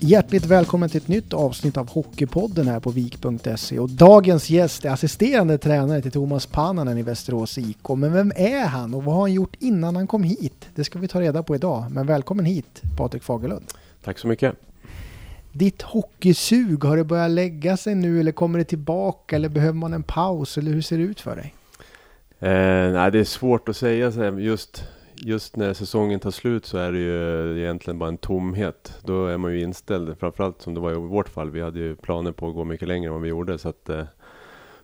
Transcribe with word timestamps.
Hjärtligt 0.00 0.46
välkommen 0.46 0.88
till 0.88 1.00
ett 1.00 1.08
nytt 1.08 1.32
avsnitt 1.32 1.76
av 1.76 1.90
Hockeypodden 1.90 2.68
här 2.68 2.80
på 2.80 2.90
vik.se 2.90 3.78
och 3.78 3.90
dagens 3.90 4.50
gäst 4.50 4.84
är 4.84 4.90
assisterande 4.90 5.58
tränare 5.58 6.02
till 6.02 6.10
Thomas 6.10 6.46
Pannanen 6.46 6.98
i 6.98 7.02
Västerås 7.02 7.58
IK. 7.58 7.88
Men 7.88 8.12
vem 8.12 8.32
är 8.36 8.66
han 8.66 8.94
och 8.94 9.04
vad 9.04 9.14
har 9.14 9.22
han 9.22 9.32
gjort 9.32 9.56
innan 9.58 9.96
han 9.96 10.06
kom 10.06 10.22
hit? 10.22 10.68
Det 10.74 10.84
ska 10.84 10.98
vi 10.98 11.08
ta 11.08 11.20
reda 11.20 11.42
på 11.42 11.54
idag. 11.54 11.84
Men 11.90 12.06
välkommen 12.06 12.44
hit 12.44 12.82
Patrik 12.96 13.22
Fagerlund. 13.22 13.64
Tack 14.04 14.18
så 14.18 14.26
mycket. 14.26 14.54
Ditt 15.52 15.82
hockeysug, 15.82 16.84
har 16.84 16.96
det 16.96 17.04
börjat 17.04 17.30
lägga 17.30 17.76
sig 17.76 17.94
nu 17.94 18.20
eller 18.20 18.32
kommer 18.32 18.58
det 18.58 18.64
tillbaka 18.64 19.36
eller 19.36 19.48
behöver 19.48 19.78
man 19.78 19.92
en 19.92 20.02
paus 20.02 20.58
eller 20.58 20.72
hur 20.72 20.82
ser 20.82 20.98
det 20.98 21.04
ut 21.04 21.20
för 21.20 21.36
dig? 21.36 21.54
Eh, 22.40 22.92
nej, 22.92 23.10
det 23.10 23.18
är 23.18 23.24
svårt 23.24 23.68
att 23.68 23.76
säga 23.76 24.12
så 24.12 24.22
här, 24.22 24.32
just 24.32 24.84
just 25.22 25.56
när 25.56 25.74
säsongen 25.74 26.20
tar 26.20 26.30
slut 26.30 26.66
så 26.66 26.78
är 26.78 26.92
det 26.92 26.98
ju 26.98 27.60
egentligen 27.60 27.98
bara 27.98 28.08
en 28.08 28.18
tomhet. 28.18 29.00
Då 29.04 29.26
är 29.26 29.38
man 29.38 29.52
ju 29.52 29.60
inställd, 29.60 30.18
framförallt 30.18 30.62
som 30.62 30.74
det 30.74 30.80
var 30.80 30.92
i 30.92 30.94
vårt 30.94 31.28
fall. 31.28 31.50
Vi 31.50 31.60
hade 31.60 31.78
ju 31.78 31.96
planer 31.96 32.32
på 32.32 32.48
att 32.48 32.54
gå 32.54 32.64
mycket 32.64 32.88
längre 32.88 33.06
än 33.06 33.12
vad 33.12 33.22
vi 33.22 33.28
gjorde. 33.28 33.58
Så 33.58 33.68
att, 33.68 33.88
eh, 33.88 34.04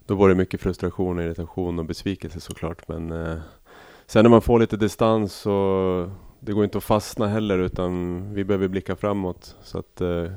då 0.07 0.15
var 0.15 0.29
det 0.29 0.35
mycket 0.35 0.61
frustration, 0.61 1.21
irritation 1.21 1.79
och 1.79 1.85
besvikelse 1.85 2.41
såklart. 2.41 2.89
Men 2.89 3.13
eh, 3.13 3.37
sen 4.07 4.23
när 4.23 4.31
man 4.31 4.43
får 4.43 4.59
lite 4.59 4.77
distans 4.77 5.35
så 5.35 6.11
det 6.41 6.53
går 6.53 6.65
inte 6.65 6.79
att 6.79 6.85
fastna 6.85 7.27
heller 7.27 7.59
utan 7.59 8.35
vi 8.35 8.45
behöver 8.45 8.69
blicka 8.69 8.97
framåt. 8.97 9.57
Så 9.63 9.79
att, 9.79 10.01
eh, 10.01 10.31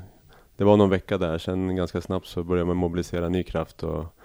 det 0.57 0.63
var 0.63 0.77
någon 0.77 0.89
vecka 0.89 1.17
där, 1.17 1.37
sen 1.37 1.75
ganska 1.75 2.01
snabbt 2.01 2.27
så 2.27 2.43
började 2.43 2.67
man 2.67 2.77
mobilisera 2.77 3.29
ny 3.29 3.43
kraft. 3.43 3.83
Och, 3.83 4.16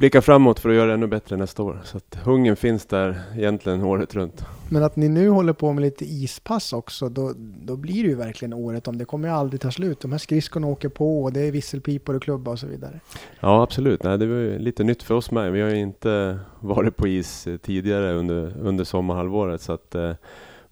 blicka 0.00 0.22
framåt 0.22 0.60
för 0.60 0.68
att 0.68 0.74
göra 0.74 0.86
det 0.86 0.94
ännu 0.94 1.06
bättre 1.06 1.36
nästa 1.36 1.62
år. 1.62 1.80
Så 1.84 1.96
att 1.96 2.14
hungern 2.24 2.56
finns 2.56 2.86
där 2.86 3.20
egentligen 3.36 3.82
året 3.82 4.14
runt. 4.14 4.44
Men 4.68 4.82
att 4.82 4.96
ni 4.96 5.08
nu 5.08 5.28
håller 5.28 5.52
på 5.52 5.72
med 5.72 5.82
lite 5.82 6.04
ispass 6.04 6.72
också, 6.72 7.08
då, 7.08 7.32
då 7.36 7.76
blir 7.76 8.02
det 8.02 8.08
ju 8.08 8.14
verkligen 8.14 8.52
året 8.54 8.88
om. 8.88 8.98
Det 8.98 9.04
kommer 9.04 9.28
ju 9.28 9.34
aldrig 9.34 9.60
ta 9.60 9.70
slut. 9.70 10.00
De 10.00 10.12
här 10.12 10.18
skridskorna 10.18 10.66
åker 10.66 10.88
på 10.88 11.22
och 11.22 11.32
det 11.32 11.40
är 11.40 11.52
visselpipor 11.52 12.16
och 12.16 12.22
klubba 12.22 12.50
och 12.50 12.58
så 12.58 12.66
vidare. 12.66 13.00
Ja, 13.40 13.62
absolut. 13.62 14.02
Nej, 14.02 14.18
det 14.18 14.26
var 14.26 14.58
lite 14.58 14.84
nytt 14.84 15.02
för 15.02 15.14
oss 15.14 15.30
med. 15.30 15.52
Vi 15.52 15.60
har 15.60 15.70
ju 15.70 15.80
inte 15.80 16.38
varit 16.60 16.96
på 16.96 17.08
is 17.08 17.48
tidigare 17.62 18.12
under, 18.12 18.54
under 18.60 18.84
sommarhalvåret. 18.84 19.62
Så 19.62 19.72
att, 19.72 19.94
eh, 19.94 20.12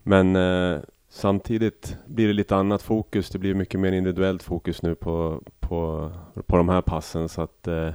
men 0.02 0.36
eh, 0.36 0.78
samtidigt 1.10 1.96
blir 2.06 2.26
det 2.26 2.32
lite 2.32 2.56
annat 2.56 2.82
fokus. 2.82 3.30
Det 3.30 3.38
blir 3.38 3.54
mycket 3.54 3.80
mer 3.80 3.92
individuellt 3.92 4.42
fokus 4.42 4.82
nu 4.82 4.94
på, 4.94 5.42
på, 5.60 6.10
på 6.46 6.56
de 6.56 6.68
här 6.68 6.82
passen. 6.82 7.28
Så 7.28 7.42
att 7.42 7.68
eh, 7.68 7.90
Eh, 7.90 7.94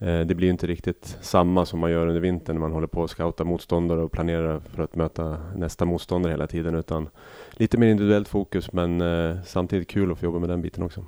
det 0.00 0.36
blir 0.36 0.50
inte 0.50 0.66
riktigt 0.66 1.18
samma 1.20 1.66
som 1.66 1.80
man 1.80 1.90
gör 1.90 2.06
under 2.06 2.20
vintern 2.20 2.56
när 2.56 2.60
man 2.60 2.72
håller 2.72 2.86
på 2.86 3.04
att 3.04 3.10
scouta 3.10 3.44
motståndare 3.44 4.00
och 4.00 4.12
planerar 4.12 4.60
för 4.60 4.82
att 4.82 4.96
möta 4.96 5.36
nästa 5.56 5.84
motståndare 5.84 6.30
hela 6.30 6.46
tiden. 6.46 6.74
Utan 6.74 7.08
lite 7.52 7.78
mer 7.78 7.88
individuellt 7.88 8.28
fokus 8.28 8.72
men 8.72 9.00
eh, 9.00 9.36
samtidigt 9.44 9.88
kul 9.88 10.12
att 10.12 10.18
få 10.18 10.24
jobba 10.24 10.38
med 10.38 10.48
den 10.48 10.62
biten 10.62 10.82
också. 10.82 11.04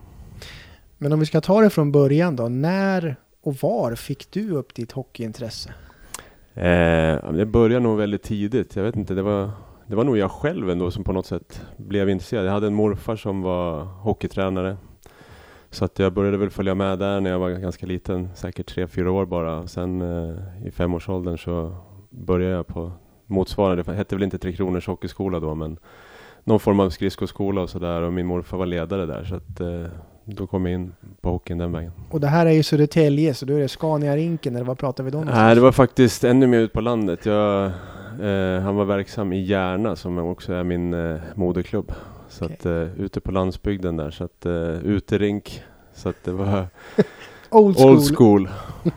Men 0.98 1.12
om 1.12 1.20
vi 1.20 1.26
ska 1.26 1.40
ta 1.40 1.60
det 1.60 1.70
från 1.70 1.92
början 1.92 2.36
då. 2.36 2.48
När 2.48 3.16
och 3.42 3.54
var 3.54 3.94
fick 3.94 4.30
du 4.30 4.50
upp 4.50 4.74
ditt 4.74 4.92
hockeyintresse? 4.92 5.74
Eh, 6.54 7.32
det 7.32 7.46
började 7.46 7.82
nog 7.82 7.98
väldigt 7.98 8.22
tidigt. 8.22 8.76
Jag 8.76 8.82
vet 8.82 8.96
inte, 8.96 9.14
det 9.14 9.22
var, 9.22 9.50
det 9.86 9.94
var 9.94 10.04
nog 10.04 10.16
jag 10.16 10.30
själv 10.30 10.70
ändå 10.70 10.90
som 10.90 11.04
på 11.04 11.12
något 11.12 11.26
sätt 11.26 11.62
blev 11.76 12.08
intresserad. 12.08 12.46
Jag 12.46 12.52
hade 12.52 12.66
en 12.66 12.74
morfar 12.74 13.16
som 13.16 13.42
var 13.42 13.84
hockeytränare 13.84 14.76
så 15.72 15.84
att 15.84 15.98
jag 15.98 16.12
började 16.12 16.36
väl 16.36 16.50
följa 16.50 16.74
med 16.74 16.98
där 16.98 17.20
när 17.20 17.30
jag 17.30 17.38
var 17.38 17.50
ganska 17.50 17.86
liten, 17.86 18.28
säkert 18.34 18.66
tre 18.66 18.86
fyra 18.86 19.10
år 19.10 19.26
bara. 19.26 19.66
Sen 19.66 20.02
eh, 20.02 20.66
i 20.66 20.70
femårsåldern 20.70 21.38
så 21.38 21.76
började 22.10 22.54
jag 22.54 22.66
på 22.66 22.92
motsvarande, 23.26 23.82
det 23.82 23.94
hette 23.94 24.14
väl 24.14 24.24
inte 24.24 24.38
Tre 24.38 24.52
Kronors 24.52 24.86
Hockeyskola 24.86 25.40
då, 25.40 25.54
men 25.54 25.78
någon 26.44 26.60
form 26.60 26.80
av 26.80 26.90
skridskoskola 26.90 27.60
och 27.60 27.70
sådär 27.70 28.02
och 28.02 28.12
min 28.12 28.26
morfar 28.26 28.58
var 28.58 28.66
ledare 28.66 29.06
där 29.06 29.24
så 29.24 29.34
att 29.34 29.60
eh, 29.60 29.86
då 30.24 30.46
kom 30.46 30.66
jag 30.66 30.74
in 30.74 30.92
på 31.20 31.30
hockeyn 31.30 31.58
den 31.58 31.72
vägen. 31.72 31.92
Och 32.10 32.20
det 32.20 32.26
här 32.26 32.46
är 32.46 32.50
ju 32.50 32.62
Södertälje, 32.62 33.34
så 33.34 33.46
då 33.46 33.54
är 33.54 33.60
det 33.60 33.68
Scania-rinken 33.68 34.56
eller 34.56 34.64
vad 34.64 34.78
pratar 34.78 35.04
vi 35.04 35.10
då 35.10 35.18
någonstans? 35.18 35.42
Nej, 35.42 35.54
det 35.54 35.60
var 35.60 35.72
faktiskt 35.72 36.24
ännu 36.24 36.46
mer 36.46 36.58
ut 36.58 36.72
på 36.72 36.80
landet. 36.80 37.26
Jag, 37.26 37.64
eh, 37.64 38.60
han 38.62 38.76
var 38.76 38.84
verksam 38.84 39.32
i 39.32 39.42
Järna 39.42 39.96
som 39.96 40.18
också 40.18 40.52
är 40.52 40.64
min 40.64 40.94
eh, 40.94 41.20
moderklubb. 41.34 41.92
Så 42.32 42.44
okay. 42.44 42.56
att 42.56 42.66
uh, 42.66 43.00
ute 43.00 43.20
på 43.20 43.30
landsbygden 43.30 43.96
där, 43.96 44.10
så 44.10 44.24
att 44.24 44.46
uh, 44.46 44.84
uterink. 44.84 45.62
Så 45.94 46.08
att 46.08 46.24
det 46.24 46.32
var 46.32 46.66
old 47.50 47.76
school. 47.76 47.90
Old 47.90 48.16
school. 48.16 48.48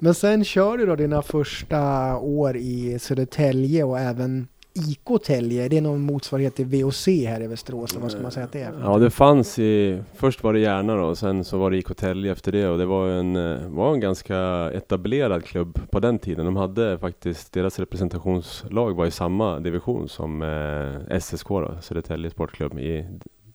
Men 0.00 0.14
sen 0.14 0.44
kör 0.44 0.78
du 0.78 0.86
då 0.86 0.96
dina 0.96 1.22
första 1.22 2.16
år 2.16 2.56
i 2.56 2.98
Södertälje 2.98 3.84
och 3.84 3.98
även 3.98 4.48
IK 4.74 5.22
Tälje, 5.24 5.68
det 5.68 5.78
är 5.78 5.82
någon 5.82 6.00
motsvarighet 6.00 6.54
till 6.54 6.66
VOC 6.66 7.06
här 7.06 7.42
i 7.42 7.46
Västerås, 7.46 7.96
vad 7.96 8.10
ska 8.10 8.22
man 8.22 8.30
säga 8.30 8.46
att 8.46 8.52
det 8.52 8.60
är? 8.60 8.72
Ja, 8.82 8.98
det 8.98 9.10
fanns 9.10 9.58
i, 9.58 10.02
först 10.14 10.42
var 10.42 10.52
det 10.52 10.58
Järna 10.58 10.96
då, 10.96 11.04
och 11.04 11.18
sen 11.18 11.44
så 11.44 11.58
var 11.58 11.70
det 11.70 11.76
IK 11.76 11.96
Tälje 11.96 12.32
efter 12.32 12.52
det 12.52 12.68
och 12.68 12.78
det 12.78 12.86
var 12.86 13.08
en, 13.08 13.34
var 13.74 13.92
en 13.92 14.00
ganska 14.00 14.36
etablerad 14.70 15.44
klubb 15.44 15.90
på 15.90 16.00
den 16.00 16.18
tiden. 16.18 16.44
De 16.44 16.56
hade 16.56 16.98
faktiskt, 16.98 17.52
deras 17.52 17.78
representationslag 17.78 18.96
var 18.96 19.06
i 19.06 19.10
samma 19.10 19.60
division 19.60 20.08
som 20.08 20.42
eh, 20.42 21.18
SSK 21.20 21.48
då, 21.48 21.74
Södertälje 21.80 22.30
Sportklubb 22.30 22.78
i 22.78 23.06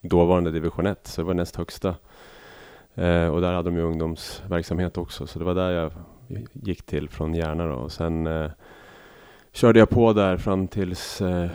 dåvarande 0.02 0.52
division 0.52 0.88
1, 0.88 1.08
så 1.08 1.22
det 1.22 1.26
var 1.26 1.34
näst 1.34 1.56
högsta. 1.56 1.96
Eh, 2.96 3.28
och 3.28 3.42
där 3.42 3.54
hade 3.54 3.70
de 3.70 3.76
ju 3.76 3.84
ungdomsverksamhet 3.84 4.98
också, 4.98 5.28
så 5.28 5.40
det 5.40 5.46
var 5.46 5.56
där 5.56 5.72
jag 5.72 5.92
gick 6.54 6.86
till 6.86 7.10
från 7.10 7.34
Järna 7.34 7.68
då. 7.68 7.76
Och 7.76 7.92
sen 7.92 8.28
eh, 8.28 8.52
körde 9.58 9.80
jag 9.80 9.90
på 9.90 10.14
där 10.14 10.38
fram 10.38 10.68
tills 10.68 11.22
eh, 11.22 11.50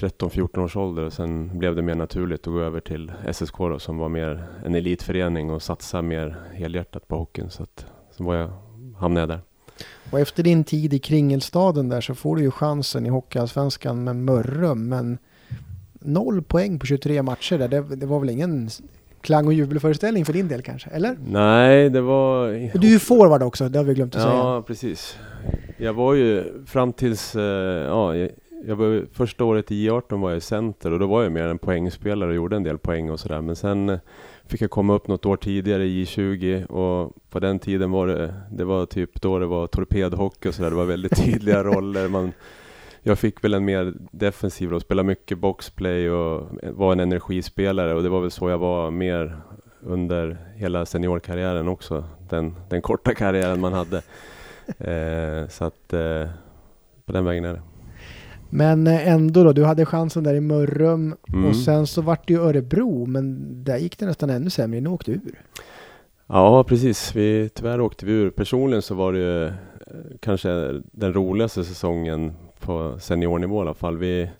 13-14 0.00 0.58
års 0.58 0.76
ålder 0.76 1.02
och 1.02 1.12
sen 1.12 1.58
blev 1.58 1.76
det 1.76 1.82
mer 1.82 1.94
naturligt 1.94 2.40
att 2.40 2.52
gå 2.52 2.60
över 2.60 2.80
till 2.80 3.12
SSK 3.32 3.58
då, 3.58 3.78
som 3.78 3.98
var 3.98 4.08
mer 4.08 4.46
en 4.64 4.74
elitförening 4.74 5.50
och 5.50 5.62
satsa 5.62 6.02
mer 6.02 6.36
helhjärtat 6.54 7.08
på 7.08 7.16
hockeyn. 7.16 7.50
Så 7.50 7.62
att, 7.62 7.86
så 8.10 8.24
var 8.24 8.34
jag, 8.34 8.50
hamnade 8.98 9.20
jag 9.20 9.28
där. 9.28 9.40
Och 10.10 10.20
efter 10.20 10.42
din 10.42 10.64
tid 10.64 10.94
i 10.94 10.98
Kringelstaden 10.98 11.88
där 11.88 12.00
så 12.00 12.14
får 12.14 12.36
du 12.36 12.42
ju 12.42 12.50
chansen 12.50 13.06
i 13.06 13.08
Hockeyallsvenskan 13.08 14.04
med 14.04 14.16
Mörrum, 14.16 14.88
men 14.88 15.18
noll 15.92 16.42
poäng 16.42 16.78
på 16.78 16.86
23 16.86 17.22
matcher 17.22 17.58
där. 17.58 17.68
Det, 17.68 17.96
det 17.96 18.06
var 18.06 18.20
väl 18.20 18.30
ingen 18.30 18.70
klang 19.20 19.46
och 19.46 19.52
jubelföreställning 19.52 20.24
för 20.24 20.32
din 20.32 20.48
del 20.48 20.62
kanske, 20.62 20.90
eller? 20.90 21.16
Nej, 21.26 21.90
det 21.90 22.00
var... 22.00 22.46
Och 22.74 22.80
du 22.80 22.86
är 22.86 22.92
ju 22.92 22.98
forward 22.98 23.42
också, 23.42 23.68
det 23.68 23.78
har 23.78 23.84
vi 23.84 23.94
glömt 23.94 24.16
att 24.16 24.22
ja, 24.22 24.28
säga. 24.28 24.38
Ja, 24.38 24.64
precis. 24.66 25.18
Jag 25.76 25.92
var 25.92 26.14
ju 26.14 26.44
fram 26.66 26.92
tills, 26.92 27.36
eh, 27.36 27.42
ja, 27.42 28.14
jag 28.66 28.76
var, 28.76 29.04
första 29.12 29.44
året 29.44 29.72
i 29.72 29.88
J18 29.88 30.20
var 30.20 30.30
jag 30.30 30.42
center 30.42 30.92
och 30.92 30.98
då 30.98 31.06
var 31.06 31.22
jag 31.22 31.32
mer 31.32 31.48
en 31.48 31.58
poängspelare 31.58 32.30
och 32.30 32.36
gjorde 32.36 32.56
en 32.56 32.62
del 32.62 32.78
poäng 32.78 33.10
och 33.10 33.20
sådär. 33.20 33.40
Men 33.40 33.56
sen 33.56 33.88
eh, 33.88 33.98
fick 34.46 34.60
jag 34.60 34.70
komma 34.70 34.94
upp 34.94 35.08
något 35.08 35.26
år 35.26 35.36
tidigare 35.36 35.84
i 35.84 36.04
J20 36.04 36.66
och 36.66 37.12
på 37.30 37.40
den 37.40 37.58
tiden 37.58 37.90
var 37.90 38.06
det, 38.06 38.34
det 38.52 38.64
var 38.64 38.86
typ 38.86 39.22
då 39.22 39.38
det 39.38 39.46
var 39.46 39.66
torpedhockey 39.66 40.48
och 40.48 40.54
sådär. 40.54 40.70
Det 40.70 40.76
var 40.76 40.84
väldigt 40.84 41.24
tydliga 41.24 41.64
roller. 41.64 42.08
Man, 42.08 42.32
jag 43.02 43.18
fick 43.18 43.44
väl 43.44 43.54
en 43.54 43.64
mer 43.64 43.94
defensiv 44.12 44.70
roll, 44.70 44.80
spela 44.80 45.02
mycket 45.02 45.38
boxplay 45.38 46.10
och 46.10 46.46
var 46.62 46.92
en 46.92 47.00
energispelare 47.00 47.94
och 47.94 48.02
det 48.02 48.08
var 48.08 48.20
väl 48.20 48.30
så 48.30 48.50
jag 48.50 48.58
var 48.58 48.90
mer 48.90 49.36
under 49.80 50.38
hela 50.56 50.86
seniorkarriären 50.86 51.68
också. 51.68 52.04
Den, 52.28 52.56
den 52.68 52.82
korta 52.82 53.14
karriären 53.14 53.60
man 53.60 53.72
hade. 53.72 54.02
Eh, 54.78 55.48
så 55.48 55.64
att 55.64 55.92
eh, 55.92 56.28
på 57.06 57.12
den 57.12 57.24
vägen 57.24 57.44
är 57.44 57.52
det. 57.52 57.62
Men 58.50 58.86
eh, 58.86 59.08
ändå 59.08 59.44
då, 59.44 59.52
du 59.52 59.64
hade 59.64 59.86
chansen 59.86 60.24
där 60.24 60.34
i 60.34 60.40
Mörrum 60.40 61.16
mm. 61.28 61.44
och 61.44 61.56
sen 61.56 61.86
så 61.86 62.02
vart 62.02 62.28
det 62.28 62.34
ju 62.34 62.40
Örebro, 62.40 63.06
men 63.06 63.54
där 63.64 63.76
gick 63.76 63.98
det 63.98 64.06
nästan 64.06 64.30
ännu 64.30 64.50
sämre, 64.50 64.80
ni 64.80 64.88
åkte 64.88 65.10
ur. 65.10 65.42
Ja, 66.26 66.64
precis. 66.64 67.16
Vi, 67.16 67.48
tyvärr 67.54 67.80
åkte 67.80 68.06
vi 68.06 68.12
ur. 68.12 68.30
Personligen 68.30 68.82
så 68.82 68.94
var 68.94 69.12
det 69.12 69.46
eh, 69.46 69.94
kanske 70.20 70.48
den 70.92 71.12
roligaste 71.12 71.64
säsongen 71.64 72.32
på 72.70 72.98
seniornivå 73.00 73.58
i 73.58 73.60
alla 73.60 73.74
fall. 73.74 73.96
Vi, 73.96 74.30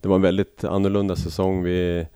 det 0.00 0.08
var 0.08 0.16
en 0.16 0.22
väldigt 0.22 0.64
annorlunda 0.64 1.16
säsong. 1.16 1.62
Vi, 1.62 2.06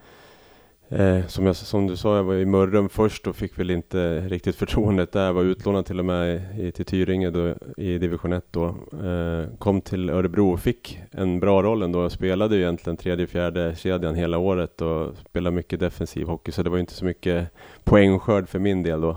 eh, 0.89 1.27
som, 1.27 1.47
jag, 1.47 1.57
som 1.57 1.87
du 1.87 1.97
sa, 1.97 2.17
jag 2.17 2.25
var 2.25 2.35
i 2.35 2.47
Mörrum 2.47 2.89
först 2.89 3.27
och 3.27 3.37
fick 3.37 3.59
väl 3.59 3.71
inte 3.71 4.21
riktigt 4.21 4.57
förtroendet 4.57 5.13
där. 5.13 5.27
Jag 5.27 5.33
var 5.33 5.43
utlånad 5.43 5.87
till 5.87 5.99
och 5.99 6.05
med 6.05 6.41
i, 6.59 6.73
till 6.73 6.85
Tyringe 6.85 7.31
då, 7.31 7.55
i 7.77 7.99
division 7.99 8.33
1 8.33 8.45
då. 8.51 8.65
Eh, 9.05 9.57
kom 9.59 9.81
till 9.81 10.11
Örebro 10.11 10.53
och 10.53 10.61
fick 10.61 11.01
en 11.11 11.41
bra 11.41 11.63
roll 11.63 11.83
ändå. 11.83 12.03
Jag 12.03 12.13
spelade 12.13 12.57
ju 12.57 12.63
egentligen 12.63 12.97
tredje, 12.97 13.27
fjärde 13.27 13.75
kedjan 13.77 14.15
hela 14.15 14.39
året 14.39 14.81
och 14.81 15.15
spelade 15.31 15.57
mycket 15.57 15.81
defensiv 15.81 16.27
hockey 16.27 16.53
så 16.53 16.63
det 16.63 16.71
var 16.71 16.79
inte 16.79 16.95
så 16.95 17.05
mycket 17.05 17.49
poängskörd 17.85 18.49
för 18.49 18.59
min 18.59 18.83
del 18.83 19.01
då. 19.01 19.11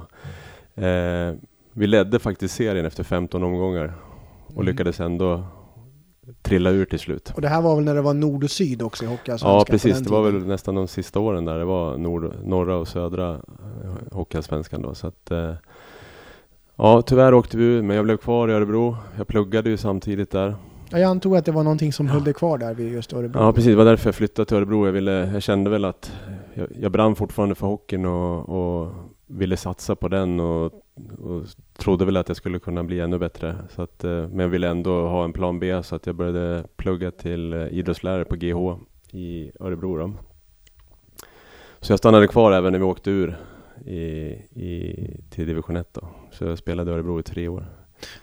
Eh, 0.83 1.33
vi 1.73 1.87
ledde 1.87 2.19
faktiskt 2.19 2.55
serien 2.55 2.85
efter 2.85 3.03
15 3.03 3.43
omgångar 3.43 3.93
och 4.45 4.61
mm. 4.61 4.65
lyckades 4.65 4.99
ändå 4.99 5.43
trilla 6.41 6.69
ur 6.69 6.85
till 6.85 6.99
slut. 6.99 7.31
Och 7.35 7.41
det 7.41 7.47
här 7.47 7.61
var 7.61 7.75
väl 7.75 7.83
när 7.83 7.95
det 7.95 8.01
var 8.01 8.13
nord 8.13 8.43
och 8.43 8.51
syd 8.51 8.81
också 8.81 9.03
i 9.03 9.07
Hockeyallsvenskan? 9.07 9.57
Ja 9.57 9.65
precis, 9.65 9.99
det 9.99 10.09
var 10.09 10.23
väl 10.23 10.45
nästan 10.47 10.75
de 10.75 10.87
sista 10.87 11.19
åren 11.19 11.45
där 11.45 11.59
det 11.59 11.65
var 11.65 11.97
nord, 11.97 12.33
norra 12.43 12.75
och 12.75 12.87
södra 12.87 13.31
eh, 13.33 13.37
Hockeyallsvenskan 14.11 14.81
då. 14.81 14.95
Så 14.95 15.07
att, 15.07 15.31
eh, 15.31 15.53
ja, 16.75 17.01
tyvärr 17.01 17.33
åkte 17.33 17.57
vi 17.57 17.63
ur, 17.63 17.81
men 17.81 17.95
jag 17.95 18.05
blev 18.05 18.17
kvar 18.17 18.49
i 18.49 18.51
Örebro. 18.51 18.97
Jag 19.17 19.27
pluggade 19.27 19.69
ju 19.69 19.77
samtidigt 19.77 20.31
där. 20.31 20.55
Ja, 20.89 20.99
jag 20.99 21.09
antog 21.09 21.37
att 21.37 21.45
det 21.45 21.51
var 21.51 21.63
någonting 21.63 21.93
som 21.93 22.05
ja. 22.05 22.13
höll 22.13 22.23
dig 22.23 22.33
kvar 22.33 22.57
där 22.57 22.73
vid 22.73 22.93
just 22.93 23.13
Örebro. 23.13 23.39
Ja 23.39 23.53
precis, 23.53 23.69
det 23.69 23.75
var 23.75 23.85
därför 23.85 24.07
jag 24.07 24.15
flyttade 24.15 24.45
till 24.45 24.57
Örebro. 24.57 24.85
Jag, 24.85 24.93
ville, 24.93 25.11
jag 25.33 25.43
kände 25.43 25.69
väl 25.69 25.85
att 25.85 26.11
jag, 26.53 26.67
jag 26.79 26.91
brann 26.91 27.15
fortfarande 27.15 27.55
för 27.55 27.67
hockeyn 27.67 28.05
och, 28.05 28.49
och 28.49 28.91
ville 29.37 29.57
satsa 29.57 29.95
på 29.95 30.07
den 30.07 30.39
och, 30.39 30.65
och, 31.19 31.45
trodde 31.77 32.05
väl 32.05 32.17
att 32.17 32.27
jag 32.27 32.37
skulle 32.37 32.59
kunna 32.59 32.83
bli 32.83 32.99
ännu 32.99 33.19
bättre. 33.19 33.55
Så 33.69 33.81
att, 33.81 34.03
eh, 34.03 34.11
men 34.11 34.39
jag 34.39 34.47
ville 34.47 34.69
ändå 34.69 35.07
ha 35.07 35.23
en 35.23 35.33
plan 35.33 35.59
B 35.59 35.83
så 35.83 35.95
att 35.95 36.05
jag 36.05 36.15
började 36.15 36.63
plugga 36.75 37.11
till 37.11 37.53
eh, 37.53 37.67
idrottslärare 37.67 38.25
på 38.25 38.35
GH 38.35 38.79
i 39.17 39.51
Örebro. 39.59 39.97
Då. 39.97 40.13
Så 41.79 41.91
jag 41.91 41.99
stannade 41.99 42.27
kvar 42.27 42.51
även 42.51 42.71
när 42.71 42.79
vi 42.79 42.85
åkte 42.85 43.11
ur 43.11 43.37
i, 43.85 43.99
i, 44.61 45.21
till 45.29 45.47
division 45.47 45.77
1 45.77 45.93
då. 45.93 46.07
Så 46.31 46.45
jag 46.45 46.57
spelade 46.57 46.91
i 46.91 46.93
Örebro 46.93 47.19
i 47.19 47.23
tre 47.23 47.47
år. 47.47 47.65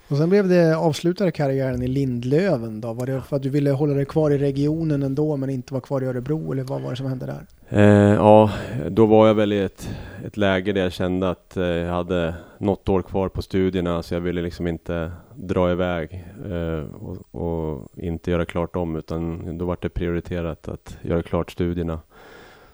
Och 0.08 0.16
sen 0.16 0.30
blev 0.30 0.48
det 0.48 0.76
avslutade 0.76 1.30
karriären 1.30 1.82
i 1.82 1.88
Lindlöven 1.88 2.80
då? 2.80 2.92
Var 2.92 3.06
det 3.06 3.20
för 3.20 3.36
att 3.36 3.42
du 3.42 3.50
ville 3.50 3.70
hålla 3.70 3.94
dig 3.94 4.04
kvar 4.04 4.30
i 4.30 4.38
regionen 4.38 5.02
ändå 5.02 5.36
men 5.36 5.50
inte 5.50 5.74
vara 5.74 5.80
kvar 5.80 6.02
i 6.02 6.06
Örebro 6.06 6.52
eller 6.52 6.62
vad 6.62 6.82
var 6.82 6.90
det 6.90 6.96
som 6.96 7.06
hände 7.06 7.26
där? 7.26 7.46
Eh, 7.68 8.14
ja, 8.14 8.50
då 8.90 9.06
var 9.06 9.26
jag 9.26 9.34
väl 9.34 9.52
i 9.52 9.60
ett, 9.60 9.90
ett 10.24 10.36
läge 10.36 10.72
där 10.72 10.82
jag 10.82 10.92
kände 10.92 11.30
att 11.30 11.56
eh, 11.56 11.64
jag 11.64 11.92
hade 11.92 12.34
något 12.58 12.88
år 12.88 13.02
kvar 13.02 13.28
på 13.28 13.42
studierna 13.42 14.02
så 14.02 14.14
jag 14.14 14.20
ville 14.20 14.42
liksom 14.42 14.66
inte 14.66 15.12
dra 15.34 15.72
iväg 15.72 16.24
eh, 16.50 16.94
och, 16.94 17.34
och, 17.34 17.88
inte 17.96 18.30
göra 18.30 18.44
klart 18.44 18.76
om 18.76 18.96
utan 18.96 19.58
då 19.58 19.64
var 19.64 19.78
det 19.80 19.88
prioriterat 19.88 20.68
att 20.68 20.98
göra 21.02 21.22
klart 21.22 21.50
studierna. 21.50 22.00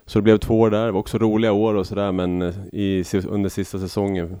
Så 0.05 0.19
det 0.19 0.23
blev 0.23 0.37
två 0.37 0.59
år 0.59 0.69
där, 0.69 0.85
det 0.85 0.91
var 0.91 0.99
också 0.99 1.17
roliga 1.17 1.51
år 1.51 1.73
och 1.73 1.87
sådär 1.87 2.11
men 2.11 2.41
eh, 2.41 2.55
i, 2.73 3.03
under 3.27 3.49
sista 3.49 3.79
säsongen 3.79 4.39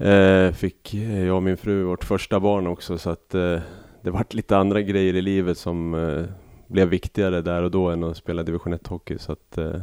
eh, 0.00 0.52
fick 0.52 0.94
jag 0.94 1.36
och 1.36 1.42
min 1.42 1.56
fru 1.56 1.84
vårt 1.84 2.04
första 2.04 2.40
barn 2.40 2.66
också 2.66 2.98
så 2.98 3.10
att 3.10 3.34
eh, 3.34 3.58
det 4.02 4.10
vart 4.10 4.34
lite 4.34 4.56
andra 4.56 4.82
grejer 4.82 5.14
i 5.14 5.22
livet 5.22 5.58
som 5.58 5.94
eh, 5.94 6.24
blev 6.66 6.88
viktigare 6.88 7.42
där 7.42 7.62
och 7.62 7.70
då 7.70 7.90
än 7.90 8.04
att 8.04 8.16
spela 8.16 8.42
division 8.42 8.72
1 8.72 8.86
hockey 8.86 9.18
så 9.18 9.32
att 9.32 9.58
eh, 9.58 9.80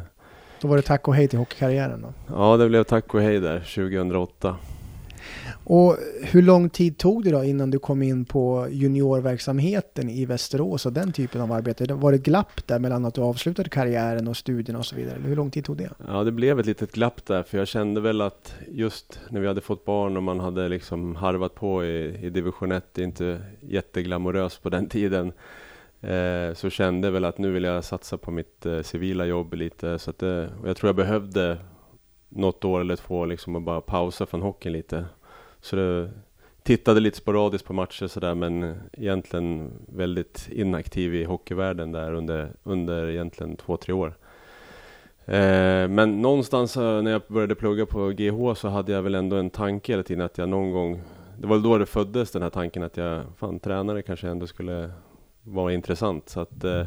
Då 0.62 0.68
var 0.68 0.76
det 0.76 0.82
tack 0.82 1.08
och 1.08 1.16
hej 1.16 1.28
till 1.28 1.40
hockeykarriären 1.40 2.02
då? 2.02 2.14
Ja, 2.36 2.58
det 2.58 2.70
blev 2.70 2.84
tack 2.84 3.14
och 3.14 3.22
hej 3.22 3.40
där 3.40 3.60
2008. 3.60 4.56
Och 5.70 5.98
hur 6.22 6.42
lång 6.42 6.70
tid 6.70 6.98
tog 6.98 7.24
det 7.24 7.32
då 7.32 7.44
innan 7.44 7.72
du 7.72 7.80
kom 7.80 8.04
in 8.04 8.26
på 8.26 8.68
juniorverksamheten 8.70 10.10
i 10.10 10.26
Västerås 10.26 10.86
och 10.86 10.94
den 10.94 11.12
typen 11.12 11.42
av 11.42 11.52
arbete? 11.52 11.94
Var 11.94 12.12
det 12.12 12.16
ett 12.16 12.24
glapp 12.24 12.68
där 12.68 12.80
mellan 12.80 13.06
att 13.06 13.14
du 13.14 13.22
avslutade 13.22 13.70
karriären 13.70 14.28
och 14.28 14.38
studierna 14.38 14.80
och 14.80 14.86
så 14.86 14.96
vidare? 14.96 15.20
Hur 15.26 15.36
lång 15.36 15.52
tid 15.52 15.66
tog 15.66 15.78
det? 15.78 15.90
Ja, 16.08 16.24
det 16.24 16.32
blev 16.32 16.60
ett 16.60 16.66
litet 16.66 16.92
glapp 16.92 17.26
där 17.26 17.44
för 17.44 17.58
jag 17.58 17.68
kände 17.68 18.02
väl 18.02 18.22
att 18.22 18.56
just 18.68 19.20
när 19.30 19.42
vi 19.42 19.48
hade 19.48 19.62
fått 19.62 19.86
barn 19.86 20.18
och 20.18 20.24
man 20.24 20.40
hade 20.40 20.70
liksom 20.70 21.16
harvat 21.16 21.56
på 21.56 21.86
i, 21.86 22.26
i 22.26 22.30
division 22.30 22.72
1, 22.72 22.86
det 22.94 23.02
är 23.02 23.06
inte 23.06 23.42
jätteglamoröst 23.62 24.64
på 24.64 24.70
den 24.70 24.90
tiden. 24.90 25.32
Eh, 26.02 26.54
så 26.54 26.70
kände 26.70 27.12
väl 27.12 27.26
att 27.26 27.38
nu 27.38 27.52
vill 27.52 27.64
jag 27.64 27.84
satsa 27.84 28.18
på 28.18 28.32
mitt 28.32 28.66
eh, 28.66 28.82
civila 28.82 29.26
jobb 29.26 29.54
lite. 29.54 30.00
Så 30.00 30.10
att 30.10 30.24
eh, 30.24 30.30
det, 30.30 30.50
jag 30.66 30.78
tror 30.78 30.88
jag 30.88 30.96
behövde 30.96 31.58
något 32.30 32.66
år 32.66 32.82
eller 32.82 32.96
två 32.96 33.26
liksom 33.26 33.56
och 33.56 33.62
bara 33.62 33.82
pausa 33.82 34.26
från 34.26 34.42
hockeyn 34.42 34.74
lite. 34.74 35.06
Så 35.62 35.76
det, 35.76 36.10
tittade 36.68 37.00
lite 37.00 37.18
sporadiskt 37.18 37.68
på 37.68 37.74
matcher 37.74 38.08
sådär 38.08 38.36
men 38.36 38.76
egentligen 38.94 39.72
väldigt 39.86 40.50
inaktiv 40.52 41.16
i 41.16 41.24
hockeyvärlden 41.24 41.92
där 41.92 42.14
under, 42.14 42.52
under 42.64 43.10
egentligen 43.10 43.56
två, 43.56 43.78
tre 43.78 43.94
år. 43.94 44.14
Eh, 45.26 45.88
men 45.88 46.22
någonstans 46.22 46.78
eh, 46.78 47.02
när 47.02 47.12
jag 47.12 47.22
började 47.28 47.56
plugga 47.56 47.86
på 47.86 48.10
GH 48.10 48.54
så 48.56 48.68
hade 48.68 48.92
jag 48.92 49.02
väl 49.02 49.16
ändå 49.16 49.36
en 49.36 49.50
tanke 49.50 49.92
hela 49.92 50.04
tiden 50.04 50.26
att 50.26 50.38
jag 50.38 50.50
någon 50.50 50.72
gång 50.72 51.02
Det 51.38 51.48
var 51.48 51.60
då 51.60 51.78
det 51.78 51.86
föddes 51.86 52.32
den 52.32 52.42
här 52.42 52.50
tanken 52.50 52.84
att 52.84 52.98
jag, 52.98 53.24
fan 53.38 53.60
tränare 53.60 54.02
kanske 54.02 54.28
ändå 54.28 54.48
skulle 54.48 54.92
vara 55.44 55.74
intressant 55.74 56.30
så 56.30 56.40
att 56.40 56.64
eh, 56.64 56.84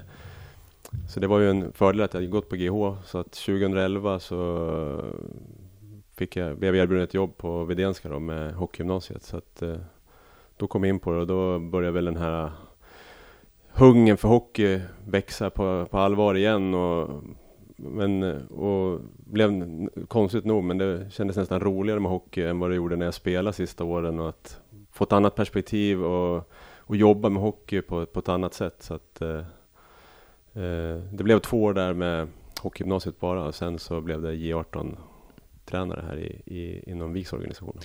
Så 1.09 1.21
det 1.21 1.27
var 1.27 1.39
ju 1.39 1.51
en 1.51 1.73
fördel 1.73 2.01
att 2.01 2.15
jag 2.15 2.31
gått 2.31 2.49
på 2.49 2.57
GH 2.57 3.03
så 3.05 3.19
att 3.19 3.33
2011 3.33 4.21
så 4.21 4.37
fick 6.21 6.37
jag, 6.37 6.59
blev 6.59 6.77
jag 6.77 6.83
erbjuden 6.83 7.05
ett 7.05 7.15
jobb 7.15 7.37
på 7.37 7.65
Vedenska 7.65 8.09
då 8.09 8.19
med 8.19 8.55
hockeygymnasiet. 8.55 9.23
Så 9.23 9.37
att, 9.37 9.63
eh, 9.63 9.77
då 10.57 10.67
kom 10.67 10.85
jag 10.85 10.89
in 10.89 10.99
på 10.99 11.13
det 11.13 11.21
och 11.21 11.27
då 11.27 11.59
började 11.59 11.93
väl 11.93 12.05
den 12.05 12.17
här 12.17 12.45
eh, 12.45 12.51
hungern 13.73 14.17
för 14.17 14.29
hockey 14.29 14.81
växa 15.07 15.51
på, 15.51 15.87
på 15.91 15.99
allvar 15.99 16.35
igen. 16.35 16.75
Och, 16.75 17.23
men, 17.77 18.23
eh, 18.23 18.43
och 18.47 19.01
blev 19.17 19.51
konstigt 20.09 20.45
nog, 20.45 20.65
men 20.65 20.79
det 20.79 21.13
kändes 21.13 21.37
nästan 21.37 21.61
roligare 21.61 22.01
med 22.01 22.11
hockey 22.11 22.43
än 22.43 22.59
vad 22.59 22.71
det 22.71 22.77
gjorde 22.77 22.97
när 22.97 23.05
jag 23.05 23.15
spelade 23.15 23.53
sista 23.53 23.85
åren. 23.85 24.21
Och 24.21 24.29
att 24.29 24.61
få 24.93 25.05
ett 25.05 25.13
annat 25.13 25.35
perspektiv 25.35 26.05
och, 26.05 26.51
och 26.79 26.97
jobba 26.97 27.29
med 27.29 27.43
hockey 27.43 27.83
på, 27.83 28.07
på 28.07 28.19
ett 28.19 28.29
annat 28.29 28.55
sätt. 28.55 28.83
Så 28.83 28.95
att, 28.95 29.23
eh 29.23 29.43
det 31.13 31.25
blev 31.25 31.39
två 31.39 31.63
år 31.63 31.75
där 31.75 31.95
med 31.95 32.29
hockeygymnasiet 32.61 33.21
bara 33.21 33.45
och 33.45 33.55
sen 33.55 33.79
så 33.79 34.01
blev 34.01 34.23
det 34.23 34.33
J18 34.33 34.97
tränare 35.71 36.05
här 36.09 36.19
i, 36.19 36.57
i, 36.57 36.91
inom 36.91 37.13
VIKs 37.13 37.33
organisation. 37.33 37.81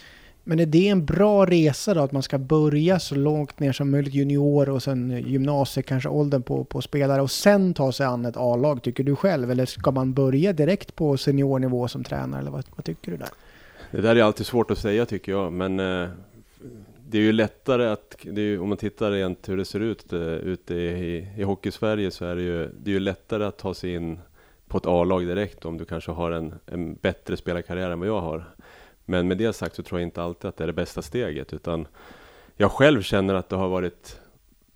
Men 0.47 0.59
är 0.59 0.65
det 0.65 0.87
en 0.87 1.05
bra 1.05 1.45
resa 1.45 1.93
då, 1.93 2.01
att 2.01 2.11
man 2.11 2.23
ska 2.23 2.37
börja 2.37 2.99
så 2.99 3.15
långt 3.15 3.59
ner 3.59 3.71
som 3.71 3.91
möjligt, 3.91 4.13
junior 4.13 4.69
och 4.69 4.83
sen 4.83 5.23
gymnasiet, 5.27 5.85
kanske 5.85 6.09
åldern 6.09 6.43
på, 6.43 6.63
på 6.63 6.81
spelare 6.81 7.21
och 7.21 7.31
sen 7.31 7.73
ta 7.73 7.91
sig 7.91 8.05
an 8.05 8.25
ett 8.25 8.37
A-lag, 8.37 8.83
tycker 8.83 9.03
du 9.03 9.15
själv? 9.15 9.51
Eller 9.51 9.65
ska 9.65 9.91
man 9.91 10.13
börja 10.13 10.53
direkt 10.53 10.95
på 10.95 11.17
seniornivå 11.17 11.87
som 11.87 12.03
tränare, 12.03 12.41
eller 12.41 12.51
vad, 12.51 12.65
vad 12.75 12.85
tycker 12.85 13.11
du 13.11 13.17
där? 13.17 13.29
Det 13.91 14.01
där 14.01 14.15
är 14.15 14.23
alltid 14.23 14.45
svårt 14.45 14.71
att 14.71 14.77
säga 14.77 15.05
tycker 15.05 15.31
jag, 15.31 15.53
men 15.53 15.79
eh, 15.79 16.09
det 17.09 17.17
är 17.17 17.21
ju 17.21 17.31
lättare 17.31 17.85
att, 17.85 18.15
ju, 18.21 18.59
om 18.59 18.69
man 18.69 18.77
tittar 18.77 19.11
rent 19.11 19.49
hur 19.49 19.57
det 19.57 19.65
ser 19.65 19.79
ut 19.79 20.13
eh, 20.13 20.19
ute 20.19 20.75
i, 20.75 20.87
i, 20.87 21.27
i 21.37 21.43
Hockeysverige 21.43 22.11
så 22.11 22.25
är 22.25 22.35
det 22.35 22.41
ju, 22.41 22.69
det 22.83 22.91
är 22.91 22.93
ju 22.93 22.99
lättare 22.99 23.43
att 23.43 23.57
ta 23.57 23.73
sig 23.73 23.93
in 23.93 24.19
på 24.67 24.77
ett 24.77 24.85
A-lag 24.85 25.27
direkt 25.27 25.65
om 25.65 25.77
du 25.77 25.85
kanske 25.85 26.11
har 26.11 26.31
en, 26.31 26.55
en 26.65 26.95
bättre 26.95 27.37
spelarkarriär 27.37 27.89
än 27.89 27.99
vad 27.99 28.07
jag 28.07 28.21
har. 28.21 28.43
Men 29.05 29.27
med 29.27 29.37
det 29.37 29.53
sagt 29.53 29.75
så 29.75 29.83
tror 29.83 29.99
jag 29.99 30.07
inte 30.07 30.23
alltid 30.23 30.49
att 30.49 30.57
det 30.57 30.63
är 30.63 30.67
det 30.67 30.73
bästa 30.73 31.01
steget 31.01 31.53
utan 31.53 31.87
jag 32.57 32.71
själv 32.71 33.01
känner 33.01 33.33
att 33.33 33.49
det 33.49 33.55
har 33.55 33.69
varit 33.69 34.19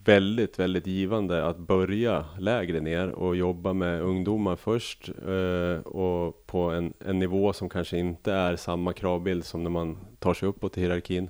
väldigt, 0.03 0.59
väldigt 0.59 0.87
givande 0.87 1.45
att 1.45 1.57
börja 1.57 2.25
lägre 2.39 2.79
ner 2.79 3.09
och 3.09 3.35
jobba 3.35 3.73
med 3.73 4.01
ungdomar 4.01 4.55
först 4.55 5.09
eh, 5.27 5.87
och 5.87 6.45
på 6.45 6.59
en, 6.69 6.93
en 6.99 7.19
nivå 7.19 7.53
som 7.53 7.69
kanske 7.69 7.97
inte 7.97 8.33
är 8.33 8.55
samma 8.55 8.93
kravbild 8.93 9.45
som 9.45 9.63
när 9.63 9.69
man 9.69 9.97
tar 10.19 10.33
sig 10.33 10.47
uppåt 10.47 10.77
i 10.77 10.81
hierarkin. 10.81 11.29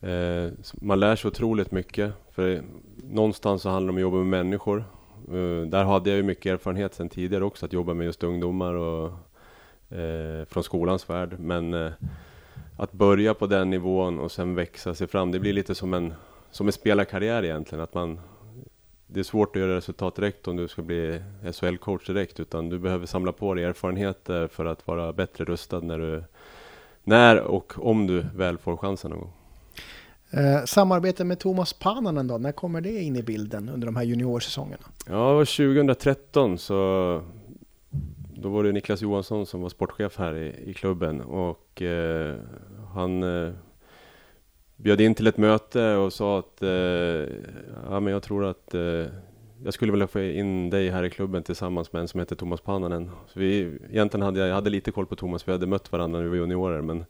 Eh, 0.00 0.52
man 0.72 1.00
lär 1.00 1.16
sig 1.16 1.28
otroligt 1.28 1.70
mycket, 1.70 2.12
för 2.32 2.62
någonstans 2.96 3.62
så 3.62 3.68
handlar 3.68 3.86
det 3.86 3.90
om 3.92 3.96
att 3.96 4.12
jobba 4.12 4.16
med 4.16 4.26
människor 4.26 4.84
Eh, 5.32 5.66
där 5.66 5.84
hade 5.84 6.10
jag 6.10 6.16
ju 6.16 6.22
mycket 6.22 6.52
erfarenhet 6.52 6.94
sedan 6.94 7.08
tidigare 7.08 7.44
också, 7.44 7.66
att 7.66 7.72
jobba 7.72 7.94
med 7.94 8.04
just 8.04 8.22
ungdomar 8.22 8.74
och 8.74 9.12
eh, 9.98 10.44
från 10.44 10.64
skolans 10.64 11.10
värld. 11.10 11.36
Men 11.38 11.74
eh, 11.74 11.92
att 12.76 12.92
börja 12.92 13.34
på 13.34 13.46
den 13.46 13.70
nivån 13.70 14.20
och 14.20 14.32
sen 14.32 14.54
växa 14.54 14.94
sig 14.94 15.06
fram, 15.06 15.32
det 15.32 15.38
blir 15.38 15.52
lite 15.52 15.74
som 15.74 15.94
en, 15.94 16.14
som 16.50 16.66
en 16.66 16.72
spelarkarriär 16.72 17.44
egentligen. 17.44 17.84
Att 17.84 17.94
man, 17.94 18.20
det 19.06 19.20
är 19.20 19.24
svårt 19.24 19.56
att 19.56 19.62
göra 19.62 19.76
resultat 19.76 20.16
direkt 20.16 20.48
om 20.48 20.56
du 20.56 20.68
ska 20.68 20.82
bli 20.82 21.22
SHL-coach 21.42 22.06
direkt, 22.06 22.40
utan 22.40 22.68
du 22.68 22.78
behöver 22.78 23.06
samla 23.06 23.32
på 23.32 23.54
dig 23.54 23.64
erfarenheter 23.64 24.46
för 24.46 24.64
att 24.64 24.86
vara 24.86 25.12
bättre 25.12 25.44
rustad 25.44 25.80
när 25.80 25.98
du, 25.98 26.24
när 27.04 27.40
och 27.40 27.72
om 27.78 28.06
du 28.06 28.26
väl 28.34 28.58
får 28.58 28.76
chansen 28.76 29.10
någon 29.10 29.20
gång. 29.20 29.32
Eh, 30.30 30.64
samarbete 30.64 31.24
med 31.24 31.38
Thomas 31.38 31.72
Pananen 31.72 32.26
då, 32.26 32.38
när 32.38 32.52
kommer 32.52 32.80
det 32.80 33.02
in 33.02 33.16
i 33.16 33.22
bilden 33.22 33.68
under 33.68 33.86
de 33.86 33.96
här 33.96 34.02
juniorsäsongerna? 34.02 34.84
Ja, 35.06 35.38
2013 35.38 36.58
så 36.58 36.74
då 38.34 38.48
var 38.48 38.64
det 38.64 38.72
Niklas 38.72 39.02
Johansson 39.02 39.46
som 39.46 39.62
var 39.62 39.68
sportchef 39.68 40.18
här 40.18 40.34
i, 40.34 40.70
i 40.70 40.74
klubben 40.74 41.20
och 41.20 41.82
eh, 41.82 42.36
han 42.94 43.22
eh, 43.22 43.52
bjöd 44.76 45.00
in 45.00 45.14
till 45.14 45.26
ett 45.26 45.36
möte 45.36 45.94
och 45.94 46.12
sa 46.12 46.38
att 46.38 46.62
eh, 46.62 46.68
ja, 47.90 48.00
men 48.00 48.06
jag 48.06 48.22
tror 48.22 48.44
att 48.44 48.74
eh, 48.74 49.06
jag 49.64 49.74
skulle 49.74 49.92
vilja 49.92 50.06
få 50.06 50.20
in 50.20 50.70
dig 50.70 50.90
här 50.90 51.04
i 51.04 51.10
klubben 51.10 51.42
tillsammans 51.42 51.92
med 51.92 52.00
en 52.00 52.08
som 52.08 52.20
heter 52.20 52.36
Thomas 52.36 52.60
Pananen. 52.60 53.10
Så 53.26 53.40
vi, 53.40 53.78
egentligen 53.90 54.24
hade 54.24 54.40
jag, 54.40 54.48
jag 54.48 54.54
hade 54.54 54.70
lite 54.70 54.90
koll 54.90 55.06
på 55.06 55.16
Thomas, 55.16 55.48
vi 55.48 55.52
hade 55.52 55.66
mött 55.66 55.92
varandra 55.92 56.18
när 56.18 56.24
vi 56.24 56.30
var 56.30 56.36
juniorer 56.36 56.80
men 56.80 57.04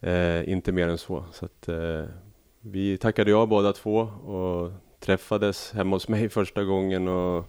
Eh, 0.00 0.48
inte 0.48 0.72
mer 0.72 0.88
än 0.88 0.98
så. 0.98 1.24
så 1.32 1.44
att, 1.44 1.68
eh, 1.68 2.04
vi 2.60 2.98
tackade 2.98 3.30
ja 3.30 3.46
båda 3.46 3.72
två 3.72 3.98
och 4.26 4.72
träffades 5.00 5.72
hemma 5.72 5.96
hos 5.96 6.08
mig 6.08 6.28
första 6.28 6.64
gången 6.64 7.08
och 7.08 7.44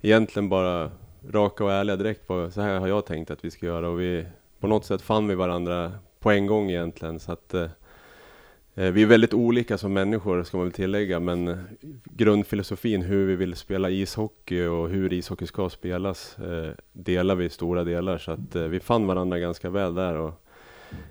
egentligen 0.00 0.48
bara 0.48 0.90
raka 1.30 1.64
och 1.64 1.72
ärliga 1.72 1.96
direkt 1.96 2.26
på 2.26 2.50
så 2.50 2.60
här 2.60 2.80
har 2.80 2.88
jag 2.88 3.06
tänkt 3.06 3.30
att 3.30 3.44
vi 3.44 3.50
ska 3.50 3.66
göra. 3.66 3.88
Och 3.88 4.00
vi 4.00 4.26
på 4.60 4.66
något 4.66 4.84
sätt 4.84 5.02
fann 5.02 5.28
vi 5.28 5.34
varandra 5.34 5.92
på 6.20 6.30
en 6.30 6.46
gång 6.46 6.70
egentligen. 6.70 7.20
Så 7.20 7.32
att 7.32 7.54
eh, 7.54 7.68
eh, 8.74 8.90
vi 8.92 9.02
är 9.02 9.06
väldigt 9.06 9.34
olika 9.34 9.78
som 9.78 9.92
människor 9.92 10.42
ska 10.42 10.56
man 10.56 10.66
väl 10.66 10.72
tillägga. 10.72 11.20
Men 11.20 11.58
grundfilosofin 12.04 13.02
hur 13.02 13.26
vi 13.26 13.36
vill 13.36 13.54
spela 13.54 13.90
ishockey 13.90 14.66
och 14.66 14.88
hur 14.88 15.12
ishockey 15.12 15.46
ska 15.46 15.68
spelas 15.68 16.38
eh, 16.38 16.70
delar 16.92 17.34
vi 17.34 17.44
i 17.44 17.50
stora 17.50 17.84
delar. 17.84 18.18
Så 18.18 18.30
att 18.30 18.56
eh, 18.56 18.62
vi 18.62 18.80
fann 18.80 19.06
varandra 19.06 19.38
ganska 19.38 19.70
väl 19.70 19.94
där 19.94 20.14
och 20.14 20.45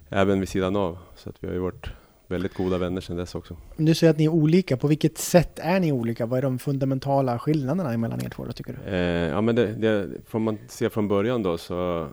även 0.10 0.40
vid 0.40 0.50
sidan 0.50 0.76
av. 0.76 0.98
Så 1.16 1.30
att 1.30 1.36
vi 1.40 1.48
har 1.48 1.54
ju 1.54 1.60
varit 1.60 1.90
väldigt 2.28 2.54
goda 2.54 2.78
vänner 2.78 3.02
sedan 3.02 3.18
dess 3.18 3.36
också. 3.36 3.58
Du 3.78 3.96
säger 3.96 4.12
att 4.12 4.18
ni 4.18 4.26
är 4.26 4.30
olika. 4.30 4.78
På 4.78 4.88
vilket 4.88 5.18
sätt 5.18 5.60
är 5.60 5.80
ni 5.80 5.92
olika? 5.92 6.26
Vad 6.26 6.38
är 6.38 6.42
de 6.42 6.60
fundamentala 6.60 7.40
skillnaderna 7.40 7.98
mellan 7.98 8.26
er 8.26 8.30
två 8.30 8.46
då, 8.46 8.52
tycker 8.52 8.80
du? 8.84 8.92
Eh, 8.92 9.30
ja, 9.30 9.42
men 9.42 9.56
det, 9.56 9.74
det 9.74 10.10
får 10.28 10.40
man 10.40 10.58
se 10.68 10.90
från 10.90 11.08
början 11.08 11.44
då 11.44 11.58
så 11.58 12.08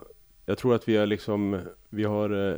jag 0.45 0.57
tror 0.57 0.75
att 0.75 0.87
vi 0.87 0.97
har 0.97 1.05
liksom, 1.05 1.59
vi 1.89 2.03
har 2.03 2.51
eh, 2.51 2.57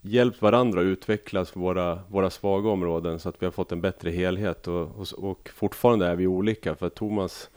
hjälpt 0.00 0.42
varandra 0.42 0.80
att 0.80 0.84
utvecklas 0.84 1.56
våra, 1.56 1.98
våra 2.08 2.30
svaga 2.30 2.70
områden 2.70 3.18
så 3.18 3.28
att 3.28 3.42
vi 3.42 3.46
har 3.46 3.50
fått 3.50 3.72
en 3.72 3.80
bättre 3.80 4.10
helhet 4.10 4.68
och, 4.68 4.82
och, 4.82 5.30
och 5.30 5.50
fortfarande 5.54 6.06
är 6.06 6.16
vi 6.16 6.26
olika 6.26 6.74
för 6.74 6.88
Thomas 6.88 7.50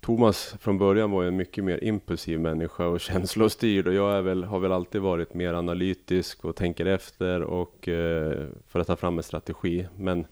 Thomas 0.00 0.56
från 0.60 0.78
början 0.78 1.10
var 1.10 1.22
ju 1.22 1.28
en 1.28 1.36
mycket 1.36 1.64
mer 1.64 1.84
impulsiv 1.84 2.40
människa 2.40 2.86
och 2.86 3.00
känslostyrd 3.10 3.88
och 3.88 3.94
jag 3.94 4.16
är 4.16 4.22
väl, 4.22 4.44
har 4.44 4.58
väl 4.58 4.72
alltid 4.72 5.00
varit 5.00 5.34
mer 5.34 5.54
analytisk 5.54 6.44
och 6.44 6.56
tänker 6.56 6.86
efter 6.86 7.42
och 7.42 7.88
eh, 7.88 8.46
för 8.68 8.80
att 8.80 8.86
ta 8.86 8.96
fram 8.96 9.18
en 9.18 9.22
strategi. 9.22 9.86
Men 9.96 10.26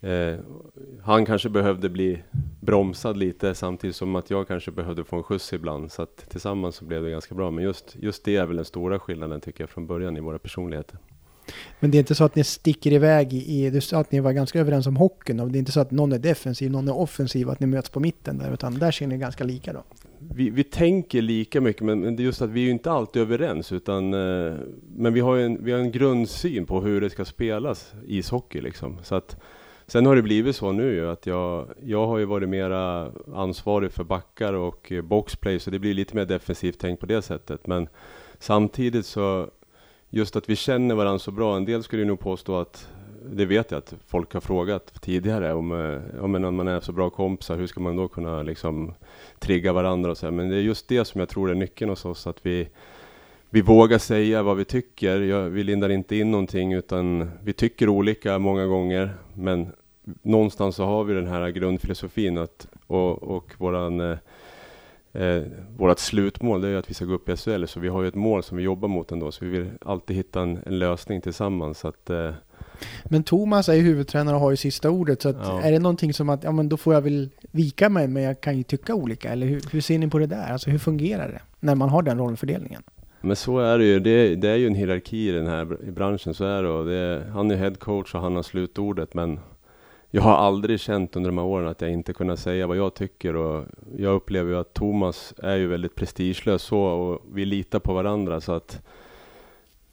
eh, 0.00 0.38
han 1.02 1.26
kanske 1.26 1.48
behövde 1.48 1.88
bli 1.88 2.22
bromsad 2.60 3.16
lite 3.16 3.54
samtidigt 3.54 3.96
som 3.96 4.16
att 4.16 4.30
jag 4.30 4.48
kanske 4.48 4.70
behövde 4.70 5.04
få 5.04 5.16
en 5.16 5.22
skjuts 5.22 5.52
ibland. 5.52 5.92
Så 5.92 6.02
att 6.02 6.16
tillsammans 6.16 6.76
så 6.76 6.84
blev 6.84 7.02
det 7.02 7.10
ganska 7.10 7.34
bra. 7.34 7.50
Men 7.50 7.64
just, 7.64 7.96
just 8.00 8.24
det 8.24 8.36
är 8.36 8.46
väl 8.46 8.56
den 8.56 8.64
stora 8.64 8.98
skillnaden 8.98 9.40
tycker 9.40 9.62
jag 9.62 9.70
från 9.70 9.86
början 9.86 10.16
i 10.16 10.20
våra 10.20 10.38
personligheter. 10.38 10.98
Men 11.80 11.90
det 11.90 11.96
är 11.96 12.00
inte 12.00 12.14
så 12.14 12.24
att 12.24 12.36
ni 12.36 12.44
sticker 12.44 12.92
iväg 12.92 13.32
i, 13.32 13.70
du 13.70 13.80
sa 13.80 13.98
att 13.98 14.12
ni 14.12 14.20
var 14.20 14.32
ganska 14.32 14.60
överens 14.60 14.86
om 14.86 14.96
hockeyn 14.96 15.40
och 15.40 15.50
det 15.50 15.56
är 15.56 15.60
inte 15.60 15.72
så 15.72 15.80
att 15.80 15.90
någon 15.90 16.12
är 16.12 16.18
defensiv, 16.18 16.70
någon 16.70 16.88
är 16.88 16.96
offensiv, 16.96 17.50
att 17.50 17.60
ni 17.60 17.66
möts 17.66 17.88
på 17.88 18.00
mitten 18.00 18.38
där, 18.38 18.52
utan 18.52 18.74
där 18.74 18.90
ser 18.90 19.06
ni 19.06 19.18
ganska 19.18 19.44
lika 19.44 19.72
då? 19.72 19.82
Vi, 20.18 20.50
vi 20.50 20.64
tänker 20.64 21.22
lika 21.22 21.60
mycket, 21.60 21.82
men 21.82 22.16
det 22.16 22.22
är 22.22 22.24
just 22.24 22.42
att 22.42 22.50
vi 22.50 22.60
är 22.60 22.64
ju 22.64 22.70
inte 22.70 22.90
alltid 22.90 23.22
överens, 23.22 23.72
utan, 23.72 24.14
eh, 24.14 24.54
men 24.96 25.14
vi 25.14 25.20
har 25.20 25.36
ju 25.36 25.44
en, 25.44 25.64
vi 25.64 25.72
har 25.72 25.78
en 25.78 25.92
grundsyn 25.92 26.66
på 26.66 26.80
hur 26.80 27.00
det 27.00 27.10
ska 27.10 27.24
spelas 27.24 27.92
ishockey 28.06 28.60
liksom. 28.60 28.98
Så 29.02 29.14
att, 29.14 29.36
sen 29.86 30.06
har 30.06 30.16
det 30.16 30.22
blivit 30.22 30.56
så 30.56 30.72
nu 30.72 30.94
ju 30.94 31.10
att 31.10 31.26
jag, 31.26 31.68
jag 31.82 32.06
har 32.06 32.18
ju 32.18 32.24
varit 32.24 32.48
mera 32.48 33.12
ansvarig 33.34 33.92
för 33.92 34.04
backar 34.04 34.52
och 34.52 34.92
boxplay, 35.04 35.58
så 35.58 35.70
det 35.70 35.78
blir 35.78 35.94
lite 35.94 36.16
mer 36.16 36.24
defensivt 36.24 36.78
tänkt 36.78 37.00
på 37.00 37.06
det 37.06 37.22
sättet. 37.22 37.66
Men 37.66 37.88
samtidigt 38.38 39.06
så 39.06 39.50
just 40.14 40.36
att 40.36 40.48
vi 40.48 40.56
känner 40.56 40.94
varandra 40.94 41.18
så 41.18 41.30
bra. 41.30 41.56
En 41.56 41.64
del 41.64 41.82
skulle 41.82 42.04
nog 42.04 42.20
påstå 42.20 42.56
att, 42.56 42.88
det 43.24 43.44
vet 43.44 43.70
jag 43.70 43.78
att 43.78 43.94
folk 44.06 44.34
har 44.34 44.40
frågat 44.40 45.02
tidigare, 45.02 45.54
om, 45.54 45.72
eh, 45.72 46.24
om 46.24 46.56
man 46.56 46.68
är 46.68 46.80
så 46.80 46.92
bra 46.92 47.10
kompisar, 47.10 47.56
hur 47.56 47.66
ska 47.66 47.80
man 47.80 47.96
då 47.96 48.08
kunna 48.08 48.42
liksom 48.42 48.94
trigga 49.38 49.72
varandra 49.72 50.10
och 50.10 50.18
så 50.18 50.26
här. 50.26 50.30
Men 50.30 50.48
det 50.48 50.56
är 50.56 50.60
just 50.60 50.88
det 50.88 51.04
som 51.04 51.18
jag 51.18 51.28
tror 51.28 51.50
är 51.50 51.54
nyckeln 51.54 51.90
hos 51.90 52.04
oss, 52.04 52.26
att 52.26 52.46
vi, 52.46 52.68
vi 53.50 53.62
vågar 53.62 53.98
säga 53.98 54.42
vad 54.42 54.56
vi 54.56 54.64
tycker. 54.64 55.20
Jag, 55.20 55.42
vi 55.42 55.64
lindar 55.64 55.88
inte 55.88 56.16
in 56.16 56.30
någonting, 56.30 56.72
utan 56.72 57.30
vi 57.42 57.52
tycker 57.52 57.88
olika 57.88 58.38
många 58.38 58.66
gånger, 58.66 59.14
men 59.34 59.72
någonstans 60.22 60.76
så 60.76 60.84
har 60.84 61.04
vi 61.04 61.14
den 61.14 61.26
här 61.26 61.48
grundfilosofin 61.48 62.38
att, 62.38 62.66
och, 62.86 63.22
och 63.22 63.52
våran 63.58 64.00
eh, 64.00 64.18
eh, 65.14 65.42
vårt 65.76 65.98
slutmål 65.98 66.60
det 66.60 66.68
är 66.68 66.76
att 66.76 66.90
vi 66.90 66.94
ska 66.94 67.04
gå 67.04 67.14
upp 67.14 67.28
i 67.28 67.36
SHL, 67.36 67.64
så 67.64 67.80
vi 67.80 67.88
har 67.88 68.02
ju 68.02 68.08
ett 68.08 68.14
mål 68.14 68.42
som 68.42 68.56
vi 68.56 68.62
jobbar 68.62 68.88
mot 68.88 69.12
ändå, 69.12 69.32
så 69.32 69.44
vi 69.44 69.50
vill 69.50 69.70
alltid 69.84 70.16
hitta 70.16 70.40
en, 70.40 70.58
en 70.66 70.78
lösning 70.78 71.20
tillsammans. 71.20 71.78
Så 71.78 71.88
att, 71.88 72.10
eh... 72.10 72.30
Men 73.04 73.22
Thomas 73.24 73.68
är 73.68 73.74
ju 73.74 73.82
huvudtränare 73.82 74.34
och 74.34 74.40
har 74.40 74.50
ju 74.50 74.56
sista 74.56 74.90
ordet, 74.90 75.22
så 75.22 75.28
ja. 75.28 75.60
är 75.62 75.72
det 75.72 75.78
någonting 75.78 76.14
som 76.14 76.28
att, 76.28 76.44
ja 76.44 76.52
men 76.52 76.68
då 76.68 76.76
får 76.76 76.94
jag 76.94 77.02
väl 77.02 77.30
vika 77.50 77.88
mig, 77.88 78.08
men 78.08 78.22
jag 78.22 78.40
kan 78.40 78.56
ju 78.56 78.62
tycka 78.62 78.94
olika, 78.94 79.28
eller 79.28 79.46
hur, 79.46 79.62
hur 79.70 79.80
ser 79.80 79.98
ni 79.98 80.08
på 80.08 80.18
det 80.18 80.26
där? 80.26 80.52
Alltså 80.52 80.70
hur 80.70 80.78
fungerar 80.78 81.28
det, 81.28 81.40
när 81.60 81.74
man 81.74 81.88
har 81.88 82.02
den 82.02 82.18
rollfördelningen? 82.18 82.82
Men 83.20 83.36
så 83.36 83.58
är 83.58 83.78
det 83.78 83.84
ju, 83.84 84.00
det, 84.00 84.34
det 84.34 84.48
är 84.48 84.56
ju 84.56 84.66
en 84.66 84.74
hierarki 84.74 85.28
i 85.28 85.32
den 85.32 85.46
här 85.46 85.78
i 85.88 85.90
branschen, 85.90 86.34
så 86.34 86.44
är 86.44 86.62
det, 86.62 86.68
och 86.68 86.86
det 86.86 87.26
han 87.32 87.50
är 87.50 87.56
head 87.56 87.74
coach 87.74 88.14
och 88.14 88.20
han 88.20 88.36
har 88.36 88.42
slutordet, 88.42 89.14
men 89.14 89.38
jag 90.14 90.22
har 90.22 90.36
aldrig 90.36 90.80
känt 90.80 91.16
under 91.16 91.30
de 91.30 91.38
här 91.38 91.44
åren 91.44 91.68
att 91.68 91.80
jag 91.80 91.90
inte 91.90 92.12
kunnat 92.12 92.38
säga 92.38 92.66
vad 92.66 92.76
jag 92.76 92.94
tycker 92.94 93.36
och 93.36 93.66
jag 93.96 94.14
upplever 94.14 94.50
ju 94.50 94.58
att 94.58 94.74
Thomas 94.74 95.34
är 95.38 95.56
ju 95.56 95.66
väldigt 95.66 95.94
prestigelös 95.94 96.62
så 96.62 96.80
och 96.80 97.22
vi 97.32 97.44
litar 97.44 97.78
på 97.78 97.94
varandra 97.94 98.40
så 98.40 98.52
att 98.52 98.82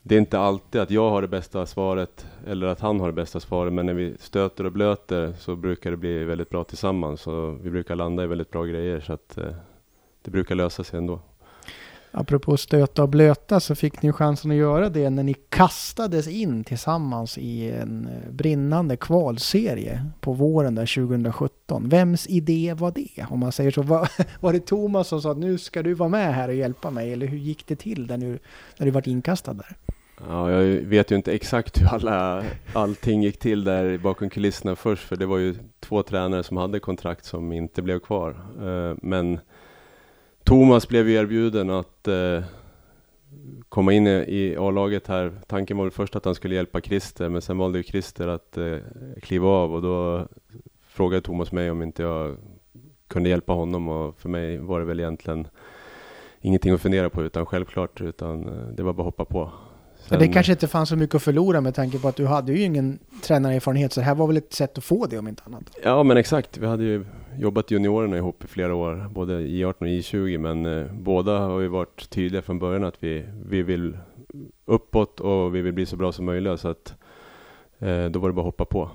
det 0.01 0.16
är 0.16 0.20
inte 0.20 0.40
alltid 0.40 0.82
att 0.82 0.92
jag 0.92 1.10
har 1.10 1.22
det 1.22 1.28
bästa 1.28 1.66
svaret 1.66 2.28
eller 2.48 2.68
att 2.68 2.80
han 2.80 3.00
har 3.00 3.08
det 3.08 3.13
bästa 3.13 3.40
svaret 3.40 3.74
men 3.74 3.86
när 3.86 3.94
vi 3.94 4.16
stöter 4.20 4.66
och 4.66 4.72
blöter 4.72 5.34
så 5.40 5.56
brukar 5.56 5.92
det 5.92 5.98
bli 5.98 6.24
väldigt 6.24 6.50
bra 6.50 6.63
tillsammans 6.63 7.28
och 7.28 7.66
vi 7.66 7.70
brukar 7.70 7.96
landa 7.96 8.24
i 8.24 8.28
väldigt 8.28 8.51
bra 8.51 8.63
grejer 8.63 9.00
så 9.00 9.13
att 9.13 9.38
eh, 9.38 9.54
det 10.22 10.32
brukar 10.32 10.56
lösa 10.56 10.84
sig 10.84 10.98
ändå. 10.98 11.20
Apropå 12.13 12.58
stöta 12.58 13.03
och 13.03 13.10
blöta 13.10 13.60
så 13.60 13.75
fick 13.75 14.01
ni 14.01 14.12
chansen 14.12 14.51
att 14.51 14.58
göra 14.58 14.89
det 14.89 15.10
när 15.10 15.24
ni 15.24 15.34
kastades 15.50 16.27
in 16.27 16.63
tillsammans 16.63 17.38
i 17.38 17.72
en 17.72 18.08
eh, 18.08 18.32
brinnande 18.32 18.98
kvalserie 18.98 20.06
på 20.20 20.34
våren 20.34 20.75
där 20.75 21.08
2017. 21.08 21.89
Vems 21.89 22.27
idé 22.27 22.75
var 22.77 22.91
det? 22.91 23.25
Om 23.30 23.39
man 23.39 23.51
säger 23.51 23.72
så. 23.72 23.82
Var, 23.91 24.10
var 24.39 24.53
det 24.53 24.65
Thomas 24.65 25.08
som 25.08 25.22
sa 25.22 25.32
att 25.32 25.38
nu 25.38 25.58
ska 25.58 25.84
du 25.84 25.94
vara 25.94 26.10
med 26.10 26.36
här 26.36 26.48
och 26.48 26.56
hjälpa 26.56 26.89
mig? 26.89 27.13
Eller 27.13 27.27
hur 27.27 27.38
gick 27.38 27.68
det 27.68 27.75
till 27.75 28.08
där 28.08 28.18
nu, 28.18 28.39
när 28.77 28.86
du 28.86 28.91
vart 28.91 29.08
inkastad 29.08 29.53
där? 29.53 29.77
Ja, 30.27 30.51
jag 30.51 30.63
vet 30.82 31.12
ju 31.12 31.15
inte 31.15 31.34
exakt 31.34 31.82
hur 31.82 31.88
alla, 31.88 32.44
allting 32.74 33.24
gick 33.24 33.39
till 33.39 33.63
där 33.63 33.98
bakom 33.98 34.30
kulisserna 34.30 34.75
först, 34.75 35.03
för 35.03 35.15
det 35.15 35.25
var 35.25 35.38
ju 35.38 35.56
två 35.80 36.03
tränare 36.03 36.44
som 36.44 36.58
hade 36.58 36.80
kontrakt 36.80 37.25
som 37.25 37.51
inte 37.51 37.82
blev 37.82 38.00
kvar. 38.00 38.30
Eh, 38.62 38.98
men 39.01 39.39
Thomas 40.44 40.88
blev 40.88 41.10
erbjuden 41.10 41.70
att 41.70 42.08
eh, 42.08 42.44
komma 43.70 43.94
in 43.94 44.08
i 44.08 44.56
A-laget 44.60 45.08
här. 45.08 45.32
Tanken 45.48 45.78
var 45.78 45.90
först 45.90 46.16
att 46.16 46.26
han 46.26 46.36
skulle 46.36 46.56
hjälpa 46.56 46.82
Christer, 46.82 47.30
men 47.30 47.42
sen 47.42 47.58
valde 47.58 47.78
ju 47.78 47.84
Christer 47.84 48.28
att 48.28 48.58
eh, 48.58 48.78
kliva 49.22 49.48
av 49.48 49.74
och 49.74 49.82
då 49.82 50.28
frågade 50.88 51.22
Thomas 51.22 51.52
mig 51.52 51.72
om 51.72 51.82
inte 51.82 52.04
jag 52.04 52.38
kunde 53.08 53.30
hjälpa 53.30 53.54
honom 53.54 53.88
och 53.88 54.20
för 54.20 54.30
mig 54.30 54.58
var 54.58 54.80
det 54.80 54.86
väl 54.86 55.00
egentligen 55.00 55.48
ingenting 56.42 56.74
att 56.74 56.82
fundera 56.82 57.10
på 57.10 57.24
utan 57.24 57.46
självklart, 57.46 58.02
utan 58.02 58.48
eh, 58.48 58.68
det 58.68 58.84
var 58.84 58.94
bara 58.94 59.02
att 59.02 59.06
hoppa 59.06 59.26
på. 59.26 59.52
Sen... 60.00 60.20
Det 60.20 60.28
kanske 60.28 60.52
inte 60.52 60.68
fanns 60.68 60.90
så 60.90 60.96
mycket 60.96 61.16
att 61.16 61.24
förlora 61.24 61.62
med 61.62 61.76
tanke 61.76 62.00
på 62.00 62.08
att 62.08 62.16
du 62.16 62.26
hade 62.26 62.52
ju 62.52 62.62
ingen 62.62 63.00
tränarerfarenhet, 63.24 63.94
så 63.94 64.00
det 64.00 64.06
här 64.06 64.16
var 64.16 64.28
väl 64.28 64.38
ett 64.38 64.54
sätt 64.54 64.78
att 64.78 64.84
få 64.84 65.06
det 65.06 65.20
om 65.20 65.28
inte 65.28 65.44
annat? 65.46 65.64
Ja, 65.84 66.04
men 66.04 66.18
exakt. 66.18 66.58
Vi 66.58 66.66
hade 66.66 66.84
ju 66.84 67.06
jobbat 67.38 67.72
juniorerna 67.72 68.18
ihop 68.18 68.44
i 68.44 68.48
flera 68.48 68.76
år, 68.76 69.08
både 69.12 69.40
I18 69.40 69.74
och 69.80 69.88
I20, 69.88 70.38
men 70.38 70.66
eh, 70.66 70.94
båda 70.94 71.40
har 71.40 71.60
ju 71.60 71.68
varit 71.68 72.10
tydliga 72.10 72.42
från 72.42 72.60
början 72.60 72.84
att 72.84 73.04
vi, 73.04 73.26
vi 73.46 73.62
vill 73.62 73.98
uppåt 74.66 75.20
och 75.20 75.56
vi 75.56 75.62
vill 75.62 75.74
bli 75.74 75.86
så 75.86 75.96
bra 75.96 76.12
som 76.12 76.26
möjligt, 76.26 76.60
så 76.60 76.68
att 76.68 76.96
eh, 77.80 78.06
då 78.06 78.20
var 78.20 78.30
det 78.30 78.34
bara 78.34 78.42
att 78.42 78.46
hoppa 78.46 78.66
på. 78.66 78.90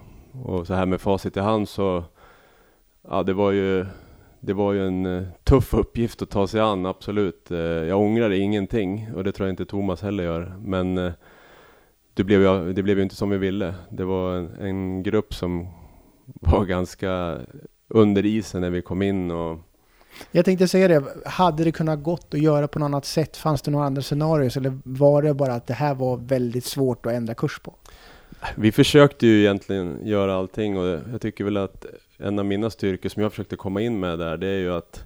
Och 0.45 0.66
så 0.66 0.75
här 0.75 0.87
med 0.87 1.00
facit 1.00 1.37
i 1.37 1.40
hand 1.40 1.69
så, 1.69 2.05
ja 3.09 3.23
det 3.23 3.33
var 3.33 3.52
ju 3.52 3.87
det 4.47 4.52
var 4.52 4.73
ju 4.73 4.87
en 4.87 5.07
eh, 5.07 5.23
tuff 5.45 5.75
uppgift 5.75 6.23
att 6.23 6.31
ta 6.31 6.47
sig 6.47 6.61
an, 6.61 6.87
absolut. 6.87 7.50
Eh, 7.50 7.59
jag 7.59 8.00
ångrar 8.00 8.31
ingenting 8.31 9.09
och 9.14 9.25
det 9.25 9.33
tror 9.33 9.49
jag 9.49 9.52
inte 9.52 9.64
Thomas 9.64 10.02
heller 10.02 10.25
gör. 10.25 10.55
Men 10.64 10.99
eh, 10.99 11.12
det, 12.14 12.25
blev 12.25 12.43
ju, 12.43 12.73
det 12.73 12.83
blev 12.83 12.97
ju 12.97 13.02
inte 13.02 13.16
som 13.16 13.31
vi 13.31 13.38
ville. 13.38 13.75
Det 13.90 14.05
var 14.05 14.35
en, 14.35 14.50
en, 14.61 15.02
grupp 15.02 15.35
som 15.35 15.69
var 16.25 16.64
ganska 16.64 17.38
under 17.88 18.26
isen 18.26 18.61
när 18.61 18.71
vi 18.71 18.83
kom 18.83 19.02
in. 19.02 19.31
Och... 19.31 19.59
Jag 20.31 20.45
tänkte 20.45 20.69
säga 20.69 20.88
det, 20.88 21.05
hade 21.26 21.64
det 21.64 21.73
kunnat 21.73 22.02
gått 22.02 22.35
att 22.35 22.40
göra 22.40 22.69
på 22.69 22.78
något 22.78 22.87
annat 22.87 23.05
sätt? 23.05 23.37
Fanns 23.37 23.62
det 23.62 23.71
några 23.71 23.87
andra 23.87 24.02
scenarier 24.02 24.59
eller 24.59 24.78
var 24.85 25.23
det 25.23 25.35
bara 25.35 25.55
att 25.55 25.66
det 25.66 25.75
här 25.75 25.95
var 25.95 26.16
väldigt 26.16 26.64
svårt 26.64 27.07
att 27.07 27.12
ändra 27.12 27.35
kurs 27.35 27.59
på? 27.59 27.75
Vi 28.57 28.73
försökte 28.73 29.26
ju 29.26 29.40
egentligen 29.40 29.99
göra 30.02 30.35
allting 30.35 30.78
och 30.78 31.00
jag 31.12 31.21
tycker 31.21 31.45
väl 31.45 31.57
att 31.57 31.87
en 32.19 32.38
av 32.38 32.45
mina 32.45 32.71
styrkor 32.71 33.09
som 33.09 33.23
jag 33.23 33.33
försökte 33.33 33.57
komma 33.57 33.81
in 33.81 34.00
med 34.00 34.19
där, 34.19 34.37
det 34.37 34.47
är 34.47 34.59
ju 34.59 34.75
att 34.75 35.05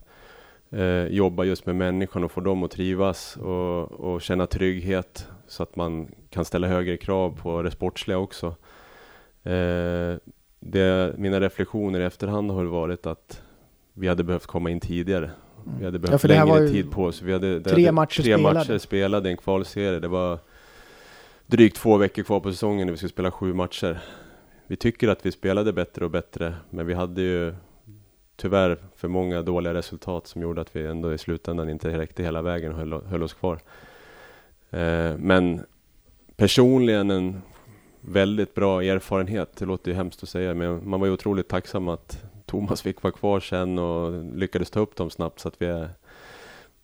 eh, 0.71 1.07
jobba 1.07 1.45
just 1.45 1.67
med 1.67 1.77
människan 1.77 2.25
och 2.25 2.33
få 2.33 2.41
dem 2.41 2.63
att 2.63 2.71
trivas 2.71 3.37
och, 3.37 3.93
och, 3.93 4.23
känna 4.23 4.47
trygghet 4.47 5.29
så 5.49 5.63
att 5.63 5.77
man 5.77 6.09
kan 6.31 6.45
ställa 6.45 6.67
högre 6.67 6.97
krav 6.97 7.39
på 7.43 7.63
det 7.63 7.71
sportsliga 7.71 8.19
också. 8.19 8.47
Eh, 9.43 10.15
det, 10.61 11.15
mina 11.19 11.41
reflektioner 11.41 12.01
i 12.01 12.05
efterhand 12.05 12.51
har 12.51 12.65
varit 12.65 13.07
att 13.07 13.43
vi 13.95 14.09
hade 14.09 14.25
behövt 14.25 14.47
komma 14.47 14.71
in 14.71 14.81
tidigare. 14.81 15.31
Vi 15.79 15.85
hade 15.85 15.99
behövt 15.99 16.25
ja, 16.25 16.45
längre 16.45 16.69
tid 16.69 16.91
på 16.91 17.05
oss. 17.05 17.23
Vi 17.23 17.33
hade, 17.33 17.61
tre 17.61 17.85
hade, 17.85 17.93
matcher, 17.93 18.23
tre 18.23 18.35
spelade. 18.35 18.55
matcher 18.55 18.79
spelade 18.79 19.29
en 19.31 19.37
kvalserie. 19.37 20.01
Det 20.01 20.09
var 20.09 20.39
drygt 21.47 21.77
två 21.77 21.97
veckor 21.97 22.23
kvar 22.23 22.41
på 22.41 22.53
säsongen 22.53 22.87
när 22.87 22.93
vi 22.93 22.97
skulle 22.97 23.11
spela 23.11 23.31
sju 23.31 23.55
matcher 23.55 24.01
vi 24.71 24.77
tycker 24.77 25.09
att 25.09 25.27
vi 25.27 25.33
spelade 25.33 25.73
bättre 25.73 26.05
och 26.05 26.11
bättre, 26.11 26.55
men 26.71 26.87
vi 26.87 26.95
hade 26.95 27.23
ju 27.23 27.55
tyvärr 28.37 28.79
för 28.97 29.09
många 29.09 29.43
dåliga 29.43 29.75
resultat 29.75 30.27
som 30.27 30.43
gjorde 30.43 30.61
att 30.61 30.77
vi 30.77 30.87
ändå 30.87 31.15
i 31.15 31.19
slutändan 31.19 31.69
inte 31.69 31.99
räckte 31.99 32.23
hela 32.23 32.43
vägen 32.43 32.73
och 32.73 32.79
höll, 32.79 32.93
höll 32.93 33.23
oss 33.23 33.35
kvar. 33.35 33.59
Eh, 34.71 35.17
men 35.19 35.67
personligen 36.37 37.11
en 37.11 37.43
väldigt 38.01 38.55
bra 38.55 38.83
erfarenhet. 38.85 39.57
Det 39.59 39.65
låter 39.65 39.91
ju 39.91 39.97
hemskt 39.97 40.23
att 40.23 40.29
säga, 40.29 40.55
men 40.55 40.89
man 40.89 41.01
var 41.01 41.07
ju 41.07 41.13
otroligt 41.13 41.49
tacksam 41.49 41.89
att 41.89 42.23
Thomas 42.47 42.83
fick 42.83 43.03
vara 43.03 43.13
kvar 43.13 43.41
sen 43.41 43.79
och 43.79 44.25
lyckades 44.35 44.71
ta 44.71 44.81
upp 44.81 44.97
dem 44.97 45.11
snabbt 45.11 45.41
så 45.41 45.49
att 45.49 45.55
vi 45.59 45.87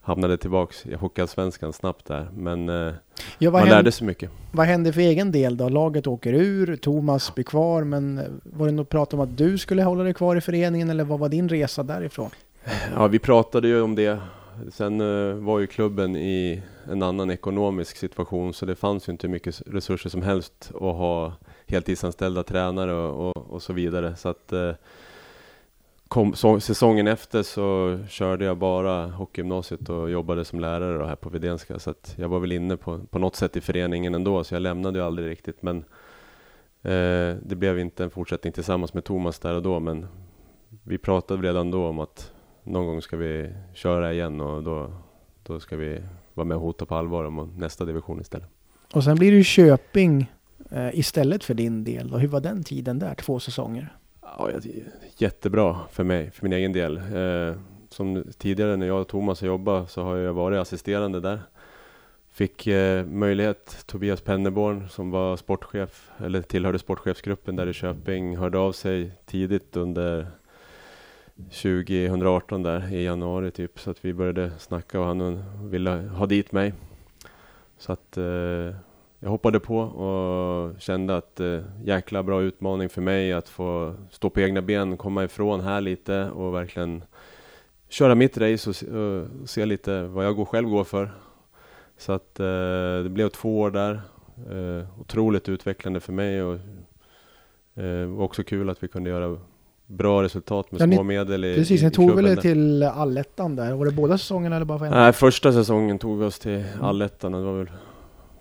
hamnade 0.01 0.37
tillbaks 0.37 0.87
i 0.87 0.95
Hockeyallsvenskan 0.95 1.73
snabbt 1.73 2.07
där. 2.07 2.29
Men 2.37 2.69
eh, 2.69 2.93
Ja, 3.39 3.51
man 3.51 3.61
hände, 3.61 3.75
lärde 3.75 3.93
sig 3.93 4.07
mycket. 4.07 4.31
vad 4.53 4.67
hände 4.67 4.93
för 4.93 5.01
egen 5.01 5.33
del 5.33 5.57
då? 5.57 5.69
Laget 5.69 6.07
åker 6.07 6.33
ur, 6.33 6.77
Thomas 6.77 7.35
blir 7.35 7.45
kvar, 7.45 7.85
men 7.85 8.19
eh, 8.19 8.25
var 8.43 8.67
det 8.67 8.73
något 8.73 8.89
prat 8.89 9.15
om 9.15 9.21
att 9.21 9.37
du 9.39 9.59
skulle 9.59 9.83
hålla 9.83 10.05
dig 10.05 10.15
kvar 10.15 10.37
i 10.37 10.41
föreningen 10.41 10.91
eller 10.91 11.05
vad 11.05 11.19
var 11.19 11.29
din 11.29 11.49
resa 11.49 11.83
därifrån? 11.83 12.31
Ja, 12.95 13.07
vi 13.07 13.19
pratade 13.19 13.69
ju 13.69 13.81
om 13.83 13.95
det. 13.95 14.19
Sen 14.73 15.01
eh, 15.01 15.35
var 15.35 15.59
ju 15.59 15.67
klubben 15.67 16.17
i 16.17 16.63
en 16.91 17.03
annan 17.03 17.31
ekonomisk 17.31 17.97
situation 17.97 18.55
så 18.55 18.67
det 18.67 18.75
fanns 18.75 19.09
ju 19.09 19.13
inte 19.13 19.29
mycket 19.29 19.63
resurser 19.67 20.11
som 20.11 20.23
helst 20.23 20.71
att 20.75 20.81
ha 20.81 21.33
heltidsanställda 21.67 22.43
tränare 22.43 22.93
och, 22.93 23.37
och, 23.37 23.51
och 23.51 23.63
så 23.63 23.73
vidare. 23.73 24.17
Så 24.17 24.29
att 24.29 24.53
eh, 24.53 24.73
kom, 26.09 26.35
så, 26.35 26.61
säsongen 26.61 27.07
efter 27.07 27.43
så 27.43 27.99
körde 28.09 28.45
jag 28.45 28.59
bara 28.59 29.07
hockeygymnasiet 29.07 29.89
och 29.89 30.11
jobbade 30.11 30.45
som 30.45 30.61
lärare 30.61 30.99
då 30.99 31.05
här 31.05 31.17
på 31.17 31.29
Vidénska. 31.29 31.79
Så 31.79 31.91
att 31.91 32.15
jag 32.19 32.29
var 32.29 32.39
väl 32.39 32.53
inne 32.53 32.77
på, 32.77 33.01
på 33.11 33.19
något 33.19 33.37
sätt 33.37 33.57
i 33.57 33.61
föreningen 33.61 34.15
ändå 34.15 34.45
så 34.45 34.55
jag 34.55 34.63
lämnade 34.63 34.99
ju 34.99 35.05
aldrig 35.05 35.29
riktigt. 35.29 35.63
Men 35.63 35.77
eh, 36.83 37.37
det 37.43 37.57
blev 37.57 37.79
inte 37.79 38.05
en 38.05 38.11
fortsättning 38.11 38.53
tillsammans 38.53 38.95
med 38.95 39.05
Thomas 39.05 39.39
där 39.39 39.55
och 39.55 39.63
då. 39.63 39.81
Men 39.81 40.07
vi 40.83 40.99
pratade 40.99 41.49
redan 41.49 41.71
då 41.71 41.87
om 41.87 41.99
att 41.99 42.33
någon 42.63 42.87
gång 42.87 43.03
ska 43.03 43.17
vi 43.17 43.53
köra 43.75 44.13
igen 44.13 44.41
och 44.41 44.63
då, 44.63 44.93
då 45.43 45.61
ska 45.61 45.77
vi 45.77 46.03
vara 46.37 46.45
med 46.45 46.57
och 46.57 46.63
hota 46.63 46.87
på 46.87 46.95
allvar 46.95 47.25
om 47.25 47.53
nästa 47.57 47.85
division 47.85 48.21
istället. 48.21 48.49
Och 48.93 49.05
sen 49.05 49.17
blir 49.17 49.31
det 49.31 49.37
ju 49.37 49.45
Köping 49.45 50.33
eh, 50.71 50.99
istället 50.99 51.45
för 51.45 51.55
din 51.55 51.85
del. 51.85 52.13
Och 52.13 52.21
hur 52.21 52.29
var 52.29 52.41
den 52.41 52.65
tiden 52.65 52.99
där, 52.99 53.15
två 53.15 53.41
säsonger? 53.41 53.97
Ja, 54.23 54.51
jättebra 55.19 55.81
för 55.91 56.05
mig, 56.05 56.31
för 56.31 56.43
min 56.43 56.53
egen 56.53 56.73
del. 56.73 56.97
Eh, 56.97 57.57
som 57.89 58.25
tidigare 58.39 58.77
när 58.77 58.87
jag 58.87 59.01
och 59.01 59.09
Thomas 59.09 59.41
har 59.41 59.49
jobbat 59.49 59.91
så 59.91 60.03
har 60.03 60.17
jag 60.17 60.33
varit 60.33 60.59
assisterande 60.59 61.21
där. 61.21 61.41
Fick 62.29 62.67
eh, 62.67 63.07
möjlighet, 63.07 63.85
Tobias 63.87 64.21
Penneborn 64.21 64.89
som 64.89 65.11
var 65.11 65.37
sportchef, 65.37 66.11
eller 66.19 66.43
tillhörde 66.43 66.79
sportchefsgruppen 66.79 67.57
där 67.57 67.67
i 67.67 67.73
Köping, 67.73 68.37
hörde 68.37 68.59
av 68.59 68.73
sig 68.73 69.11
tidigt 69.27 69.77
under 69.77 70.27
2018 71.37 72.63
där 72.63 72.93
i 72.95 73.05
januari 73.05 73.51
typ. 73.51 73.81
Så 73.81 73.91
att 73.91 74.05
vi 74.05 74.15
började 74.15 74.51
snacka 74.59 75.01
och 75.01 75.07
han 75.07 75.43
ville 75.71 75.91
ha 75.91 76.27
dit 76.27 76.53
mig. 76.53 76.73
Så 77.79 77.93
att 77.93 78.17
eh, 78.17 78.75
jag 79.19 79.31
hoppade 79.31 79.61
på 79.61 79.79
och 79.79 80.81
kände 80.81 81.17
att 81.17 81.41
eh, 81.41 81.61
jäkla 81.85 82.23
bra 82.23 82.43
utmaning 82.43 82.89
för 82.89 83.01
mig 83.01 83.33
att 83.33 83.49
få 83.49 83.95
stå 84.11 84.31
på 84.31 84.41
egna 84.41 84.63
ben, 84.63 84.97
komma 84.97 85.25
ifrån 85.25 85.61
här 85.61 85.81
lite 85.81 86.31
och 86.31 86.55
verkligen 86.55 87.05
köra 87.89 88.15
mitt 88.15 88.39
race 88.39 88.71
och, 88.71 88.77
se- 88.77 88.91
och 88.91 89.49
se 89.49 89.67
lite 89.67 90.03
vad 90.03 90.27
jag 90.27 90.37
går, 90.37 90.45
själv 90.45 90.69
går 90.69 90.85
för. 90.85 91.11
Så 91.97 92.13
att 92.13 92.41
eh, 92.41 93.03
det 93.03 93.11
blev 93.11 93.29
två 93.29 93.61
år 93.61 93.71
där. 93.71 94.01
Eh, 94.51 95.01
otroligt 95.01 95.49
utvecklande 95.49 96.01
för 96.01 96.13
mig 96.13 96.43
och 96.43 96.59
eh, 97.83 98.21
också 98.21 98.43
kul 98.45 98.71
att 98.71 98.83
vi 98.83 98.89
kunde 98.89 99.11
göra 99.11 99.39
bra 99.87 100.23
resultat 100.23 100.73
med 100.73 100.81
Ja, 100.81 100.87
ni- 100.87 100.95
små 100.97 101.03
medel 101.03 101.45
i, 101.45 101.55
Precis, 101.55 101.83
ni 101.83 101.89
i 101.89 101.91
tog 101.91 102.11
väl 102.15 102.25
där. 102.25 102.37
till 102.37 102.83
allettan 102.83 103.57
där? 103.57 103.73
Var 103.73 103.87
det 103.87 103.93
båda 103.93 104.19
säsongerna 104.19 104.57
eller 104.57 104.67
bara 104.67 104.79
för 104.79 104.87
en? 104.87 104.93
Nej, 104.93 105.13
första 105.13 105.53
säsongen 105.53 105.99
tog 105.99 106.19
vi 106.19 106.25
oss 106.25 106.39
till 106.39 106.51
Mm. 106.51 106.85
allettan. 106.85 107.33
Det 107.33 107.43
var 107.43 107.59
väl 107.59 107.71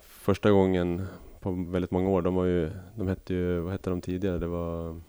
första 0.08 0.50
gången 0.50 1.06
på 1.40 1.66
väldigt 1.68 1.90
många 1.90 2.08
år. 2.08 2.22
De 2.22 2.34
var 2.34 2.44
ju, 2.44 2.70
de 2.94 3.08
hette 3.08 3.34
ju, 3.34 3.60
vad 3.60 3.72
hette 3.72 3.90
de 3.90 4.00
tidigare? 4.00 4.38
Det 4.38 4.46
var 4.46 5.00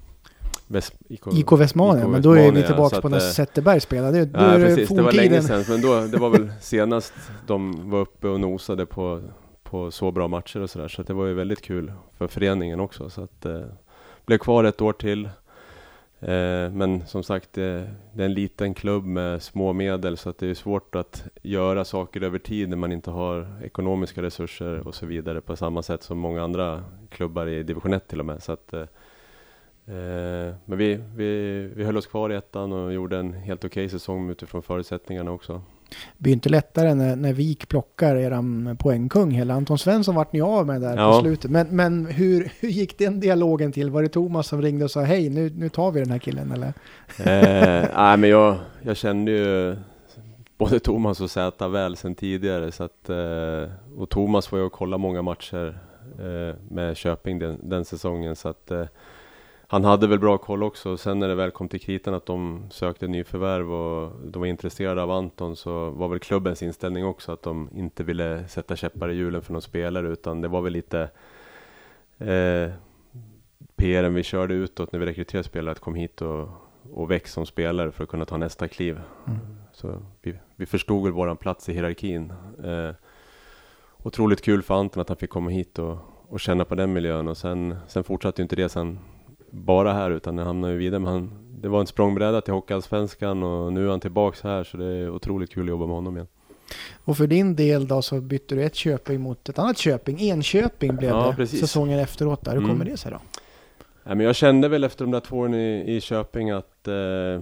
Väst, 0.70 0.94
IK, 1.10 1.22
IK 1.34 1.52
Västmanland, 1.52 2.00
IK 2.00 2.08
men 2.08 2.22
då 2.22 2.32
är 2.32 2.36
vi 2.36 2.42
Västmanland, 2.42 2.66
tillbaka 2.68 2.96
så 2.96 3.02
på 3.02 3.10
när 3.10 3.18
eh, 3.18 3.22
Zetterberg 3.22 3.80
spelade. 3.80 4.26
Då 4.26 4.40
Ja, 4.40 4.58
det 4.58 4.66
precis. 4.66 4.90
Det 4.90 5.02
var 5.02 5.12
länge 5.12 5.42
sedan. 5.42 5.64
Men 5.70 5.82
då, 5.82 6.02
det 6.02 6.18
var 6.18 6.30
väl 6.30 6.52
senast 6.62 7.14
de 7.48 7.90
var 7.90 8.00
uppe 8.00 8.28
och 8.28 8.40
nosade 8.40 8.86
på, 8.86 9.22
på 9.64 9.92
så 9.92 10.12
bra 10.12 10.28
matcher 10.28 10.60
och 10.62 10.70
sådär. 10.70 10.88
Så 10.88 11.02
att 11.02 11.08
det 11.08 11.14
var 11.14 11.26
ju 11.26 11.34
väldigt 11.34 11.62
kul 11.62 11.92
för 12.18 12.28
föreningen 12.28 12.80
också. 12.80 13.10
Så 13.10 13.22
att, 13.24 13.46
eh, 13.46 13.62
blev 14.26 14.38
kvar 14.38 14.64
ett 14.64 14.82
år 14.82 14.94
till. 14.94 15.30
Eh, 16.20 16.72
men 16.72 17.08
som 17.08 17.24
sagt, 17.24 17.58
eh, 17.58 17.82
det, 18.14 18.24
är 18.24 18.26
en 18.26 18.34
liten 18.34 18.74
klubb 18.74 19.06
med 19.06 19.42
små 19.42 19.74
medel 19.74 20.18
så 20.18 20.30
att 20.30 20.38
det 20.38 20.48
är 20.48 20.54
svårt 20.54 20.96
att 20.96 21.24
göra 21.42 21.86
saker 21.86 22.22
över 22.22 22.40
tid 22.40 22.70
när 22.70 22.78
man 22.78 22.92
inte 22.92 23.12
har 23.12 23.48
ekonomiska 23.64 24.22
resurser 24.22 24.88
och 24.88 24.96
så 24.96 25.06
vidare 25.06 25.42
på 25.42 25.56
samma 25.56 25.82
sätt 25.82 26.04
som 26.04 26.18
många 26.18 26.44
andra 26.44 26.84
klubbar 27.10 27.48
i 27.48 27.64
division 27.64 27.94
1 27.94 28.08
till 28.08 28.20
och 28.20 28.26
med. 28.26 28.44
Så 28.44 28.52
att, 28.52 28.74
eh, 28.74 28.86
men 30.66 30.78
vi, 30.78 31.00
vi, 31.16 31.62
vi 31.76 31.84
höll 31.84 31.98
oss 31.98 32.08
kvar 32.08 32.30
i 32.30 32.36
ettan 32.36 32.72
och 32.74 32.94
gjorde 32.94 33.18
en 33.18 33.34
helt 33.34 33.66
okej 33.66 33.90
säsong 33.90 34.30
utifrån 34.30 34.62
förutsättningarna 34.62 35.32
också. 35.32 35.62
Det 35.90 36.24
blir 36.24 36.34
inte 36.34 36.50
lättare 36.50 36.94
när, 36.94 37.16
när 37.16 37.34
Vik 37.34 37.68
plockar 37.68 38.16
eran 38.16 38.78
poängkung 38.80 39.32
heller. 39.32 39.54
Anton 39.54 39.78
Svensson 39.78 40.16
vart 40.16 40.34
ni 40.34 40.42
av 40.42 40.66
med 40.68 40.82
där 40.82 40.96
på 40.96 41.02
Ja. 41.02 41.20
slutet. 41.22 41.52
Men, 41.52 41.68
men 41.68 42.06
hur, 42.06 42.52
hur 42.60 42.70
gick 42.70 42.98
den 43.00 43.20
dialogen 43.20 43.72
till? 43.72 43.90
Var 43.90 44.04
det 44.04 44.10
Thomas 44.10 44.48
som 44.48 44.62
ringde 44.62 44.86
och 44.86 44.92
sa 44.92 45.02
hej, 45.02 45.30
nu, 45.30 45.50
nu 45.58 45.70
tar 45.70 45.92
vi 45.92 46.00
den 46.00 46.12
här 46.12 46.20
killen 46.20 46.52
eller? 46.52 46.68
Eh, 47.20 47.90
nej, 47.96 48.18
men 48.18 48.30
jag, 48.30 48.56
jag 48.82 48.98
kände 48.98 49.32
ju 49.32 49.76
både 50.58 50.80
Thomas 50.80 51.22
och 51.22 51.32
Zäta 51.32 51.68
väl 51.68 51.96
sedan 51.96 52.16
tidigare. 52.16 52.72
Så 52.72 52.84
att, 52.84 53.10
eh, 53.10 53.72
och 53.98 54.10
Thomas 54.10 54.52
var 54.52 54.60
ju 54.60 54.66
och 54.66 54.72
kollade 54.72 55.02
många 55.02 55.22
matcher 55.22 55.80
eh, 56.20 56.56
med 56.70 56.98
Köping 56.98 57.40
den, 57.40 57.70
den 57.70 57.86
säsongen. 57.86 58.36
Så 58.36 58.50
att, 58.50 58.72
eh, 58.72 58.86
han 59.70 59.84
hade 59.84 60.08
väl 60.08 60.20
bra 60.20 60.38
koll 60.38 60.64
också. 60.64 60.98
Sen 60.98 61.20
när 61.20 61.28
det 61.28 61.36
väl 61.36 61.52
kom 61.52 61.70
till 61.70 61.82
kritan 61.82 62.14
att 62.14 62.26
de 62.26 62.68
sökte 62.72 63.08
nyförvärv 63.08 63.74
och 63.74 64.12
de 64.26 64.40
var 64.40 64.46
intresserade 64.46 65.04
av 65.04 65.12
Anton 65.12 65.56
så 65.56 65.90
var 65.90 66.08
väl 66.08 66.20
klubbens 66.20 66.64
inställning 66.64 67.06
också 67.06 67.32
att 67.32 67.42
de 67.42 67.70
inte 67.76 68.04
ville 68.04 68.48
sätta 68.48 68.76
käppar 68.76 69.10
i 69.10 69.16
hjulen 69.16 69.42
för 69.42 69.54
någon 69.54 69.62
spelare 69.62 70.08
utan 70.08 70.42
det 70.42 70.48
var 70.48 70.62
väl 70.62 70.74
lite 70.74 71.10
eh, 72.18 72.72
PRen 73.76 74.14
vi 74.14 74.24
körde 74.24 74.54
utåt 74.54 74.92
när 74.92 75.00
vi 75.00 75.06
rekryterade 75.06 75.48
spelare 75.48 75.72
att 75.72 75.80
kom 75.80 75.96
hit 75.96 76.22
och, 76.22 76.50
och 76.92 77.12
väx 77.12 77.34
som 77.34 77.46
spelare 77.46 77.92
för 77.92 78.04
att 78.04 78.10
kunna 78.10 78.26
ta 78.26 78.38
nästa 78.38 78.68
kliv. 78.68 79.02
Mm. 79.28 79.40
Så 79.74 80.02
vi, 80.22 80.40
vi 80.56 80.66
förstod 80.66 81.04
väl 81.04 81.12
våran 81.12 81.38
plats 81.38 81.70
i 81.70 81.74
hierarkin. 81.74 82.34
Eh, 82.64 82.92
otroligt 84.04 84.42
kul 84.42 84.64
för 84.64 84.74
Anton 84.74 85.02
att 85.02 85.10
han 85.10 85.18
fick 85.18 85.30
komma 85.30 85.50
hit 85.50 85.80
och, 85.80 85.98
och 86.30 86.40
känna 86.40 86.66
på 86.66 86.76
den 86.76 86.94
miljön 86.94 87.28
och 87.28 87.38
sen, 87.38 87.76
sen 87.88 88.04
fortsatte 88.04 88.42
ju 88.42 88.44
inte 88.44 88.56
det 88.56 88.70
sen 88.70 89.00
bara 89.50 89.94
här 89.94 90.12
utan 90.12 90.38
han 90.38 90.48
hamnade 90.48 90.74
ju 90.74 90.80
vidare. 90.80 91.00
Men 91.00 91.12
han, 91.14 91.32
det 91.62 91.68
var 91.68 91.80
en 91.80 91.88
språngbräda 91.88 92.42
till 92.42 92.54
Hockeyallsvenskan 92.54 93.44
och 93.44 93.74
nu 93.74 93.86
är 93.86 93.90
han 93.90 94.00
tillbaks 94.00 94.42
här 94.42 94.64
så 94.64 94.78
det 94.78 94.86
är 94.86 95.10
otroligt 95.10 95.54
kul 95.54 95.64
att 95.64 95.70
jobba 95.70 95.86
med 95.86 95.96
honom 95.96 96.16
igen. 96.16 96.28
Och 97.06 97.18
för 97.18 97.28
din 97.28 97.56
del 97.56 97.88
då 97.88 98.02
så 98.02 98.22
bytte 98.22 98.56
du 98.56 98.64
ett 98.64 98.76
Köping 98.76 99.22
mot 99.22 99.50
ett 99.50 99.60
annat 99.60 99.78
Köping. 99.78 100.20
Enköping 100.20 100.96
blev 100.96 101.10
Ja, 101.10 101.28
det 101.30 101.36
precis. 101.36 101.60
säsongen 101.60 102.00
efteråt 102.00 102.46
där. 102.46 102.52
Hur 102.52 102.58
Mm. 102.58 102.70
kommer 102.72 102.86
det 102.86 102.98
sig 102.98 103.12
då? 103.12 103.20
Ja, 104.04 104.16
men 104.16 104.26
jag 104.26 104.36
kände 104.36 104.68
väl 104.68 104.84
efter 104.84 105.06
de 105.06 105.12
där 105.12 105.20
två 105.20 105.38
åren 105.38 105.54
i, 105.54 105.96
i 105.96 106.02
Köping 106.02 106.50
att 106.52 106.88
eh, 106.88 106.94
ja, 106.94 107.42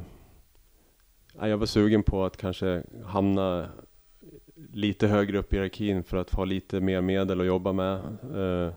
jag 1.48 1.58
var 1.58 1.66
sugen 1.66 2.04
på 2.04 2.26
att 2.26 2.38
kanske 2.38 2.84
hamna 3.06 3.66
lite 4.74 5.08
högre 5.08 5.38
upp 5.38 5.54
i 5.54 5.56
hierarkin 5.56 6.04
för 6.04 6.18
att 6.18 6.30
få 6.32 6.46
lite 6.46 6.80
mer 6.80 7.02
medel 7.02 7.40
att 7.42 7.48
jobba 7.48 7.72
med. 7.72 7.96
Eh, 8.36 8.74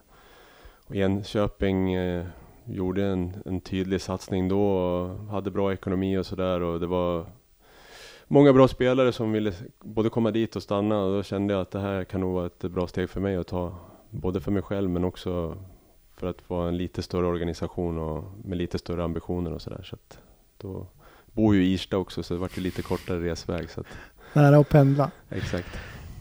och 0.86 0.96
Enköping 0.96 1.94
eh, 1.94 2.24
gjorde 2.70 3.04
en, 3.06 3.34
en 3.44 3.60
tydlig 3.60 4.00
satsning 4.00 4.48
då 4.48 4.62
och 4.62 5.18
hade 5.26 5.50
bra 5.50 5.72
ekonomi 5.72 6.18
och 6.18 6.26
sådär 6.26 6.60
och 6.60 6.80
det 6.80 6.86
var 6.86 7.26
många 8.26 8.52
bra 8.52 8.68
spelare 8.68 9.12
som 9.12 9.32
ville 9.32 9.52
både 9.80 10.10
komma 10.10 10.30
dit 10.30 10.56
och 10.56 10.62
stanna 10.62 10.98
och 11.02 11.12
då 11.16 11.22
kände 11.22 11.54
jag 11.54 11.60
att 11.60 11.70
det 11.70 11.80
här 11.80 12.04
kan 12.04 12.20
nog 12.20 12.34
vara 12.34 12.46
ett 12.46 12.62
bra 12.62 12.86
steg 12.86 13.10
för 13.10 13.20
mig 13.20 13.36
att 13.36 13.46
ta. 13.46 13.74
Både 14.10 14.40
för 14.40 14.50
mig 14.50 14.62
själv 14.62 14.90
men 14.90 15.04
också 15.04 15.56
för 16.16 16.26
att 16.26 16.50
vara 16.50 16.68
en 16.68 16.76
lite 16.76 17.02
större 17.02 17.26
organisation 17.26 17.98
och 17.98 18.24
med 18.44 18.58
lite 18.58 18.78
större 18.78 19.04
ambitioner 19.04 19.52
och 19.52 19.62
sådär. 19.62 19.82
Så 19.84 19.94
att 19.94 20.18
då 20.58 20.86
bor 21.32 21.54
ju 21.54 21.64
i 21.64 21.72
Irsta 21.72 21.96
också 21.96 22.22
så 22.22 22.34
det 22.34 22.40
vart 22.40 22.58
ju 22.58 22.62
lite 22.62 22.82
kortare 22.82 23.20
resväg. 23.20 23.70
Så 23.70 23.80
att, 23.80 23.86
Nära 24.32 24.58
att 24.58 24.68
pendla. 24.68 25.10
exakt. 25.28 25.68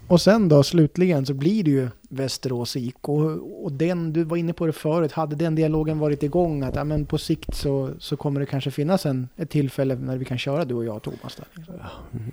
Och 0.08 0.22
sen 0.22 0.50
då 0.50 0.64
slutligen 0.64 1.26
så 1.26 1.34
blir 1.34 1.64
det 1.64 1.72
ju 1.72 1.90
Västerås 2.10 2.76
IK. 2.76 3.10
Och, 3.10 3.64
och 3.66 3.72
den, 3.72 4.14
du 4.14 4.24
var 4.24 4.38
inne 4.38 4.54
på 4.54 4.66
det 4.66 4.74
förut, 4.74 5.12
hade 5.12 5.36
den 5.36 5.56
dialogen 5.56 6.00
varit 6.00 6.24
igång 6.24 6.64
att 6.64 6.76
ja, 6.76 6.84
men 6.84 7.06
på 7.06 7.18
sikt 7.18 7.56
så, 7.56 7.90
så 8.00 8.18
kommer 8.18 8.40
det 8.40 8.46
kanske 8.46 8.72
finnas 8.72 9.06
en, 9.06 9.28
ett 9.36 9.50
tillfälle 9.50 9.96
när 9.96 10.18
vi 10.18 10.26
kan 10.26 10.38
köra 10.38 10.66
du 10.66 10.76
och 10.76 10.86
jag 10.86 11.02
Thomas 11.02 11.36
där. 11.36 11.46
Liksom. 11.54 11.76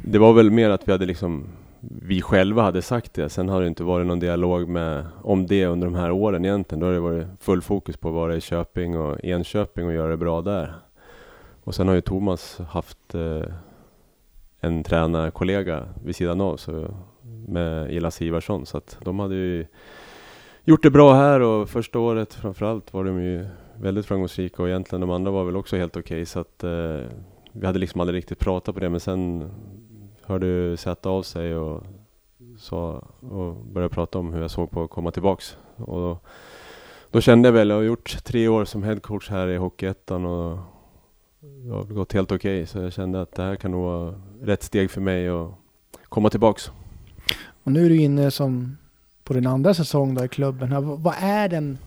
Det 0.04 0.18
var 0.18 0.32
väl 0.32 0.50
mer 0.50 0.70
att 0.70 0.88
vi 0.88 0.92
hade 0.92 1.06
liksom 1.06 1.44
vi 2.02 2.22
själva 2.22 2.62
hade 2.62 2.82
sagt 2.82 3.14
det. 3.14 3.28
Sen 3.28 3.48
har 3.48 3.60
det 3.60 3.66
inte 3.66 3.84
varit 3.84 4.06
någon 4.06 4.18
dialog 4.18 4.68
med, 4.68 5.06
om 5.22 5.46
det 5.46 5.66
under 5.66 5.86
de 5.86 5.94
här 5.94 6.10
åren 6.10 6.44
egentligen. 6.44 6.80
Då 6.80 6.86
har 6.86 6.92
det 6.92 7.00
varit 7.00 7.26
full 7.40 7.62
fokus 7.62 7.96
på 7.96 8.08
att 8.08 8.14
vara 8.14 8.36
i 8.36 8.40
Köping 8.40 8.98
och 8.98 9.24
Enköping 9.24 9.86
och 9.86 9.92
göra 9.92 10.10
det 10.10 10.16
bra 10.16 10.42
där. 10.42 10.74
Och 11.64 11.74
sen 11.74 11.88
har 11.88 11.94
ju 11.94 12.00
Thomas 12.00 12.58
haft 12.68 13.14
eh, 13.14 13.42
en 14.60 14.84
tränarkollega 14.84 15.88
vid 16.04 16.16
sidan 16.16 16.40
av 16.40 16.56
så, 16.56 16.94
med 17.46 17.96
Elas 17.96 18.22
Ivarsson. 18.22 18.66
Så 18.66 18.76
att 18.76 18.98
de 19.02 19.18
hade 19.18 19.34
ju 19.34 19.66
gjort 20.64 20.82
det 20.82 20.90
bra 20.90 21.14
här 21.14 21.40
och 21.40 21.68
första 21.68 21.98
året 21.98 22.34
framförallt 22.34 22.92
var 22.92 23.04
de 23.04 23.22
ju 23.22 23.46
väldigt 23.80 24.06
framgångsrika 24.06 24.62
och 24.62 24.68
egentligen 24.68 25.00
de 25.00 25.10
andra 25.10 25.30
var 25.30 25.44
väl 25.44 25.56
också 25.56 25.76
helt 25.76 25.96
okej. 25.96 26.26
så 26.26 26.40
att 26.40 26.64
eh, 26.64 27.00
vi 27.52 27.66
hade 27.66 27.78
liksom 27.78 28.00
aldrig 28.00 28.16
riktigt 28.16 28.38
pratat 28.38 28.74
på 28.74 28.80
det 28.80 28.90
men 28.90 29.00
sen 29.00 29.50
hörde 30.22 30.76
sätta 30.76 31.08
av 31.08 31.22
sig 31.22 31.56
och, 31.56 31.82
sa, 32.58 33.02
och 33.20 33.54
började 33.54 33.94
prata 33.94 34.18
om 34.18 34.32
hur 34.32 34.40
jag 34.40 34.50
såg 34.50 34.70
på 34.70 34.82
att 34.82 34.90
komma 34.90 35.10
tillbaks. 35.10 35.56
Och 35.76 36.00
då, 36.00 36.18
då 37.10 37.20
kände 37.20 37.48
jag 37.48 37.52
väl, 37.52 37.68
jag 37.68 37.76
har 37.76 37.82
gjort 37.82 38.24
tre 38.24 38.48
år 38.48 38.64
som 38.64 38.82
headcoach 38.82 39.30
här 39.30 39.48
i 39.48 39.56
Hockeyettan 39.56 40.26
och 40.26 40.58
det 41.40 41.70
har 41.70 41.84
gått 41.84 42.12
helt 42.12 42.32
okej. 42.32 42.56
Okay, 42.62 42.66
så 42.66 42.78
jag 42.78 42.92
kände 42.92 43.22
att 43.22 43.32
det 43.32 43.42
här 43.42 43.56
kan 43.56 43.70
nog 43.70 43.84
vara 43.84 44.14
rätt 44.42 44.62
steg 44.62 44.90
för 44.90 45.00
mig 45.00 45.28
att 45.28 45.50
komma 46.08 46.30
tillbaks. 46.30 46.70
Och 47.64 47.72
nu 47.72 47.86
är 47.86 47.88
du 47.88 47.96
inne 47.96 48.30
som 48.30 48.76
på 49.24 49.34
din 49.34 49.46
andra 49.46 49.74
säsong 49.74 50.14
då 50.14 50.24
i 50.24 50.28
klubben. 50.28 51.02
Vad 51.02 51.14
är 51.20 51.48
den, 51.48 51.78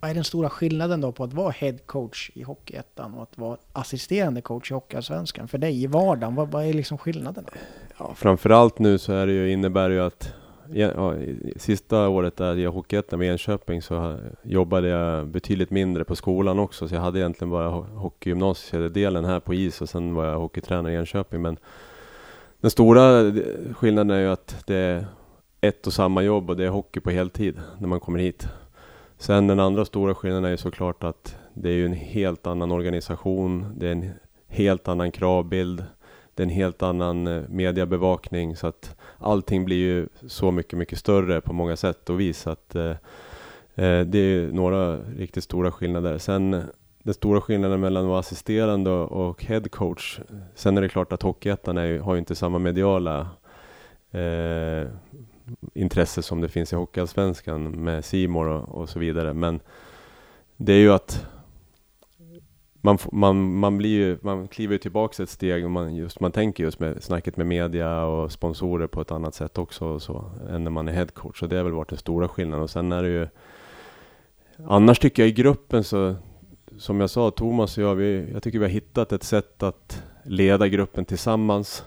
vad 0.00 0.10
är 0.10 0.14
den 0.14 0.24
stora 0.24 0.50
skillnaden 0.50 1.00
då 1.00 1.12
på 1.12 1.24
att 1.24 1.32
vara 1.32 1.50
headcoach 1.50 2.30
i 2.34 2.42
Hockeyettan 2.42 3.14
och 3.14 3.22
att 3.22 3.38
vara 3.38 3.56
assisterande 3.72 4.40
coach 4.40 4.70
i 4.70 4.74
Hockeyallsvenskan? 4.74 5.48
För 5.48 5.58
dig 5.58 5.82
i 5.82 5.86
vardagen, 5.86 6.34
vad, 6.34 6.50
vad 6.50 6.64
är 6.64 6.72
liksom 6.72 6.98
skillnaden? 6.98 7.44
Ja, 7.98 8.14
framförallt 8.14 8.78
nu 8.78 8.98
så 8.98 9.12
är 9.12 9.26
det 9.26 9.32
ju, 9.32 9.52
innebär 9.52 9.88
det 9.88 9.94
ju 9.94 10.00
att 10.00 10.34
ja, 10.72 11.14
sista 11.56 12.08
året 12.08 12.36
där 12.36 12.56
jag 12.56 12.72
Hockeyettan 12.72 13.18
med 13.18 13.30
Enköping 13.32 13.82
så 13.82 14.18
jobbade 14.42 14.88
jag 14.88 15.26
betydligt 15.26 15.70
mindre 15.70 16.04
på 16.04 16.16
skolan 16.16 16.58
också. 16.58 16.88
Så 16.88 16.94
jag 16.94 17.02
hade 17.02 17.18
egentligen 17.18 17.50
bara 17.50 17.68
hockeygymnasiedelen 17.70 19.24
här 19.24 19.40
på 19.40 19.54
is 19.54 19.80
och 19.80 19.88
sen 19.88 20.14
var 20.14 20.24
jag 20.24 20.38
hockeytränare 20.38 20.92
i 20.92 20.96
Enköping. 20.96 21.42
Men 21.42 21.58
den 22.60 22.70
stora 22.70 23.20
eh, 23.20 23.34
skillnaden 23.74 24.10
är 24.10 24.20
ju 24.20 24.28
att 24.28 24.56
det 24.66 25.06
ett 25.68 25.86
och 25.86 25.92
samma 25.92 26.22
jobb 26.22 26.50
och 26.50 26.56
det 26.56 26.64
är 26.64 26.68
hockey 26.68 27.00
på 27.00 27.10
heltid 27.10 27.60
när 27.78 27.88
man 27.88 28.00
kommer 28.00 28.18
hit. 28.18 28.48
Sen 29.18 29.46
den 29.46 29.60
andra 29.60 29.84
stora 29.84 30.14
skillnaden 30.14 30.44
är 30.44 30.50
ju 30.50 30.56
såklart 30.56 31.04
att 31.04 31.36
det 31.54 31.68
är 31.68 31.72
ju 31.72 31.86
en 31.86 31.92
helt 31.92 32.46
annan 32.46 32.72
organisation. 32.72 33.74
Det 33.76 33.86
är 33.86 33.92
en 33.92 34.10
helt 34.48 34.88
annan 34.88 35.12
kravbild. 35.12 35.84
Det 36.34 36.42
är 36.42 36.44
en 36.44 36.50
helt 36.52 36.82
annan 36.82 37.26
eh, 37.26 37.42
mediebevakning 37.48 38.56
så 38.56 38.66
att 38.66 38.96
allting 39.18 39.64
blir 39.64 39.76
ju 39.76 40.08
så 40.26 40.50
mycket, 40.50 40.78
mycket 40.78 40.98
större 40.98 41.40
på 41.40 41.52
många 41.52 41.76
sätt 41.76 42.10
och 42.10 42.20
vis. 42.20 42.40
så 42.40 42.50
Att, 42.50 42.74
eh, 42.74 42.90
eh, 43.74 44.00
det 44.00 44.18
är 44.18 44.52
några 44.52 44.96
riktigt 44.96 45.44
stora 45.44 45.72
skillnader. 45.72 46.18
Sen 46.18 46.54
eh, 46.54 46.62
den 47.02 47.14
stora 47.14 47.40
skillnaden 47.40 47.80
mellan 47.80 48.04
att 48.04 48.08
vara 48.08 48.20
assisterande 48.20 48.90
och 48.90 49.44
head 49.44 49.62
coach. 49.70 50.20
Sen 50.54 50.76
är 50.76 50.82
det 50.82 50.88
klart 50.88 51.12
att 51.12 51.22
Hockeyettan 51.22 51.76
har 51.76 52.14
ju 52.14 52.18
inte 52.18 52.34
samma 52.34 52.58
mediala 52.58 53.28
eh, 54.10 54.88
intresse 55.74 56.22
som 56.22 56.40
det 56.40 56.48
finns 56.48 56.72
i 56.72 56.76
Hockeyallsvenskan 56.76 57.84
med 57.84 58.04
Simor 58.04 58.46
och, 58.46 58.68
och 58.68 58.88
så 58.88 58.98
vidare. 58.98 59.34
Men 59.34 59.60
det 60.56 60.72
är 60.72 60.78
ju 60.78 60.92
att 60.92 61.26
man, 62.84 62.98
man, 63.12 63.58
man, 63.58 63.78
blir 63.78 63.90
ju, 63.90 64.18
man 64.22 64.48
kliver 64.48 64.72
ju 64.72 64.78
tillbaka 64.78 65.22
ett 65.22 65.30
steg 65.30 65.64
och 65.64 65.70
man, 65.70 65.96
just, 65.96 66.20
man 66.20 66.32
tänker 66.32 66.64
just 66.64 66.80
med 66.80 67.02
snacket 67.02 67.36
med 67.36 67.46
media 67.46 68.04
och 68.04 68.32
sponsorer 68.32 68.86
på 68.86 69.00
ett 69.00 69.10
annat 69.10 69.34
sätt 69.34 69.58
också 69.58 69.84
och 69.84 70.02
så, 70.02 70.24
än 70.50 70.64
när 70.64 70.70
man 70.70 70.88
är 70.88 70.92
headcoach. 70.92 71.38
Så 71.38 71.46
det 71.46 71.56
har 71.56 71.64
väl 71.64 71.72
varit 71.72 71.88
den 71.88 71.98
stora 71.98 72.28
skillnaden. 72.28 72.62
Och 72.62 72.70
sen 72.70 72.92
är 72.92 73.02
det 73.02 73.08
ju 73.08 73.26
Annars 74.66 74.98
tycker 74.98 75.22
jag 75.22 75.28
i 75.28 75.32
gruppen 75.32 75.84
så 75.84 76.14
Som 76.78 77.00
jag 77.00 77.10
sa, 77.10 77.30
Thomas 77.30 77.78
och 77.78 77.84
jag, 77.84 77.94
vi, 77.94 78.30
jag 78.32 78.42
tycker 78.42 78.58
vi 78.58 78.64
har 78.64 78.72
hittat 78.72 79.12
ett 79.12 79.22
sätt 79.22 79.62
att 79.62 80.02
leda 80.24 80.68
gruppen 80.68 81.04
tillsammans. 81.04 81.84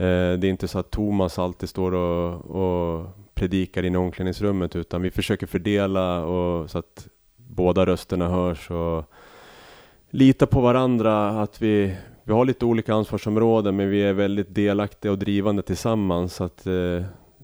Eh, 0.00 0.38
det 0.38 0.46
är 0.46 0.50
inte 0.50 0.68
så 0.68 0.78
att 0.78 0.90
Thomas 0.90 1.38
alltid 1.38 1.68
står 1.68 1.94
och, 1.94 2.34
och 2.50 3.06
predikar 3.34 3.82
inne 3.82 3.98
i 3.98 4.00
omklädningsrummet 4.00 4.76
utan 4.76 5.02
vi 5.02 5.10
försöker 5.10 5.46
fördela 5.46 6.24
och, 6.24 6.70
så 6.70 6.78
att 6.78 7.08
båda 7.36 7.86
rösterna 7.86 8.28
hörs. 8.28 8.70
Och, 8.70 9.04
lita 10.10 10.46
på 10.46 10.60
varandra, 10.60 11.28
att 11.28 11.62
vi, 11.62 11.96
vi 12.24 12.32
har 12.32 12.44
lite 12.44 12.64
olika 12.64 12.94
ansvarsområden 12.94 13.76
men 13.76 13.90
vi 13.90 14.02
är 14.02 14.12
väldigt 14.12 14.54
delaktiga 14.54 15.12
och 15.12 15.18
drivande 15.18 15.62
tillsammans. 15.62 16.34
Så 16.34 16.44
att 16.44 16.66
eh, 16.66 17.02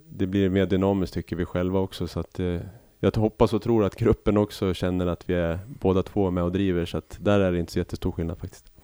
det 0.09 0.27
blir 0.27 0.49
mer 0.49 0.67
dynamiskt 0.67 1.15
tycker 1.15 1.37
vi 1.37 1.45
själva 1.45 1.79
också. 1.79 2.09
Så 2.09 2.21
att, 2.21 2.41
eh, 2.41 2.61
jag 3.01 3.17
hoppas 3.17 3.53
och 3.53 3.63
tror 3.63 3.85
att 3.85 3.97
gruppen 3.97 4.37
också 4.37 4.75
känner 4.75 5.07
att 5.07 5.31
vi 5.31 5.35
är 5.35 5.59
båda 5.67 6.03
två 6.03 6.31
med 6.31 6.45
och 6.45 6.53
driver. 6.53 6.85
Så 6.85 6.99
att 6.99 7.19
där 7.21 7.41
är 7.41 7.53
det 7.53 7.59
inte 7.59 7.73
så 7.73 7.79
jättestor 7.79 8.13
skillnad 8.13 8.39
faktiskt. 8.39 8.76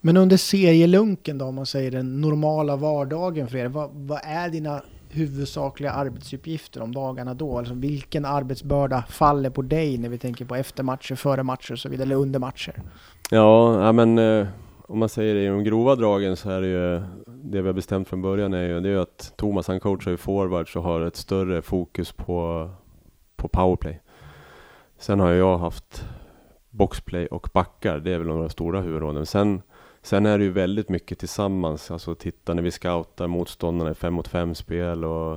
Men 0.00 0.16
under 0.16 0.36
serielunken 0.36 1.38
då, 1.38 1.44
om 1.44 1.54
man 1.54 1.66
säger 1.66 1.90
den 1.90 2.20
normala 2.20 2.76
vardagen 2.76 3.48
för 3.48 3.58
er, 3.58 3.68
vad, 3.68 3.90
vad 3.92 4.20
är 4.24 4.48
dina 4.48 4.82
huvudsakliga 5.10 5.92
arbetsuppgifter 5.92 6.82
om 6.82 6.94
dagarna 6.94 7.34
då? 7.34 7.58
Alltså 7.58 7.74
vilken 7.74 8.24
arbetsbörda 8.24 9.04
faller 9.08 9.50
på 9.50 9.62
dig 9.62 9.98
när 9.98 10.08
vi 10.08 10.18
tänker 10.18 10.44
på 10.44 10.54
efter 10.54 10.82
matcher, 10.82 11.14
före 11.14 11.42
matcher 11.42 11.72
och 11.72 11.78
så 11.78 11.88
vidare, 11.88 12.06
eller 12.06 12.16
under 12.16 12.38
matcher? 12.38 12.82
Ja, 13.30 13.84
ja 13.84 13.92
men 13.92 14.18
eh, 14.18 14.46
om 14.88 14.98
man 14.98 15.08
säger 15.08 15.34
det 15.34 15.42
i 15.42 15.46
de 15.46 15.64
grova 15.64 15.94
dragen 15.94 16.36
så 16.36 16.50
är 16.50 16.60
det 16.60 16.66
ju 16.66 17.02
det 17.26 17.62
vi 17.62 17.66
har 17.68 17.72
bestämt 17.72 18.08
från 18.08 18.22
början 18.22 18.54
är 18.54 18.62
ju, 18.62 18.80
det 18.80 18.90
är 18.90 18.96
att 18.96 19.32
Thomas 19.36 19.68
han 19.68 19.80
coachar 19.80 20.10
ju 20.10 20.16
forwards 20.16 20.76
och 20.76 20.82
har 20.82 21.00
ett 21.00 21.16
större 21.16 21.62
fokus 21.62 22.12
på, 22.12 22.70
på 23.36 23.48
powerplay. 23.48 24.00
Sen 24.98 25.20
har 25.20 25.30
jag 25.30 25.58
haft 25.58 26.04
boxplay 26.76 27.26
och 27.26 27.48
backar, 27.52 27.98
det 27.98 28.12
är 28.12 28.18
väl 28.18 28.26
några 28.26 28.48
stora 28.48 28.80
huvudråden. 28.80 29.26
Sen, 29.26 29.62
sen 30.02 30.26
är 30.26 30.38
det 30.38 30.44
ju 30.44 30.50
väldigt 30.50 30.88
mycket 30.88 31.18
tillsammans, 31.18 31.90
alltså 31.90 32.14
titta 32.14 32.54
när 32.54 32.62
vi 32.62 32.70
scoutar 32.70 33.26
motståndarna 33.26 33.90
i 33.90 33.94
fem 33.94 34.14
mot 34.14 34.28
fem 34.28 34.54
spel 34.54 35.04
och 35.04 35.32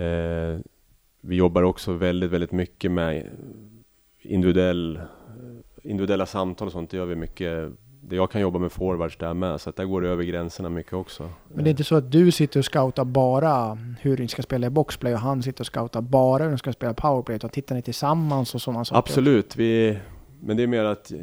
eh, 0.00 0.58
vi 1.20 1.36
jobbar 1.36 1.62
också 1.62 1.92
väldigt, 1.92 2.30
väldigt 2.30 2.52
mycket 2.52 2.90
med 2.90 3.26
individuell 4.22 5.00
individuella 5.82 6.26
samtal 6.26 6.66
och 6.66 6.72
sånt, 6.72 6.90
det 6.90 6.96
gör 6.96 7.06
vi 7.06 7.16
mycket. 7.16 7.72
Jag 8.10 8.30
kan 8.30 8.40
jobba 8.40 8.58
med 8.58 8.72
forwards 8.72 9.16
där 9.16 9.34
med, 9.34 9.60
så 9.60 9.70
att 9.70 9.76
där 9.76 9.84
går 9.84 10.00
det 10.00 10.08
över 10.08 10.24
gränserna 10.24 10.68
mycket 10.68 10.92
också. 10.92 11.30
Men 11.48 11.64
det 11.64 11.68
är 11.68 11.70
inte 11.70 11.84
så 11.84 11.94
att 11.94 12.12
du 12.12 12.30
sitter 12.30 12.60
och 12.60 12.64
scoutar 12.64 13.04
bara 13.04 13.78
hur 14.00 14.18
ni 14.18 14.28
ska 14.28 14.42
spela 14.42 14.66
i 14.66 14.70
boxplay 14.70 15.14
och 15.14 15.20
han 15.20 15.42
sitter 15.42 15.62
och 15.62 15.66
scoutar 15.66 16.00
bara 16.00 16.42
hur 16.42 16.50
ni 16.50 16.58
ska 16.58 16.72
spela 16.72 16.94
powerplay, 16.94 17.36
utan 17.36 17.50
tittar 17.50 17.74
ni 17.74 17.82
tillsammans 17.82 18.54
och 18.54 18.62
sådana 18.62 18.84
saker? 18.84 18.98
Absolut, 18.98 19.56
vi, 19.56 19.98
men 20.42 20.56
det 20.56 20.62
är 20.62 20.66
mer 20.66 20.84
att 20.84 21.12
eh, 21.12 21.18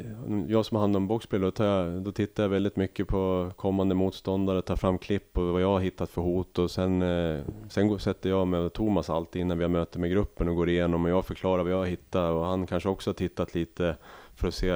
jag 0.47 0.65
som 0.65 0.75
har 0.75 0.82
hand 0.82 0.95
om 0.95 1.08
boxplay, 1.08 1.41
då, 1.41 1.51
jag, 1.58 2.01
då 2.01 2.12
tittar 2.12 2.43
jag 2.43 2.49
väldigt 2.49 2.75
mycket 2.75 3.08
på 3.08 3.51
kommande 3.56 3.95
motståndare, 3.95 4.62
tar 4.62 4.75
fram 4.75 4.97
klipp 4.97 5.38
och 5.38 5.45
vad 5.45 5.62
jag 5.62 5.69
har 5.69 5.80
hittat 5.80 6.10
för 6.10 6.21
hot 6.21 6.60
och 6.60 6.71
sen, 6.71 7.01
eh, 7.01 7.41
sen 7.69 7.88
går, 7.88 7.97
sätter 7.97 8.30
jag 8.30 8.47
med 8.47 8.73
Thomas 8.73 9.10
alltid 9.10 9.41
innan 9.41 9.58
vi 9.58 9.63
har 9.63 9.69
möte 9.69 9.99
med 9.99 10.12
gruppen 10.12 10.49
och 10.49 10.56
går 10.56 10.69
igenom 10.69 11.06
och 11.06 11.12
jag 11.12 11.25
förklarar 11.25 11.63
vad 11.63 11.71
jag 11.71 11.77
har 11.77 11.86
hittat 11.86 12.34
och 12.34 12.45
han 12.45 12.67
kanske 12.67 12.89
också 12.89 13.10
har 13.10 13.15
tittat 13.15 13.56
lite 13.56 13.97
för 14.36 14.47
att 14.47 14.53
se 14.53 14.69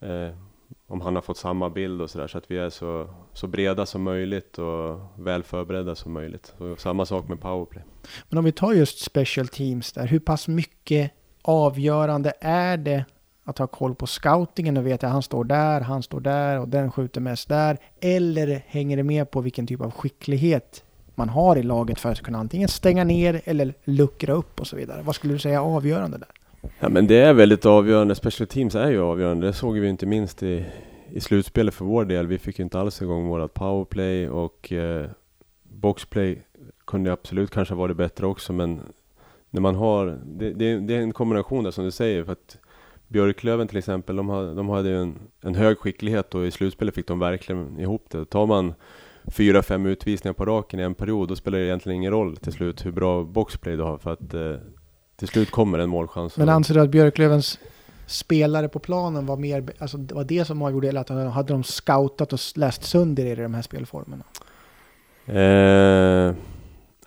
eh, 0.00 0.30
om 0.86 1.00
han 1.00 1.14
har 1.14 1.22
fått 1.22 1.36
samma 1.36 1.70
bild 1.70 2.02
och 2.02 2.10
sådär 2.10 2.26
så 2.26 2.38
att 2.38 2.50
vi 2.50 2.58
är 2.58 2.70
så, 2.70 3.08
så 3.32 3.46
breda 3.46 3.86
som 3.86 4.02
möjligt 4.02 4.58
och 4.58 5.00
väl 5.18 5.42
förberedda 5.42 5.94
som 5.94 6.12
möjligt. 6.12 6.54
Och 6.58 6.80
samma 6.80 7.06
sak 7.06 7.28
med 7.28 7.40
powerplay. 7.40 7.84
Men 8.28 8.38
om 8.38 8.44
vi 8.44 8.52
tar 8.52 8.72
just 8.72 8.98
special 8.98 9.48
teams 9.48 9.92
där, 9.92 10.06
hur 10.06 10.18
pass 10.18 10.48
mycket 10.48 11.12
avgörande 11.42 12.32
är 12.40 12.76
det 12.76 13.04
att 13.48 13.58
ha 13.58 13.66
koll 13.66 13.94
på 13.94 14.06
scoutingen 14.06 14.76
och 14.76 14.86
veta 14.86 15.06
att 15.06 15.12
han 15.12 15.22
står 15.22 15.44
där, 15.44 15.80
han 15.80 16.02
står 16.02 16.20
där 16.20 16.60
och 16.60 16.68
den 16.68 16.92
skjuter 16.92 17.20
mest 17.20 17.48
där? 17.48 17.78
Eller 18.00 18.62
hänger 18.66 18.96
det 18.96 19.02
med 19.02 19.30
på 19.30 19.40
vilken 19.40 19.66
typ 19.66 19.80
av 19.80 19.90
skicklighet 19.90 20.84
man 21.14 21.28
har 21.28 21.56
i 21.56 21.62
laget 21.62 22.00
för 22.00 22.10
att 22.10 22.20
kunna 22.20 22.38
antingen 22.38 22.68
stänga 22.68 23.04
ner 23.04 23.40
eller 23.44 23.74
luckra 23.84 24.32
upp 24.32 24.60
och 24.60 24.66
så 24.66 24.76
vidare? 24.76 25.02
Vad 25.02 25.14
skulle 25.14 25.32
du 25.32 25.38
säga 25.38 25.58
är 25.58 25.62
avgörande 25.62 26.18
där? 26.18 26.28
Ja 26.80 26.88
men 26.88 27.06
det 27.06 27.16
är 27.16 27.32
väldigt 27.32 27.66
avgörande, 27.66 28.14
special 28.14 28.46
teams 28.46 28.74
är 28.74 28.90
ju 28.90 29.00
avgörande. 29.00 29.46
Det 29.46 29.52
såg 29.52 29.78
vi 29.78 29.88
inte 29.88 30.06
minst 30.06 30.42
i, 30.42 30.64
i 31.10 31.20
slutspelet 31.20 31.74
för 31.74 31.84
vår 31.84 32.04
del. 32.04 32.26
Vi 32.26 32.38
fick 32.38 32.58
ju 32.58 32.64
inte 32.64 32.80
alls 32.80 33.02
igång 33.02 33.26
vårat 33.28 33.54
powerplay 33.54 34.28
och 34.28 34.72
eh, 34.72 35.06
boxplay 35.62 36.42
kunde 36.86 37.12
absolut 37.12 37.50
kanske 37.50 37.74
varit 37.74 37.96
bättre 37.96 38.26
också 38.26 38.52
men 38.52 38.80
när 39.50 39.60
man 39.60 39.74
har, 39.74 40.18
det, 40.24 40.52
det, 40.52 40.80
det, 40.80 40.94
är 40.96 41.00
en 41.00 41.12
kombination 41.12 41.64
där 41.64 41.70
som 41.70 41.84
du 41.84 41.90
säger 41.90 42.24
för 42.24 42.32
att 42.32 42.58
Björklöven 43.08 43.68
till 43.68 43.76
exempel, 43.76 44.16
de, 44.16 44.28
har, 44.28 44.54
de 44.54 44.68
hade 44.68 44.88
ju 44.88 45.02
en, 45.02 45.18
en 45.42 45.54
hög 45.54 45.78
skicklighet 45.78 46.34
och 46.34 46.46
i 46.46 46.50
slutspelet 46.50 46.94
fick 46.94 47.06
de 47.06 47.18
verkligen 47.18 47.80
ihop 47.80 48.06
det. 48.10 48.24
Tar 48.24 48.46
man 48.46 48.74
fyra, 49.26 49.62
fem 49.62 49.86
utvisningar 49.86 50.32
på 50.32 50.44
raken 50.44 50.80
i 50.80 50.82
en 50.82 50.94
period, 50.94 51.28
då 51.28 51.36
spelar 51.36 51.58
det 51.58 51.64
egentligen 51.64 51.96
ingen 51.96 52.12
roll 52.12 52.36
till 52.36 52.52
slut 52.52 52.86
hur 52.86 52.92
bra 52.92 53.24
boxplay 53.24 53.76
du 53.76 53.82
har 53.82 53.98
för 53.98 54.12
att 54.12 54.34
eh, 54.34 54.54
till 55.16 55.28
slut 55.28 55.50
kommer 55.50 55.78
en 55.78 55.90
målchans. 55.90 56.36
Men 56.36 56.48
anser 56.48 56.74
du 56.74 56.80
att 56.80 56.90
Björklövens 56.90 57.58
spelare 58.06 58.68
på 58.68 58.78
planen 58.78 59.26
var 59.26 59.36
mer, 59.36 59.64
alltså 59.78 59.98
var 59.98 60.24
det 60.24 60.44
som 60.44 60.62
avgjorde 60.62 60.88
eller 60.88 61.00
att 61.00 61.32
hade 61.32 61.52
de 61.52 61.64
scoutat 61.64 62.32
och 62.32 62.40
läst 62.54 62.84
sönder 62.84 63.26
i 63.26 63.34
de 63.34 63.54
här 63.54 63.62
spelformerna? 63.62 64.24
Eh, 65.26 66.34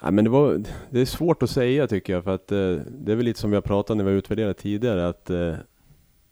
ja, 0.01 0.11
men 0.11 0.23
det, 0.23 0.29
var, 0.29 0.63
det 0.89 1.01
är 1.01 1.05
svårt 1.05 1.43
att 1.43 1.49
säga 1.49 1.87
tycker 1.87 2.13
jag 2.13 2.23
för 2.23 2.35
att 2.35 2.51
eh, 2.51 2.75
det 2.89 3.11
är 3.11 3.15
väl 3.15 3.25
lite 3.25 3.39
som 3.39 3.49
vi 3.49 3.55
har 3.55 3.61
pratat 3.61 3.97
när 3.97 4.03
vi 4.03 4.11
har 4.11 4.17
utvärderat 4.17 4.57
tidigare 4.57 5.07
att 5.07 5.29
eh, 5.29 5.53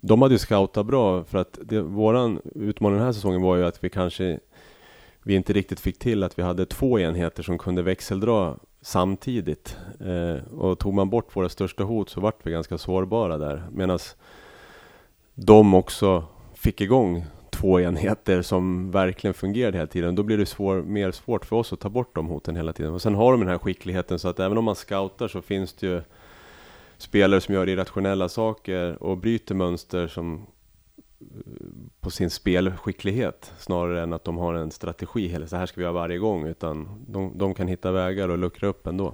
de 0.01 0.21
hade 0.21 0.33
ju 0.33 0.39
scoutat 0.39 0.85
bra 0.85 1.23
för 1.23 1.37
att 1.37 1.59
det, 1.61 1.81
våran 1.81 2.41
utmaning 2.55 2.97
den 2.97 3.05
här 3.05 3.13
säsongen 3.13 3.41
var 3.41 3.55
ju 3.55 3.65
att 3.65 3.83
vi 3.83 3.89
kanske 3.89 4.39
vi 5.23 5.35
inte 5.35 5.53
riktigt 5.53 5.79
fick 5.79 5.99
till 5.99 6.23
att 6.23 6.39
vi 6.39 6.43
hade 6.43 6.65
två 6.65 6.99
enheter 6.99 7.43
som 7.43 7.57
kunde 7.57 7.81
växeldra 7.81 8.55
samtidigt. 8.81 9.77
Eh, 9.99 10.53
och 10.59 10.79
tog 10.79 10.93
man 10.93 11.09
bort 11.09 11.35
våra 11.35 11.49
största 11.49 11.83
hot 11.83 12.09
så 12.09 12.21
vart 12.21 12.45
vi 12.45 12.51
ganska 12.51 12.77
sårbara 12.77 13.37
där. 13.37 13.63
Medan 13.71 13.99
de 15.35 15.73
också 15.73 16.23
fick 16.53 16.81
igång 16.81 17.25
två 17.49 17.79
enheter 17.79 18.41
som 18.41 18.91
verkligen 18.91 19.33
fungerade 19.33 19.77
hela 19.77 19.87
tiden. 19.87 20.15
Då 20.15 20.23
blir 20.23 20.37
det 20.37 20.45
svår, 20.45 20.81
mer 20.81 21.11
svårt 21.11 21.45
för 21.45 21.55
oss 21.55 21.73
att 21.73 21.79
ta 21.79 21.89
bort 21.89 22.15
de 22.15 22.27
hoten 22.27 22.55
hela 22.55 22.73
tiden. 22.73 22.93
Och 22.93 23.01
sen 23.01 23.15
har 23.15 23.31
de 23.31 23.39
den 23.39 23.49
här 23.49 23.57
skickligheten 23.57 24.19
så 24.19 24.27
att 24.27 24.39
även 24.39 24.57
om 24.57 24.65
man 24.65 24.75
scoutar 24.75 25.27
så 25.27 25.41
finns 25.41 25.73
det 25.73 25.87
ju 25.87 26.01
spelare 27.01 27.41
som 27.41 27.53
gör 27.55 27.69
irrationella 27.69 28.29
saker 28.29 29.03
och 29.03 29.17
bryter 29.17 29.55
mönster 29.55 30.07
som 30.07 30.45
på 31.99 32.09
sin 32.09 32.29
spelskicklighet 32.29 33.53
snarare 33.59 34.03
än 34.03 34.13
att 34.13 34.23
de 34.23 34.37
har 34.37 34.53
en 34.53 34.71
strategi, 34.71 35.33
eller 35.33 35.47
så 35.47 35.55
här 35.55 35.65
ska 35.65 35.75
vi 35.75 35.83
göra 35.83 35.93
varje 35.93 36.17
gång, 36.17 36.47
utan 36.47 37.05
de, 37.07 37.37
de 37.37 37.53
kan 37.53 37.67
hitta 37.67 37.91
vägar 37.91 38.29
och 38.29 38.37
luckra 38.37 38.67
upp 38.67 38.87
ändå. 38.87 39.13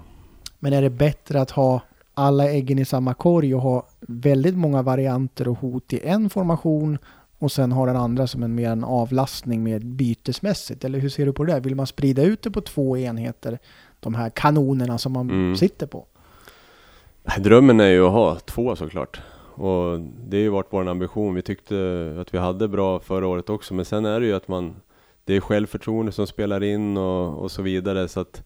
Men 0.60 0.74
är 0.74 0.82
det 0.82 0.90
bättre 0.90 1.42
att 1.42 1.52
ha 1.52 1.82
alla 2.14 2.50
äggen 2.50 2.80
i 2.80 2.86
samma 2.86 3.14
korg 3.14 3.56
och 3.56 3.62
ha 3.62 3.88
väldigt 4.00 4.56
många 4.56 4.82
varianter 4.82 5.48
och 5.48 5.60
hot 5.60 5.94
i 5.94 6.00
en 6.04 6.30
formation 6.30 6.98
och 7.40 7.52
sen 7.52 7.72
ha 7.72 7.86
den 7.86 7.96
andra 7.96 8.28
som 8.28 8.44
en 8.44 8.56
mer 8.56 8.70
en 8.70 8.84
avlastning 8.84 9.64
med 9.64 9.86
bytesmässigt? 9.86 10.84
Eller 10.84 11.00
hur 11.00 11.10
ser 11.10 11.26
du 11.26 11.34
på 11.34 11.44
det? 11.44 11.60
Vill 11.60 11.76
man 11.76 11.88
sprida 11.88 12.24
ut 12.24 12.42
det 12.42 12.52
på 12.52 12.62
två 12.62 12.98
enheter, 12.98 13.60
de 14.00 14.16
här 14.16 14.30
kanonerna 14.30 14.98
som 14.98 15.12
man 15.12 15.30
mm. 15.30 15.56
sitter 15.56 15.88
på? 15.88 16.06
Drömmen 17.40 17.80
är 17.80 17.90
ju 17.90 18.06
att 18.06 18.12
ha 18.12 18.36
två 18.36 18.76
såklart. 18.76 19.22
Och 19.56 20.00
det 20.00 20.38
har 20.38 20.42
ju 20.42 20.50
varit 20.50 20.68
vår 20.70 20.88
ambition. 20.88 21.36
Vi 21.36 21.42
tyckte 21.42 21.76
att 22.22 22.34
vi 22.34 22.38
hade 22.38 22.68
bra 22.68 23.00
förra 23.00 23.28
året 23.28 23.50
också, 23.50 23.74
men 23.74 23.86
sen 23.86 24.06
är 24.06 24.20
det 24.20 24.26
ju 24.26 24.34
att 24.34 24.48
man 24.48 24.76
det 25.26 25.36
är 25.36 25.42
självförtroende 25.42 26.12
som 26.12 26.28
spelar 26.28 26.64
in 26.64 26.98
och, 26.98 27.44
och 27.44 27.52
så 27.52 27.62
vidare. 27.62 28.08
Så 28.08 28.20
att 28.20 28.44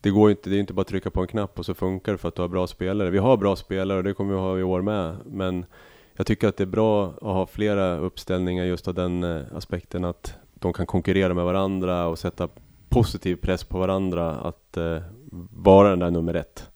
det 0.00 0.10
går 0.10 0.30
inte, 0.30 0.50
det 0.50 0.56
är 0.56 0.60
inte 0.60 0.72
bara 0.72 0.80
att 0.80 0.88
trycka 0.88 1.10
på 1.10 1.20
en 1.20 1.26
knapp 1.26 1.58
och 1.58 1.66
så 1.66 1.74
funkar 1.74 2.12
det 2.12 2.18
för 2.18 2.28
att 2.28 2.34
du 2.34 2.42
har 2.42 2.48
bra 2.48 2.66
spelare. 2.66 3.10
Vi 3.10 3.18
har 3.18 3.36
bra 3.36 3.56
spelare 3.56 3.98
och 3.98 4.04
det 4.04 4.14
kommer 4.14 4.34
vi 4.34 4.40
ha 4.40 4.58
i 4.58 4.62
år 4.62 4.82
med. 4.82 5.16
Men 5.26 5.66
jag 6.16 6.26
tycker 6.26 6.48
att 6.48 6.56
det 6.56 6.64
är 6.64 6.66
bra 6.66 7.06
att 7.06 7.20
ha 7.20 7.46
flera 7.46 7.96
uppställningar 7.96 8.64
just 8.64 8.88
av 8.88 8.94
den 8.94 9.24
eh, 9.24 9.42
aspekten 9.54 10.04
att 10.04 10.34
de 10.54 10.72
kan 10.72 10.86
konkurrera 10.86 11.34
med 11.34 11.44
varandra 11.44 12.06
och 12.06 12.18
sätta 12.18 12.48
positiv 12.88 13.36
press 13.36 13.64
på 13.64 13.78
varandra 13.78 14.30
att 14.30 14.76
eh, 14.76 14.98
vara 15.52 15.90
den 15.90 15.98
där 15.98 16.10
nummer 16.10 16.34
ett. 16.34 16.70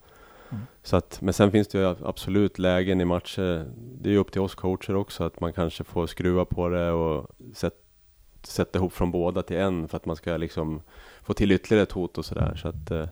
Mm. 0.50 0.64
Så 0.82 0.96
att, 0.96 1.20
men 1.20 1.34
sen 1.34 1.50
finns 1.50 1.68
det 1.68 1.78
ju 1.78 1.96
absolut 2.04 2.58
lägen 2.58 3.00
i 3.00 3.04
matcher, 3.04 3.66
det 4.00 4.08
är 4.08 4.12
ju 4.12 4.18
upp 4.18 4.32
till 4.32 4.40
oss 4.40 4.54
coacher 4.54 4.94
också, 4.96 5.24
att 5.24 5.40
man 5.40 5.52
kanske 5.52 5.84
får 5.84 6.06
skruva 6.06 6.44
på 6.44 6.68
det 6.68 6.90
och 6.90 7.26
sätta 7.54 7.76
sätta 8.42 8.78
ihop 8.78 8.92
från 8.92 9.10
båda 9.10 9.42
till 9.42 9.56
en 9.56 9.88
för 9.88 9.96
att 9.96 10.06
man 10.06 10.16
ska 10.16 10.36
liksom 10.36 10.82
få 11.22 11.34
till 11.34 11.52
ytterligare 11.52 11.82
ett 11.82 11.92
hot 11.92 12.18
och 12.18 12.24
sådär. 12.24 12.58
Så 12.62 12.68
att, 12.68 12.90
eh. 12.90 13.06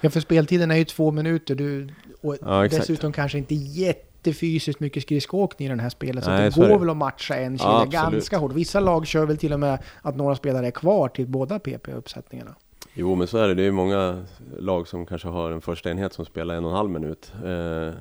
Ja, 0.00 0.10
för 0.10 0.20
speltiden 0.20 0.70
är 0.70 0.76
ju 0.76 0.84
två 0.84 1.10
minuter 1.10 1.54
du, 1.54 1.88
och 2.20 2.36
ja, 2.40 2.68
dessutom 2.68 3.12
kanske 3.12 3.38
inte 3.38 3.54
jättefysiskt 3.54 4.80
mycket 4.80 5.02
skridskoåkning 5.02 5.66
i 5.66 5.68
den 5.68 5.80
här 5.80 5.88
spelet. 5.88 6.24
Så 6.24 6.30
Nej, 6.30 6.50
det 6.50 6.56
går 6.56 6.68
det. 6.68 6.78
väl 6.78 6.90
att 6.90 6.96
matcha 6.96 7.34
en 7.34 7.58
kedja 7.58 7.88
ja, 7.92 8.10
ganska 8.10 8.38
hårt. 8.38 8.52
Vissa 8.52 8.80
lag 8.80 9.06
kör 9.06 9.26
väl 9.26 9.36
till 9.36 9.52
och 9.52 9.60
med 9.60 9.78
att 10.02 10.16
några 10.16 10.36
spelare 10.36 10.66
är 10.66 10.70
kvar 10.70 11.08
till 11.08 11.26
båda 11.26 11.58
PP-uppsättningarna. 11.58 12.54
Jo, 12.94 13.14
men 13.14 13.26
så 13.26 13.38
är 13.38 13.48
det. 13.48 13.54
Det 13.54 13.62
är 13.62 13.72
många 13.72 14.24
lag 14.58 14.88
som 14.88 15.06
kanske 15.06 15.28
har 15.28 15.50
en 15.50 15.60
första 15.60 15.90
enhet 15.90 16.12
som 16.12 16.24
spelar 16.24 16.54
en 16.54 16.64
och 16.64 16.70
en 16.70 16.76
halv 16.76 16.90
minut. 16.90 17.32
Eh, 17.44 17.92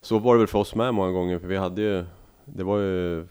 så 0.00 0.18
var 0.18 0.34
det 0.34 0.38
väl 0.38 0.46
för 0.46 0.58
oss 0.58 0.74
med 0.74 0.94
många 0.94 1.12
gånger, 1.12 1.38
för 1.38 1.46
vi 1.46 1.56
hade 1.56 1.82
ju, 1.82 2.04
det 2.44 2.64
var 2.64 2.78
ju 2.78 3.26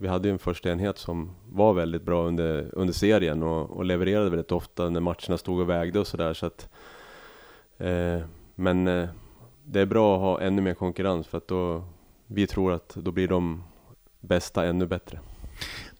vi 0.00 0.08
hade 0.08 0.28
ju 0.28 0.32
en 0.32 0.38
första 0.38 0.70
enhet 0.70 0.98
som 0.98 1.30
var 1.48 1.72
väldigt 1.72 2.02
bra 2.02 2.26
under, 2.26 2.70
under 2.72 2.94
serien 2.94 3.42
och, 3.42 3.70
och 3.70 3.84
levererade 3.84 4.30
väldigt 4.30 4.52
ofta 4.52 4.90
när 4.90 5.00
matcherna 5.00 5.38
stod 5.38 5.60
och 5.60 5.70
vägde 5.70 6.00
och 6.00 6.06
sådär. 6.06 6.34
Så 6.34 6.46
att, 6.46 6.68
eh, 7.78 8.20
men 8.54 8.88
eh, 8.88 9.08
det 9.64 9.80
är 9.80 9.86
bra 9.86 10.14
att 10.14 10.20
ha 10.20 10.40
ännu 10.40 10.62
mer 10.62 10.74
konkurrens 10.74 11.26
för 11.26 11.38
att 11.38 11.48
då, 11.48 11.84
vi 12.26 12.46
tror 12.46 12.72
att 12.72 12.88
då 12.94 13.12
blir 13.12 13.28
de 13.28 13.62
bästa 14.20 14.66
ännu 14.66 14.86
bättre. 14.86 15.20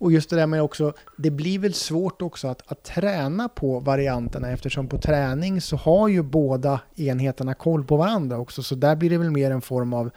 Och 0.00 0.12
just 0.12 0.30
det 0.30 0.36
där 0.36 0.46
med 0.46 0.62
också, 0.62 0.92
det 1.16 1.30
blir 1.30 1.58
väl 1.58 1.74
svårt 1.74 2.22
också 2.22 2.48
att, 2.48 2.72
att 2.72 2.84
träna 2.84 3.48
på 3.48 3.80
varianterna 3.80 4.50
eftersom 4.50 4.88
på 4.88 4.98
träning 4.98 5.60
så 5.60 5.76
har 5.76 6.08
ju 6.08 6.22
båda 6.22 6.80
enheterna 6.96 7.54
koll 7.54 7.84
på 7.84 7.96
varandra 7.96 8.38
också. 8.38 8.62
Så 8.62 8.74
där 8.74 8.96
blir 8.96 9.10
det 9.10 9.18
väl 9.18 9.30
mer 9.30 9.50
en 9.50 9.60
form 9.60 9.92
av 9.92 10.10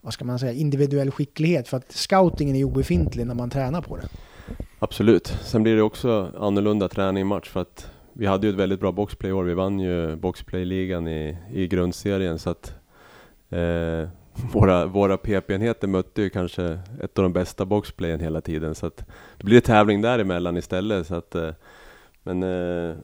vad 0.00 0.12
ska 0.12 0.24
man 0.24 0.38
säga, 0.38 0.52
individuell 0.52 1.10
skicklighet 1.10 1.68
för 1.68 1.76
att 1.76 1.92
scoutingen 1.92 2.56
är 2.56 2.64
obefintlig 2.64 3.26
när 3.26 3.34
man 3.34 3.50
tränar 3.50 3.82
på 3.82 3.96
det. 3.96 4.08
Absolut. 4.78 5.38
Sen 5.42 5.62
blir 5.62 5.76
det 5.76 5.82
också 5.82 6.32
annorlunda 6.38 6.88
träning 6.88 7.20
i 7.20 7.24
match 7.24 7.48
för 7.48 7.60
att 7.60 7.90
vi 8.12 8.26
hade 8.26 8.46
ju 8.46 8.52
ett 8.52 8.58
väldigt 8.58 8.80
bra 8.80 8.92
boxplay 8.92 9.30
i 9.30 9.32
år. 9.32 9.44
Vi 9.44 9.54
vann 9.54 9.80
ju 9.80 10.16
boxplayligan 10.16 11.08
i, 11.08 11.36
i 11.52 11.66
grundserien 11.66 12.38
så 12.38 12.50
att 12.50 12.74
eh, 13.50 14.08
våra, 14.52 14.86
våra 14.86 15.16
PP-enheter 15.16 15.88
mötte 15.88 16.22
ju 16.22 16.30
kanske 16.30 16.78
ett 17.00 17.18
av 17.18 17.22
de 17.22 17.32
bästa 17.32 17.64
boxplayen 17.64 18.20
hela 18.20 18.40
tiden 18.40 18.74
så 18.74 18.86
att 18.86 18.96
det 19.38 19.44
blir 19.44 19.60
tävling 19.60 20.02
däremellan 20.02 20.56
istället 20.56 21.06
så 21.06 21.14
att 21.14 21.34
eh, 21.34 21.50
men 22.22 22.42
eh, 22.42 22.96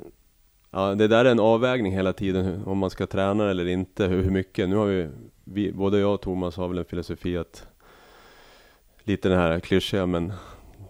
ja, 0.71 0.95
det 0.95 1.09
där 1.09 1.25
är 1.25 1.31
en 1.31 1.41
avvägning 1.41 1.93
hela 1.93 2.13
tiden 2.13 2.63
om 2.65 2.79
man 2.79 2.91
ska 2.91 3.07
träna 3.07 3.51
eller 3.51 3.67
inte, 3.67 4.07
hur, 4.07 4.23
hur 4.23 4.31
mycket. 4.31 4.69
Nu 4.69 4.77
har 4.77 4.87
vi 4.87 5.09
vi, 5.45 5.73
både 5.73 5.99
jag 5.99 6.15
och 6.15 6.21
Thomas 6.21 6.57
har 6.57 6.69
väl 6.69 6.79
en 6.79 6.85
filosofi 6.85 7.37
att 7.37 7.67
lite 9.05 9.29
den 9.29 9.39
här 9.39 9.61
klyschiga 9.61 10.07
men 10.07 10.33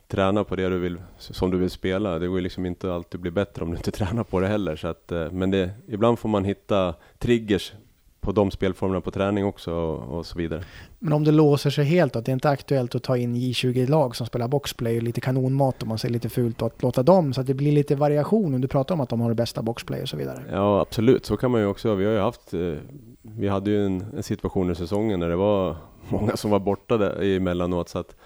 träna 0.08 0.44
på 0.44 0.56
det 0.56 0.68
du 0.68 0.78
vill, 0.78 1.02
som 1.18 1.50
du 1.50 1.58
vill 1.58 1.70
spela. 1.70 2.18
Det 2.18 2.26
går 2.26 2.36
ju 2.36 2.42
liksom 2.42 2.66
inte 2.66 2.94
alltid 2.94 3.18
att 3.18 3.22
bli 3.22 3.30
bättre 3.30 3.64
om 3.64 3.70
du 3.70 3.76
inte 3.76 3.90
tränar 3.90 4.24
på 4.24 4.40
det 4.40 4.46
heller. 4.46 4.76
Så 4.76 4.88
att, 4.88 5.12
eh, 5.12 5.30
men 5.30 5.50
det, 5.50 5.70
ibland 5.88 6.18
får 6.18 6.28
man 6.28 6.44
hitta 6.44 6.94
triggers 7.18 7.72
på 8.20 8.32
de 8.32 8.50
spelformerna 8.50 9.00
på 9.00 9.10
träning 9.10 9.44
också 9.44 9.72
och, 9.72 10.18
och, 10.18 10.26
så 10.26 10.38
vidare. 10.38 10.64
Men 10.98 11.12
om 11.12 11.24
det 11.24 11.32
låser 11.32 11.70
sig 11.70 11.84
helt 11.84 12.16
att 12.16 12.24
det 12.24 12.30
är 12.30 12.34
inte 12.34 12.50
aktuellt 12.50 12.94
att 12.94 13.02
ta 13.02 13.16
in 13.16 13.36
J20-lag 13.36 14.16
som 14.16 14.26
spelar 14.26 14.48
boxplay 14.48 14.96
och 14.96 15.02
lite 15.02 15.20
kanonmat 15.20 15.82
om 15.82 15.88
man 15.88 15.98
säger 15.98 16.12
lite 16.12 16.28
fult 16.28 16.62
och 16.62 16.66
att 16.66 16.82
låta 16.82 17.02
dem 17.02 17.32
så 17.32 17.40
att 17.40 17.46
det 17.46 17.54
blir 17.54 17.72
lite 17.72 17.96
variation 17.96 18.54
om 18.54 18.60
du 18.60 18.68
pratar 18.68 18.94
om 18.94 19.00
att 19.00 19.08
de 19.08 19.20
har 19.20 19.28
det 19.28 19.34
bästa 19.34 19.62
boxplay 19.62 20.02
och 20.02 20.08
så 20.08 20.16
vidare. 20.16 20.42
Ja 20.52 20.80
absolut, 20.80 21.26
så 21.26 21.36
kan 21.36 21.50
man 21.50 21.60
ju 21.60 21.66
också. 21.66 21.94
Vi 21.94 22.04
har 22.04 22.12
ju 22.12 22.18
haft 22.18 22.54
eh, 22.54 22.74
vi 23.22 23.48
hade 23.48 23.70
ju 23.70 23.86
en, 23.86 24.04
en, 24.16 24.22
situation 24.22 24.70
i 24.70 24.74
säsongen 24.74 25.20
när 25.20 25.28
det 25.28 25.36
var 25.36 25.76
många 26.08 26.36
som 26.36 26.50
var 26.50 26.60
borta 26.60 26.96
där 26.96 27.22
emellanåt 27.22 27.88
så 27.88 27.98
att 27.98 28.16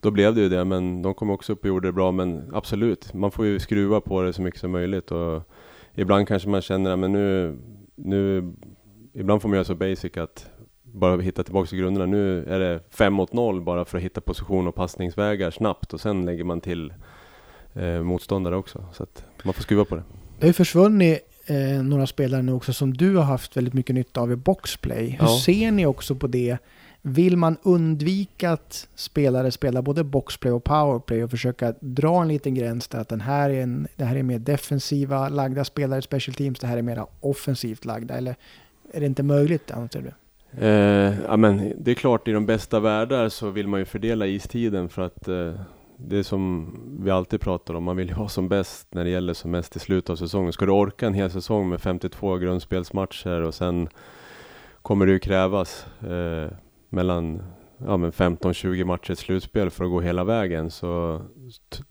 då 0.00 0.10
blev 0.10 0.34
det 0.34 0.40
ju 0.40 0.48
det, 0.48 0.64
men 0.64 1.02
de 1.02 1.14
kom 1.14 1.30
också 1.30 1.52
upp 1.52 1.60
och 1.60 1.68
gjorde 1.68 1.88
det 1.88 1.92
bra. 1.92 2.12
Men 2.12 2.50
absolut, 2.52 3.14
man 3.14 3.30
får 3.30 3.46
ju 3.46 3.58
skruva 3.58 4.00
på 4.00 4.22
det 4.22 4.32
så 4.32 4.42
mycket 4.42 4.60
som 4.60 4.70
möjligt 4.70 5.10
och 5.10 5.42
ibland 5.94 6.28
kanske 6.28 6.48
man 6.48 6.62
känner 6.62 6.90
att 6.90 7.10
nu, 7.10 7.58
nu, 7.94 8.52
ibland 9.12 9.42
får 9.42 9.48
man 9.48 9.56
göra 9.56 9.64
så 9.64 9.74
basic 9.74 10.16
att 10.16 10.50
bara 10.82 11.20
hitta 11.20 11.44
tillbaka 11.44 11.68
till 11.68 11.78
grunderna. 11.78 12.06
Nu 12.06 12.44
är 12.44 12.60
det 12.60 12.80
fem 12.90 13.12
mot 13.12 13.32
noll 13.32 13.60
bara 13.60 13.84
för 13.84 13.98
att 13.98 14.04
hitta 14.04 14.20
position 14.20 14.68
och 14.68 14.74
passningsvägar 14.74 15.50
snabbt 15.50 15.94
och 15.94 16.00
sen 16.00 16.24
lägger 16.24 16.44
man 16.44 16.60
till 16.60 16.92
eh, 17.74 18.02
motståndare 18.02 18.56
också. 18.56 18.84
Så 18.92 19.02
att 19.02 19.24
man 19.44 19.54
får 19.54 19.62
skruva 19.62 19.84
på 19.84 19.96
det. 19.96 20.02
Det 20.38 20.44
har 20.44 20.48
ju 20.48 20.52
försvunnit 20.52 21.20
eh, 21.46 21.82
några 21.82 22.06
spelare 22.06 22.42
nu 22.42 22.52
också 22.52 22.72
som 22.72 22.94
du 22.94 23.16
har 23.16 23.24
haft 23.24 23.56
väldigt 23.56 23.74
mycket 23.74 23.94
nytta 23.94 24.20
av 24.20 24.32
i 24.32 24.36
boxplay. 24.36 25.08
Hur 25.20 25.26
ja. 25.26 25.40
ser 25.44 25.70
ni 25.70 25.86
också 25.86 26.14
på 26.14 26.26
det? 26.26 26.58
Vill 27.04 27.36
man 27.36 27.56
undvika 27.62 28.50
att 28.50 28.88
spelare 28.94 29.50
spelar 29.50 29.82
både 29.82 30.04
boxplay 30.04 30.52
och 30.52 30.64
powerplay 30.64 31.24
och 31.24 31.30
försöka 31.30 31.74
dra 31.80 32.22
en 32.22 32.28
liten 32.28 32.54
gräns 32.54 32.88
där 32.88 32.98
att 32.98 33.08
den 33.08 33.20
här 33.20 33.50
är 33.50 33.62
en, 33.62 33.88
det 33.96 34.04
här 34.04 34.16
är 34.16 34.22
mer 34.22 34.38
defensiva 34.38 35.28
lagda 35.28 35.64
spelare 35.64 35.98
i 35.98 36.02
special 36.02 36.34
teams, 36.34 36.58
det 36.58 36.66
här 36.66 36.76
är 36.76 36.82
mer 36.82 37.06
offensivt 37.20 37.84
lagda? 37.84 38.14
Eller 38.14 38.36
är 38.92 39.00
det 39.00 39.06
inte 39.06 39.22
möjligt 39.22 39.70
anser 39.70 40.02
du? 40.02 40.12
Eh, 40.66 41.14
ja, 41.26 41.36
men 41.36 41.72
det 41.78 41.90
är 41.90 41.94
klart, 41.94 42.28
i 42.28 42.32
de 42.32 42.46
bästa 42.46 42.80
världar 42.80 43.28
så 43.28 43.50
vill 43.50 43.68
man 43.68 43.80
ju 43.80 43.84
fördela 43.84 44.26
istiden 44.26 44.88
för 44.88 45.02
att 45.02 45.28
eh, 45.28 45.52
det 45.96 46.16
är 46.16 46.22
som 46.22 46.74
vi 47.00 47.10
alltid 47.10 47.40
pratar 47.40 47.74
om, 47.74 47.84
man 47.84 47.96
vill 47.96 48.08
ju 48.08 48.14
vara 48.14 48.28
som 48.28 48.48
bäst 48.48 48.94
när 48.94 49.04
det 49.04 49.10
gäller 49.10 49.34
som 49.34 49.50
mest 49.50 49.76
i 49.76 49.78
slutet 49.78 50.10
av 50.10 50.16
säsongen. 50.16 50.52
Ska 50.52 50.66
du 50.66 50.72
orka 50.72 51.06
en 51.06 51.14
hel 51.14 51.30
säsong 51.30 51.68
med 51.68 51.80
52 51.80 52.36
grundspelsmatcher 52.36 53.40
och 53.40 53.54
sen 53.54 53.88
kommer 54.82 55.06
det 55.06 55.12
ju 55.12 55.18
krävas 55.18 55.86
eh, 56.00 56.50
mellan 56.88 57.42
ja, 57.78 57.96
15-20 57.96 58.84
matcher 58.84 59.12
i 59.12 59.16
slutspel 59.16 59.70
för 59.70 59.84
att 59.84 59.90
gå 59.90 60.00
hela 60.00 60.24
vägen 60.24 60.70
så 60.70 61.20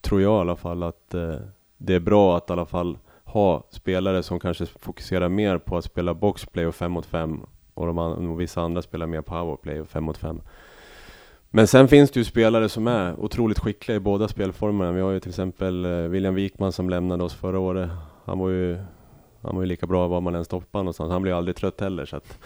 tror 0.01 0.21
jag 0.21 0.37
i 0.37 0.41
alla 0.41 0.55
fall 0.55 0.83
att 0.83 1.13
eh, 1.13 1.35
det 1.77 1.93
är 1.93 1.99
bra 1.99 2.37
att 2.37 2.49
i 2.49 2.53
alla 2.53 2.65
fall 2.65 2.97
ha 3.31 3.67
spelare 3.69 4.23
som 4.23 4.39
kanske 4.39 4.65
fokuserar 4.65 5.29
mer 5.29 5.57
på 5.57 5.77
att 5.77 5.85
spela 5.85 6.13
boxplay 6.13 6.65
och 6.65 6.75
5 6.75 6.91
mot 6.91 7.05
5 7.05 7.45
och, 7.73 7.87
de, 7.87 7.97
och 7.97 8.41
vissa 8.41 8.61
andra 8.61 8.81
spelar 8.81 9.07
mer 9.07 9.21
powerplay 9.21 9.81
och 9.81 9.87
5 9.87 10.03
mot 10.03 10.17
5. 10.17 10.41
Men 11.49 11.67
sen 11.67 11.87
finns 11.87 12.11
det 12.11 12.19
ju 12.19 12.23
spelare 12.23 12.69
som 12.69 12.87
är 12.87 13.19
otroligt 13.19 13.59
skickliga 13.59 13.95
i 13.95 13.99
båda 13.99 14.27
spelformerna. 14.27 14.91
Vi 14.91 15.01
har 15.01 15.11
ju 15.11 15.19
till 15.19 15.29
exempel 15.29 15.85
eh, 15.85 15.91
William 15.91 16.35
Wikman 16.35 16.71
som 16.71 16.89
lämnade 16.89 17.23
oss 17.23 17.33
förra 17.33 17.59
året. 17.59 17.89
Han 18.25 18.39
var 18.39 18.49
ju, 18.49 18.77
han 19.41 19.55
var 19.55 19.61
ju 19.61 19.67
lika 19.67 19.87
bra 19.87 20.07
var 20.07 20.21
man 20.21 20.35
än 20.35 20.45
stoppade 20.45 20.83
någonstans. 20.83 21.11
Han 21.11 21.21
blir 21.21 21.33
aldrig 21.33 21.55
trött 21.55 21.81
heller. 21.81 22.05
Så 22.05 22.15
att, 22.15 22.39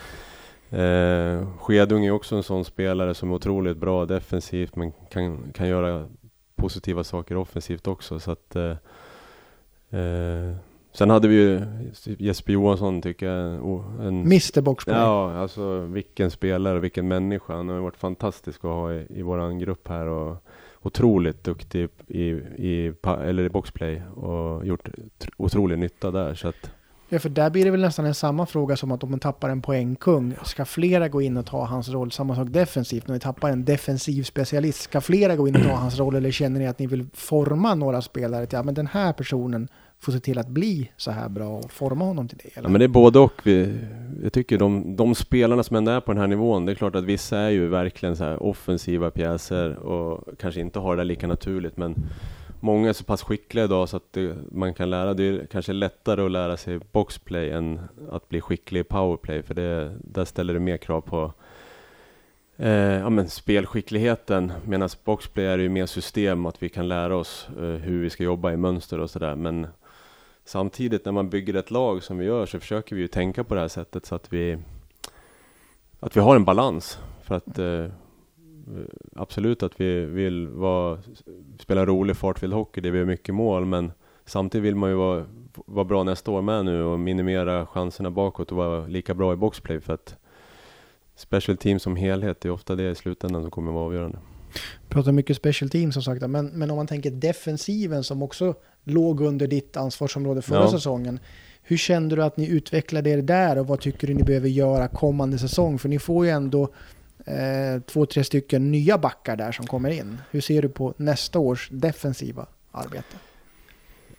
eh, 0.69 1.57
Skedung 1.59 2.05
är 2.05 2.11
också 2.11 2.35
en 2.35 2.43
sån 2.43 2.65
spelare 2.65 3.13
som 3.13 3.31
är 3.31 3.35
otroligt 3.35 3.77
bra 3.77 4.05
defensivt 4.05 4.75
men 4.75 4.91
kan, 4.91 5.51
kan 5.53 5.67
göra 5.67 6.07
positiva 6.55 7.03
saker 7.03 7.37
offensivt 7.37 7.87
också. 7.87 8.19
Så 8.19 8.31
att, 8.31 8.55
eh, 8.55 8.75
eh 9.99 10.55
Sen 10.95 11.09
hade 11.09 11.27
vi 11.27 11.35
ju 11.35 11.61
Jesper 12.03 12.53
Johansson 12.53 13.01
tycker 13.01 13.25
jag. 13.25 13.53
En, 13.99 14.21
Mr 14.21 14.61
Boxplay. 14.61 14.95
Ja, 14.95 15.37
alltså 15.37 15.79
vilken 15.79 16.31
spelare 16.31 16.79
vilken 16.79 17.07
människa. 17.07 17.55
Han 17.55 17.69
har 17.69 17.79
varit 17.79 17.97
fantastisk 17.97 18.65
att 18.65 18.71
ha 18.71 18.93
i, 18.93 19.05
i 19.09 19.21
våran 19.21 19.59
grupp 19.59 19.87
här 19.87 20.05
och 20.07 20.37
otroligt 20.81 21.43
duktig 21.43 21.89
i, 22.07 22.23
i, 22.29 22.93
eller 23.03 23.43
i 23.43 23.49
boxplay 23.49 24.01
och 24.15 24.65
gjort 24.65 24.89
otrolig 25.37 25.79
nytta 25.79 26.11
där. 26.11 26.35
Så 26.35 26.47
att, 26.47 26.71
Ja, 27.09 27.19
för 27.19 27.29
där 27.29 27.49
blir 27.49 27.65
det 27.65 27.71
väl 27.71 27.81
nästan 27.81 28.05
en 28.05 28.13
samma 28.13 28.45
fråga 28.45 28.75
som 28.75 28.91
att 28.91 29.03
om 29.03 29.09
man 29.11 29.19
tappar 29.19 29.49
en 29.49 29.61
poängkung, 29.61 30.35
ska 30.43 30.65
flera 30.65 31.07
gå 31.07 31.21
in 31.21 31.37
och 31.37 31.45
ta 31.45 31.65
hans 31.65 31.89
roll? 31.89 32.11
Samma 32.11 32.35
sak 32.35 32.47
defensivt, 32.49 33.07
när 33.07 33.13
ni 33.13 33.19
tappar 33.19 33.49
en 33.49 33.65
defensiv 33.65 34.23
specialist, 34.23 34.81
ska 34.81 35.01
flera 35.01 35.35
gå 35.35 35.47
in 35.47 35.55
och 35.55 35.61
ta 35.61 35.75
hans 35.75 35.99
roll? 35.99 36.15
Eller 36.15 36.31
känner 36.31 36.59
ni 36.59 36.67
att 36.67 36.79
ni 36.79 36.87
vill 36.87 37.05
forma 37.13 37.75
några 37.75 38.01
spelare 38.01 38.45
till, 38.45 38.57
ja 38.57 38.63
men 38.63 38.73
den 38.73 38.87
här 38.87 39.13
personen 39.13 39.67
får 40.05 40.11
se 40.11 40.19
till 40.19 40.37
att 40.37 40.47
bli 40.47 40.91
så 40.97 41.11
här 41.11 41.29
bra 41.29 41.49
och 41.49 41.71
forma 41.71 42.05
honom 42.05 42.27
till 42.27 42.37
det? 42.37 42.57
Eller? 42.57 42.67
Ja 42.67 42.71
men 42.71 42.79
det 42.79 42.85
är 42.85 42.87
både 42.87 43.19
och. 43.19 43.41
Vi, 43.43 43.79
jag 44.23 44.33
tycker 44.33 44.57
de, 44.57 44.95
de 44.95 45.15
spelarna 45.15 45.63
som 45.63 45.75
ändå 45.75 45.91
är 45.91 45.99
på 45.99 46.11
den 46.11 46.21
här 46.21 46.27
nivån, 46.27 46.65
det 46.65 46.71
är 46.71 46.75
klart 46.75 46.95
att 46.95 47.03
vissa 47.03 47.37
är 47.37 47.49
ju 47.49 47.67
verkligen 47.67 48.15
så 48.15 48.23
här 48.23 48.43
offensiva 48.43 49.11
pjäser 49.11 49.75
och 49.75 50.39
kanske 50.39 50.61
inte 50.61 50.79
har 50.79 50.97
det 50.97 51.03
lika 51.03 51.27
naturligt, 51.27 51.77
men 51.77 51.95
många 52.59 52.89
är 52.89 52.93
så 52.93 53.03
pass 53.03 53.23
skickliga 53.23 53.65
idag 53.65 53.89
så 53.89 53.97
att 53.97 54.13
det, 54.13 54.35
man 54.51 54.73
kan 54.73 54.89
lära, 54.89 55.13
det 55.13 55.23
är 55.23 55.45
kanske 55.45 55.73
lättare 55.73 56.21
att 56.21 56.31
lära 56.31 56.57
sig 56.57 56.79
boxplay 56.91 57.51
än 57.51 57.79
att 58.11 58.29
bli 58.29 58.41
skicklig 58.41 58.79
i 58.79 58.83
powerplay, 58.83 59.43
för 59.43 59.53
det, 59.53 59.91
där 60.03 60.25
ställer 60.25 60.53
det 60.53 60.59
mer 60.59 60.77
krav 60.77 61.01
på 61.01 61.33
eh, 62.57 62.71
ja, 62.71 63.09
men 63.09 63.29
spelskickligheten, 63.29 64.53
medan 64.65 64.89
boxplay 65.03 65.45
är 65.45 65.57
det 65.57 65.63
ju 65.63 65.69
mer 65.69 65.85
system, 65.85 66.45
att 66.45 66.63
vi 66.63 66.69
kan 66.69 66.87
lära 66.87 67.15
oss 67.15 67.47
eh, 67.57 67.63
hur 67.63 68.01
vi 68.01 68.09
ska 68.09 68.23
jobba 68.23 68.51
i 68.51 68.57
mönster 68.57 68.99
och 68.99 69.09
sådär, 69.09 69.35
men 69.35 69.67
samtidigt 70.45 71.05
när 71.05 71.11
man 71.11 71.29
bygger 71.29 71.53
ett 71.53 71.71
lag 71.71 72.03
som 72.03 72.17
vi 72.17 72.25
gör 72.25 72.45
så 72.45 72.59
försöker 72.59 72.95
vi 72.95 73.01
ju 73.01 73.07
tänka 73.07 73.43
på 73.43 73.55
det 73.55 73.61
här 73.61 73.67
sättet 73.67 74.05
så 74.05 74.15
att 74.15 74.33
vi 74.33 74.57
att 75.99 76.17
vi 76.17 76.21
har 76.21 76.35
en 76.35 76.45
balans 76.45 76.99
för 77.23 77.35
att 77.35 77.59
eh, 77.59 77.85
absolut 79.15 79.63
att 79.63 79.81
vi 79.81 80.05
vill 80.05 80.47
vara, 80.47 80.99
spela 81.59 81.85
rolig 81.85 82.17
fartfylld 82.17 82.53
hockey 82.53 82.81
där 82.81 82.91
vi 82.91 82.97
gör 82.97 83.05
mycket 83.05 83.35
mål, 83.35 83.65
men 83.65 83.91
samtidigt 84.25 84.65
vill 84.65 84.75
man 84.75 84.89
ju 84.89 84.95
vara, 84.95 85.25
vara 85.65 85.85
bra 85.85 86.03
nästa 86.03 86.31
år 86.31 86.41
med 86.41 86.65
nu 86.65 86.83
och 86.83 86.99
minimera 86.99 87.65
chanserna 87.65 88.11
bakåt 88.11 88.51
och 88.51 88.57
vara 88.57 88.87
lika 88.87 89.13
bra 89.13 89.33
i 89.33 89.35
boxplay 89.35 89.81
för 89.81 89.93
att 89.93 90.15
special 91.15 91.57
team 91.57 91.79
som 91.79 91.95
helhet 91.95 92.41
det 92.41 92.47
är 92.47 92.51
ofta 92.51 92.75
det 92.75 92.89
i 92.89 92.95
slutändan 92.95 93.41
som 93.41 93.51
kommer 93.51 93.71
att 93.71 93.75
vara 93.75 93.85
avgörande. 93.85 94.17
Pratar 94.89 95.11
mycket 95.11 95.37
special 95.37 95.69
team 95.69 95.91
som 95.91 96.03
sagt, 96.03 96.29
men, 96.29 96.45
men 96.45 96.71
om 96.71 96.77
man 96.77 96.87
tänker 96.87 97.11
defensiven 97.11 98.03
som 98.03 98.23
också 98.23 98.55
låg 98.83 99.21
under 99.21 99.47
ditt 99.47 99.77
ansvarsområde 99.77 100.41
förra 100.41 100.59
ja. 100.59 100.71
säsongen. 100.71 101.19
Hur 101.63 101.77
kände 101.77 102.15
du 102.15 102.23
att 102.23 102.37
ni 102.37 102.47
utvecklade 102.47 103.09
er 103.09 103.21
där 103.21 103.57
och 103.57 103.67
vad 103.67 103.79
tycker 103.79 104.07
du 104.07 104.13
ni 104.13 104.23
behöver 104.23 104.49
göra 104.49 104.87
kommande 104.87 105.37
säsong? 105.37 105.79
För 105.79 105.89
ni 105.89 105.99
får 105.99 106.25
ju 106.25 106.31
ändå 106.31 106.69
eh, 107.25 107.81
två, 107.85 108.05
tre 108.05 108.23
stycken 108.23 108.71
nya 108.71 108.97
backar 108.97 109.35
där 109.35 109.51
som 109.51 109.67
kommer 109.67 109.89
in. 109.89 110.17
Hur 110.31 110.41
ser 110.41 110.61
du 110.61 110.69
på 110.69 110.93
nästa 110.97 111.39
års 111.39 111.69
defensiva 111.71 112.45
arbete? 112.71 113.15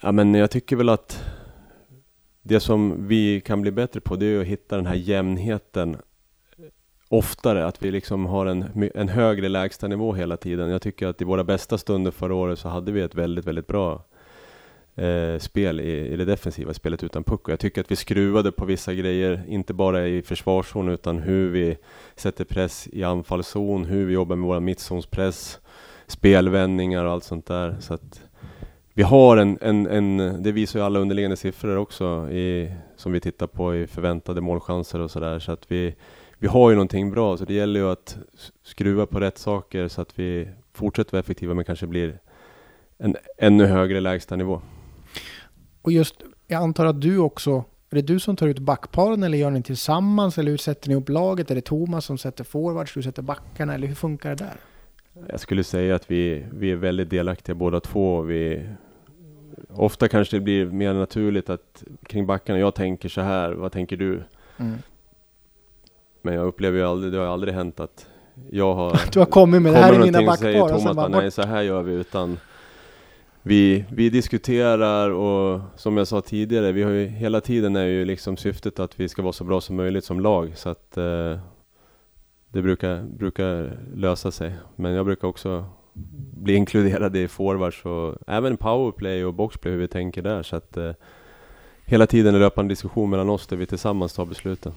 Ja, 0.00 0.12
men 0.12 0.34
jag 0.34 0.50
tycker 0.50 0.76
väl 0.76 0.88
att 0.88 1.24
det 2.42 2.60
som 2.60 3.08
vi 3.08 3.40
kan 3.40 3.62
bli 3.62 3.70
bättre 3.70 4.00
på 4.00 4.16
det 4.16 4.26
är 4.26 4.40
att 4.40 4.46
hitta 4.46 4.76
den 4.76 4.86
här 4.86 4.94
jämnheten 4.94 5.96
oftare, 7.08 7.66
att 7.66 7.82
vi 7.82 7.90
liksom 7.90 8.26
har 8.26 8.46
en, 8.46 8.90
en 8.94 9.08
högre 9.08 9.48
lägstanivå 9.48 10.12
hela 10.12 10.36
tiden. 10.36 10.70
Jag 10.70 10.82
tycker 10.82 11.06
att 11.06 11.22
i 11.22 11.24
våra 11.24 11.44
bästa 11.44 11.78
stunder 11.78 12.10
förra 12.10 12.34
året 12.34 12.58
så 12.58 12.68
hade 12.68 12.92
vi 12.92 13.00
ett 13.00 13.14
väldigt, 13.14 13.44
väldigt 13.44 13.66
bra 13.66 14.04
eh, 14.94 15.38
spel 15.38 15.80
i, 15.80 16.12
i 16.12 16.16
det 16.16 16.24
defensiva 16.24 16.74
spelet 16.74 17.04
utan 17.04 17.24
puck. 17.24 17.44
Och 17.44 17.52
jag 17.52 17.60
tycker 17.60 17.80
att 17.80 17.90
vi 17.90 17.96
skruvade 17.96 18.52
på 18.52 18.64
vissa 18.64 18.94
grejer, 18.94 19.44
inte 19.48 19.74
bara 19.74 20.06
i 20.06 20.22
försvarszon 20.22 20.88
utan 20.88 21.18
hur 21.18 21.50
vi 21.50 21.76
sätter 22.16 22.44
press 22.44 22.88
i 22.92 23.04
anfallszon, 23.04 23.84
hur 23.84 24.06
vi 24.06 24.12
jobbar 24.12 24.36
med 24.36 24.48
vår 24.48 24.60
mittzonspress, 24.60 25.60
spelvändningar 26.06 27.04
och 27.04 27.12
allt 27.12 27.24
sånt 27.24 27.46
där. 27.46 27.76
Så 27.80 27.94
att 27.94 28.22
vi 28.94 29.02
har 29.02 29.36
en, 29.36 29.58
en, 29.60 29.86
en, 29.86 30.42
det 30.42 30.52
visar 30.52 30.78
ju 30.78 30.86
alla 30.86 30.98
underliggande 30.98 31.36
siffror 31.36 31.76
också 31.76 32.30
i, 32.30 32.72
som 32.96 33.12
vi 33.12 33.20
tittar 33.20 33.46
på 33.46 33.76
i 33.76 33.86
förväntade 33.86 34.40
målchanser 34.40 35.00
och 35.00 35.10
sådär. 35.10 35.38
Så 35.38 35.52
att 35.52 35.72
vi, 35.72 35.94
vi 36.38 36.46
har 36.46 36.70
ju 36.70 36.76
någonting 36.76 37.10
bra, 37.10 37.36
så 37.36 37.44
det 37.44 37.54
gäller 37.54 37.80
ju 37.80 37.90
att 37.90 38.18
skruva 38.62 39.06
på 39.06 39.20
rätt 39.20 39.38
saker 39.38 39.88
så 39.88 40.00
att 40.00 40.18
vi 40.18 40.48
fortsätter 40.72 41.12
vara 41.12 41.20
effektiva 41.20 41.54
men 41.54 41.64
kanske 41.64 41.86
blir 41.86 42.18
en 42.98 43.16
ännu 43.38 43.66
högre 43.66 44.00
lägstanivå. 44.00 44.60
Och 45.82 45.92
just, 45.92 46.14
jag 46.46 46.62
antar 46.62 46.86
att 46.86 47.00
du 47.00 47.18
också, 47.18 47.64
är 47.90 47.96
det 47.96 48.02
du 48.02 48.20
som 48.20 48.36
tar 48.36 48.48
ut 48.48 48.58
backparen 48.58 49.22
eller 49.22 49.38
gör 49.38 49.50
ni 49.50 49.62
tillsammans? 49.62 50.38
Eller 50.38 50.50
hur 50.50 50.58
sätter 50.58 50.88
ni 50.88 50.94
upp 50.94 51.08
laget? 51.08 51.50
Är 51.50 51.54
det 51.54 51.60
Thomas 51.60 52.04
som 52.04 52.18
sätter 52.18 52.44
forwards, 52.44 52.94
du 52.94 53.02
sätter 53.02 53.22
backarna? 53.22 53.74
Eller 53.74 53.88
hur 53.88 53.94
funkar 53.94 54.28
det 54.30 54.36
där? 54.36 54.56
Jag 55.28 55.40
skulle 55.40 55.64
säga 55.64 55.94
att 55.94 56.10
vi, 56.10 56.46
vi 56.52 56.70
är 56.70 56.76
väldigt 56.76 57.10
delaktiga 57.10 57.54
båda 57.54 57.80
två. 57.80 58.20
Vi, 58.22 58.68
ofta 59.70 60.08
kanske 60.08 60.36
det 60.36 60.40
blir 60.40 60.66
mer 60.66 60.94
naturligt 60.94 61.50
att 61.50 61.84
kring 62.02 62.26
backarna, 62.26 62.58
jag 62.58 62.74
tänker 62.74 63.08
så 63.08 63.20
här, 63.20 63.52
vad 63.52 63.72
tänker 63.72 63.96
du? 63.96 64.22
Mm. 64.56 64.78
Men 66.26 66.34
jag 66.34 66.46
upplever 66.46 66.78
ju 66.78 66.84
aldrig, 66.84 67.12
det 67.12 67.18
har 67.18 67.26
aldrig 67.26 67.54
hänt 67.54 67.80
att 67.80 68.06
jag 68.50 68.74
har... 68.74 69.00
du 69.12 69.18
har 69.18 69.26
kommit 69.26 69.62
med 69.62 69.72
det 69.72 69.78
här 69.78 69.92
är 69.92 69.98
mina 69.98 70.18
backpar. 70.18 70.32
Och 70.32 70.38
säger 70.38 70.68
Thomas 70.68 70.96
bara, 70.96 71.08
nej 71.08 71.30
så 71.30 71.42
här 71.42 71.62
gör 71.62 71.82
vi, 71.82 71.94
utan 71.94 72.38
vi, 73.42 73.84
vi 73.90 74.10
diskuterar 74.10 75.10
och 75.10 75.60
som 75.76 75.96
jag 75.96 76.06
sa 76.06 76.20
tidigare, 76.20 76.72
vi 76.72 76.82
har 76.82 76.90
ju 76.90 77.06
hela 77.06 77.40
tiden 77.40 77.76
är 77.76 77.84
ju 77.84 78.04
liksom 78.04 78.36
syftet 78.36 78.78
att 78.80 79.00
vi 79.00 79.08
ska 79.08 79.22
vara 79.22 79.32
så 79.32 79.44
bra 79.44 79.60
som 79.60 79.76
möjligt 79.76 80.04
som 80.04 80.20
lag 80.20 80.52
så 80.56 80.68
att 80.68 80.96
eh, 80.96 81.38
det 82.48 82.62
brukar, 82.62 83.02
brukar 83.02 83.78
lösa 83.94 84.30
sig. 84.30 84.54
Men 84.76 84.92
jag 84.92 85.06
brukar 85.06 85.28
också 85.28 85.64
bli 86.32 86.54
inkluderad 86.54 87.16
i 87.16 87.28
forwards 87.28 87.84
och 87.84 88.14
även 88.26 88.56
powerplay 88.56 89.24
och 89.24 89.34
boxplay 89.34 89.72
hur 89.72 89.80
vi 89.80 89.88
tänker 89.88 90.22
där 90.22 90.42
så 90.42 90.56
att 90.56 90.76
eh, 90.76 90.92
hela 91.84 92.06
tiden 92.06 92.34
är 92.34 92.38
löpande 92.38 92.72
diskussion 92.72 93.10
mellan 93.10 93.30
oss 93.30 93.46
där 93.46 93.56
vi 93.56 93.66
tillsammans 93.66 94.12
tar 94.12 94.24
besluten. 94.24 94.72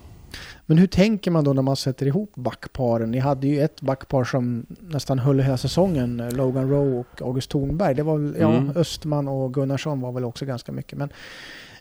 Men 0.65 0.77
hur 0.77 0.87
tänker 0.87 1.31
man 1.31 1.43
då 1.43 1.53
när 1.53 1.61
man 1.61 1.75
sätter 1.75 2.05
ihop 2.05 2.31
backparen? 2.35 3.11
Ni 3.11 3.19
hade 3.19 3.47
ju 3.47 3.61
ett 3.61 3.81
backpar 3.81 4.23
som 4.23 4.65
nästan 4.79 5.19
höll 5.19 5.39
hela 5.39 5.57
säsongen, 5.57 6.19
eh, 6.19 6.31
Logan 6.31 6.69
Rowe 6.69 6.99
och 6.99 7.21
August 7.21 7.49
Thornberg. 7.51 7.95
Det 7.95 8.03
var 8.03 8.17
väl, 8.17 8.35
ja, 8.39 8.53
mm. 8.53 8.71
Östman 8.75 9.27
och 9.27 9.53
Gunnarsson 9.53 10.01
var 10.01 10.11
väl 10.11 10.25
också 10.25 10.45
ganska 10.45 10.71
mycket. 10.71 10.97
Men, 10.97 11.09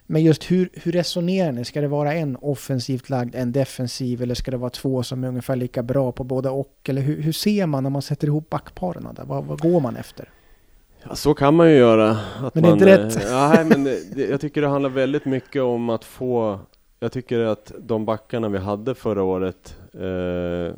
men 0.06 0.22
just 0.22 0.50
hur, 0.50 0.68
hur 0.72 0.92
resonerar 0.92 1.52
ni? 1.52 1.64
Ska 1.64 1.80
det 1.80 1.88
vara 1.88 2.14
en 2.14 2.36
offensivt 2.36 3.10
lagd, 3.10 3.34
en 3.34 3.52
defensiv 3.52 4.22
eller 4.22 4.34
ska 4.34 4.50
det 4.50 4.56
vara 4.56 4.70
två 4.70 5.02
som 5.02 5.24
är 5.24 5.28
ungefär 5.28 5.56
lika 5.56 5.82
bra 5.82 6.12
på 6.12 6.24
båda 6.24 6.50
och? 6.50 6.78
Eller 6.88 7.02
hur, 7.02 7.22
hur 7.22 7.32
ser 7.32 7.66
man 7.66 7.82
när 7.82 7.90
man 7.90 8.02
sätter 8.02 8.26
ihop 8.26 8.50
backparen? 8.50 9.08
Där? 9.16 9.24
Vad, 9.24 9.44
vad 9.44 9.60
går 9.60 9.80
man 9.80 9.96
efter? 9.96 10.28
Ja, 11.02 11.14
så 11.14 11.34
kan 11.34 11.54
man 11.54 11.70
ju 11.70 11.76
göra. 11.76 12.18
Men 12.54 12.62
det 12.62 12.68
är 12.68 12.72
inte 12.72 12.86
rätt. 12.86 13.16
Eh, 13.16 13.30
ja, 13.30 13.64
men 13.64 13.84
det, 13.84 14.14
det, 14.14 14.26
jag 14.26 14.40
tycker 14.40 14.60
det 14.60 14.68
handlar 14.68 14.90
väldigt 14.90 15.24
mycket 15.24 15.62
om 15.62 15.90
att 15.90 16.04
få 16.04 16.60
jag 17.00 17.12
tycker 17.12 17.40
att 17.40 17.72
de 17.78 18.04
backarna 18.04 18.48
vi 18.48 18.58
hade 18.58 18.94
förra 18.94 19.22
året 19.22 19.78
eh, 19.92 20.74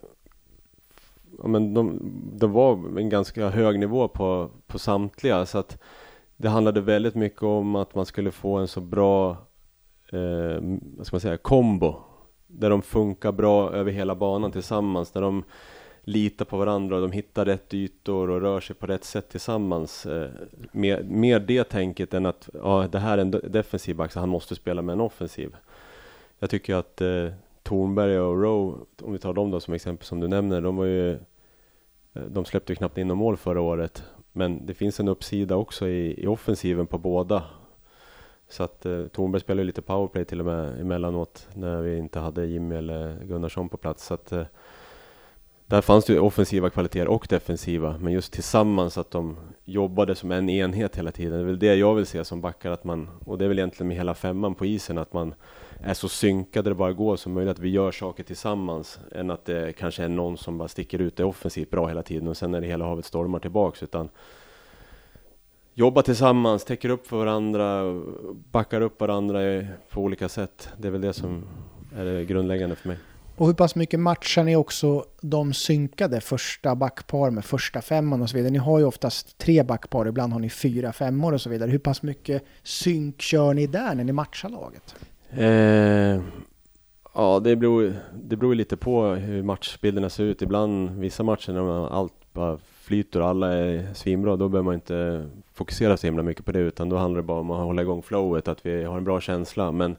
ja, 1.38 1.48
men 1.48 1.74
de, 1.74 2.00
de 2.34 2.52
var 2.52 2.98
en 2.98 3.08
ganska 3.08 3.48
hög 3.48 3.78
nivå 3.78 4.08
på, 4.08 4.50
på 4.66 4.78
samtliga. 4.78 5.46
Så 5.46 5.58
att 5.58 5.78
det 6.36 6.48
handlade 6.48 6.80
väldigt 6.80 7.14
mycket 7.14 7.42
om 7.42 7.76
att 7.76 7.94
man 7.94 8.06
skulle 8.06 8.30
få 8.30 8.56
en 8.56 8.68
så 8.68 8.80
bra 8.80 9.30
eh, 10.12 10.62
vad 10.96 11.06
ska 11.06 11.14
man 11.14 11.20
säga, 11.20 11.36
kombo. 11.36 11.94
Där 12.46 12.70
de 12.70 12.82
funkar 12.82 13.32
bra 13.32 13.72
över 13.72 13.92
hela 13.92 14.14
banan 14.14 14.52
tillsammans, 14.52 15.10
där 15.10 15.20
de 15.20 15.44
litar 16.02 16.44
på 16.44 16.56
varandra 16.56 16.96
och 16.96 17.02
de 17.02 17.12
hittar 17.12 17.44
rätt 17.44 17.74
ytor 17.74 18.30
och 18.30 18.40
rör 18.40 18.60
sig 18.60 18.76
på 18.76 18.86
rätt 18.86 19.04
sätt 19.04 19.28
tillsammans. 19.28 20.06
Eh, 20.06 20.30
mer, 20.72 21.02
mer 21.02 21.40
det 21.40 21.64
tänket 21.64 22.14
än 22.14 22.26
att 22.26 22.48
ja, 22.54 22.88
det 22.92 22.98
här 22.98 23.18
är 23.18 23.22
en 23.22 23.30
defensiv 23.30 23.96
back 23.96 24.12
så 24.12 24.20
han 24.20 24.28
måste 24.28 24.54
spela 24.54 24.82
med 24.82 24.92
en 24.92 25.00
offensiv 25.00 25.56
jag 26.40 26.50
tycker 26.50 26.74
att 26.74 27.00
eh, 27.00 27.26
Tornberg 27.62 28.20
och 28.20 28.42
Rowe, 28.42 28.78
om 29.02 29.12
vi 29.12 29.18
tar 29.18 29.32
dem 29.32 29.50
då 29.50 29.60
som 29.60 29.74
exempel 29.74 30.06
som 30.06 30.20
du 30.20 30.28
nämner, 30.28 30.60
de 30.60 30.76
var 30.76 30.84
ju 30.84 31.12
eh, 31.12 31.18
de 32.28 32.44
släppte 32.44 32.72
ju 32.72 32.76
knappt 32.76 32.98
in 32.98 33.08
något 33.08 33.18
mål 33.18 33.36
förra 33.36 33.60
året. 33.60 34.04
Men 34.32 34.66
det 34.66 34.74
finns 34.74 35.00
en 35.00 35.08
uppsida 35.08 35.56
också 35.56 35.88
i, 35.88 36.22
i 36.22 36.26
offensiven 36.26 36.86
på 36.86 36.98
båda. 36.98 37.42
Så 38.48 38.62
att 38.62 38.86
eh, 38.86 39.06
Tornberg 39.06 39.40
spelade 39.40 39.62
ju 39.62 39.66
lite 39.66 39.82
powerplay 39.82 40.24
till 40.24 40.40
och 40.40 40.46
med 40.46 40.80
emellanåt 40.80 41.48
när 41.54 41.82
vi 41.82 41.98
inte 41.98 42.18
hade 42.18 42.46
Jimmy 42.46 42.74
eller 42.74 43.24
Gunnarsson 43.24 43.68
på 43.68 43.76
plats. 43.76 44.06
Så 44.06 44.14
att, 44.14 44.32
eh, 44.32 44.44
där 45.66 45.80
fanns 45.80 46.04
det 46.04 46.12
ju 46.12 46.18
offensiva 46.18 46.70
kvaliteter 46.70 47.08
och 47.08 47.26
defensiva, 47.30 47.98
men 47.98 48.12
just 48.12 48.32
tillsammans 48.32 48.98
att 48.98 49.10
de 49.10 49.36
jobbade 49.64 50.14
som 50.14 50.32
en 50.32 50.48
enhet 50.48 50.96
hela 50.96 51.12
tiden. 51.12 51.32
Det 51.32 51.38
är 51.38 51.44
väl 51.44 51.58
det 51.58 51.74
jag 51.74 51.94
vill 51.94 52.06
se 52.06 52.24
som 52.24 52.40
backar, 52.40 52.70
att 52.70 52.84
man, 52.84 53.08
och 53.24 53.38
det 53.38 53.44
är 53.44 53.48
väl 53.48 53.58
egentligen 53.58 53.88
med 53.88 53.96
hela 53.96 54.14
femman 54.14 54.54
på 54.54 54.66
isen, 54.66 54.98
att 54.98 55.12
man 55.12 55.34
är 55.82 55.94
så 55.94 56.08
synkade 56.08 56.70
det 56.70 56.74
bara 56.74 56.92
går 56.92 57.16
som 57.16 57.32
möjligt, 57.32 57.50
att 57.50 57.58
vi 57.58 57.68
gör 57.68 57.90
saker 57.90 58.22
tillsammans, 58.22 58.98
än 59.12 59.30
att 59.30 59.44
det 59.44 59.72
kanske 59.78 60.04
är 60.04 60.08
någon 60.08 60.38
som 60.38 60.58
bara 60.58 60.68
sticker 60.68 60.98
ut 60.98 61.16
det 61.16 61.24
offensivt 61.24 61.70
bra 61.70 61.86
hela 61.86 62.02
tiden 62.02 62.28
och 62.28 62.36
sen 62.36 62.54
är 62.54 62.60
det 62.60 62.66
hela 62.66 62.84
havet 62.84 63.04
stormar 63.04 63.38
tillbaks, 63.38 63.82
utan 63.82 64.08
jobba 65.74 66.02
tillsammans, 66.02 66.64
täcker 66.64 66.88
upp 66.88 67.06
för 67.06 67.16
varandra, 67.16 67.82
backar 68.52 68.80
upp 68.80 69.00
varandra 69.00 69.40
på 69.90 70.00
olika 70.00 70.28
sätt. 70.28 70.68
Det 70.78 70.88
är 70.88 70.92
väl 70.92 71.00
det 71.00 71.12
som 71.12 71.44
är 71.96 72.04
det 72.04 72.24
grundläggande 72.24 72.76
för 72.76 72.88
mig. 72.88 72.96
Och 73.36 73.46
hur 73.46 73.54
pass 73.54 73.74
mycket 73.74 74.00
matchar 74.00 74.44
ni 74.44 74.56
också 74.56 75.04
de 75.20 75.52
synkade 75.52 76.20
första 76.20 76.74
backpar 76.74 77.30
med 77.30 77.44
första 77.44 77.82
femman 77.82 78.22
och 78.22 78.30
så 78.30 78.36
vidare? 78.36 78.52
Ni 78.52 78.58
har 78.58 78.78
ju 78.78 78.84
oftast 78.84 79.38
tre 79.38 79.62
backpar, 79.62 80.08
ibland 80.08 80.32
har 80.32 80.40
ni 80.40 80.50
fyra 80.50 80.92
femmor 80.92 81.32
och 81.34 81.40
så 81.40 81.50
vidare. 81.50 81.70
Hur 81.70 81.78
pass 81.78 82.02
mycket 82.02 82.44
synk 82.62 83.20
kör 83.20 83.54
ni 83.54 83.66
där 83.66 83.94
när 83.94 84.04
ni 84.04 84.12
matchar 84.12 84.48
laget? 84.48 84.94
Eh, 85.36 86.20
ja, 87.14 87.40
det 87.40 87.56
beror, 87.56 87.94
det 88.14 88.36
beror 88.36 88.54
lite 88.54 88.76
på 88.76 89.04
hur 89.04 89.42
matchbilderna 89.42 90.10
ser 90.10 90.24
ut. 90.24 90.42
Ibland, 90.42 90.90
vissa 90.90 91.22
matcher 91.22 91.52
när 91.52 91.88
allt 91.88 92.12
bara 92.32 92.58
flyter 92.58 93.20
och 93.20 93.28
alla 93.28 93.52
är 93.52 93.94
svinbra, 93.94 94.36
då 94.36 94.48
behöver 94.48 94.64
man 94.64 94.74
inte 94.74 95.28
fokusera 95.52 95.96
så 95.96 96.06
himla 96.06 96.22
mycket 96.22 96.44
på 96.44 96.52
det, 96.52 96.58
utan 96.58 96.88
då 96.88 96.96
handlar 96.96 97.20
det 97.20 97.26
bara 97.26 97.40
om 97.40 97.50
att 97.50 97.64
hålla 97.64 97.82
igång 97.82 98.02
flowet, 98.02 98.48
att 98.48 98.66
vi 98.66 98.84
har 98.84 98.96
en 98.96 99.04
bra 99.04 99.20
känsla. 99.20 99.72
Men 99.72 99.96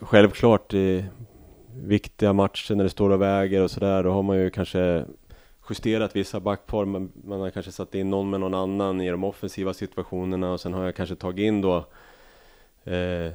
självklart, 0.00 0.74
i 0.74 1.04
viktiga 1.82 2.32
matcher 2.32 2.74
när 2.74 2.84
det 2.84 2.90
står 2.90 3.10
och 3.10 3.22
väger 3.22 3.62
och 3.62 3.70
sådär, 3.70 4.02
då 4.02 4.10
har 4.10 4.22
man 4.22 4.38
ju 4.38 4.50
kanske 4.50 5.04
justerat 5.70 6.16
vissa 6.16 6.40
backpar, 6.40 6.84
man 6.84 7.40
har 7.40 7.50
kanske 7.50 7.72
satt 7.72 7.94
in 7.94 8.10
någon 8.10 8.30
med 8.30 8.40
någon 8.40 8.54
annan 8.54 9.00
i 9.00 9.10
de 9.10 9.24
offensiva 9.24 9.74
situationerna 9.74 10.52
och 10.52 10.60
sen 10.60 10.74
har 10.74 10.84
jag 10.84 10.94
kanske 10.94 11.16
tagit 11.16 11.42
in 11.42 11.60
då 11.60 11.76
eh, 12.84 13.32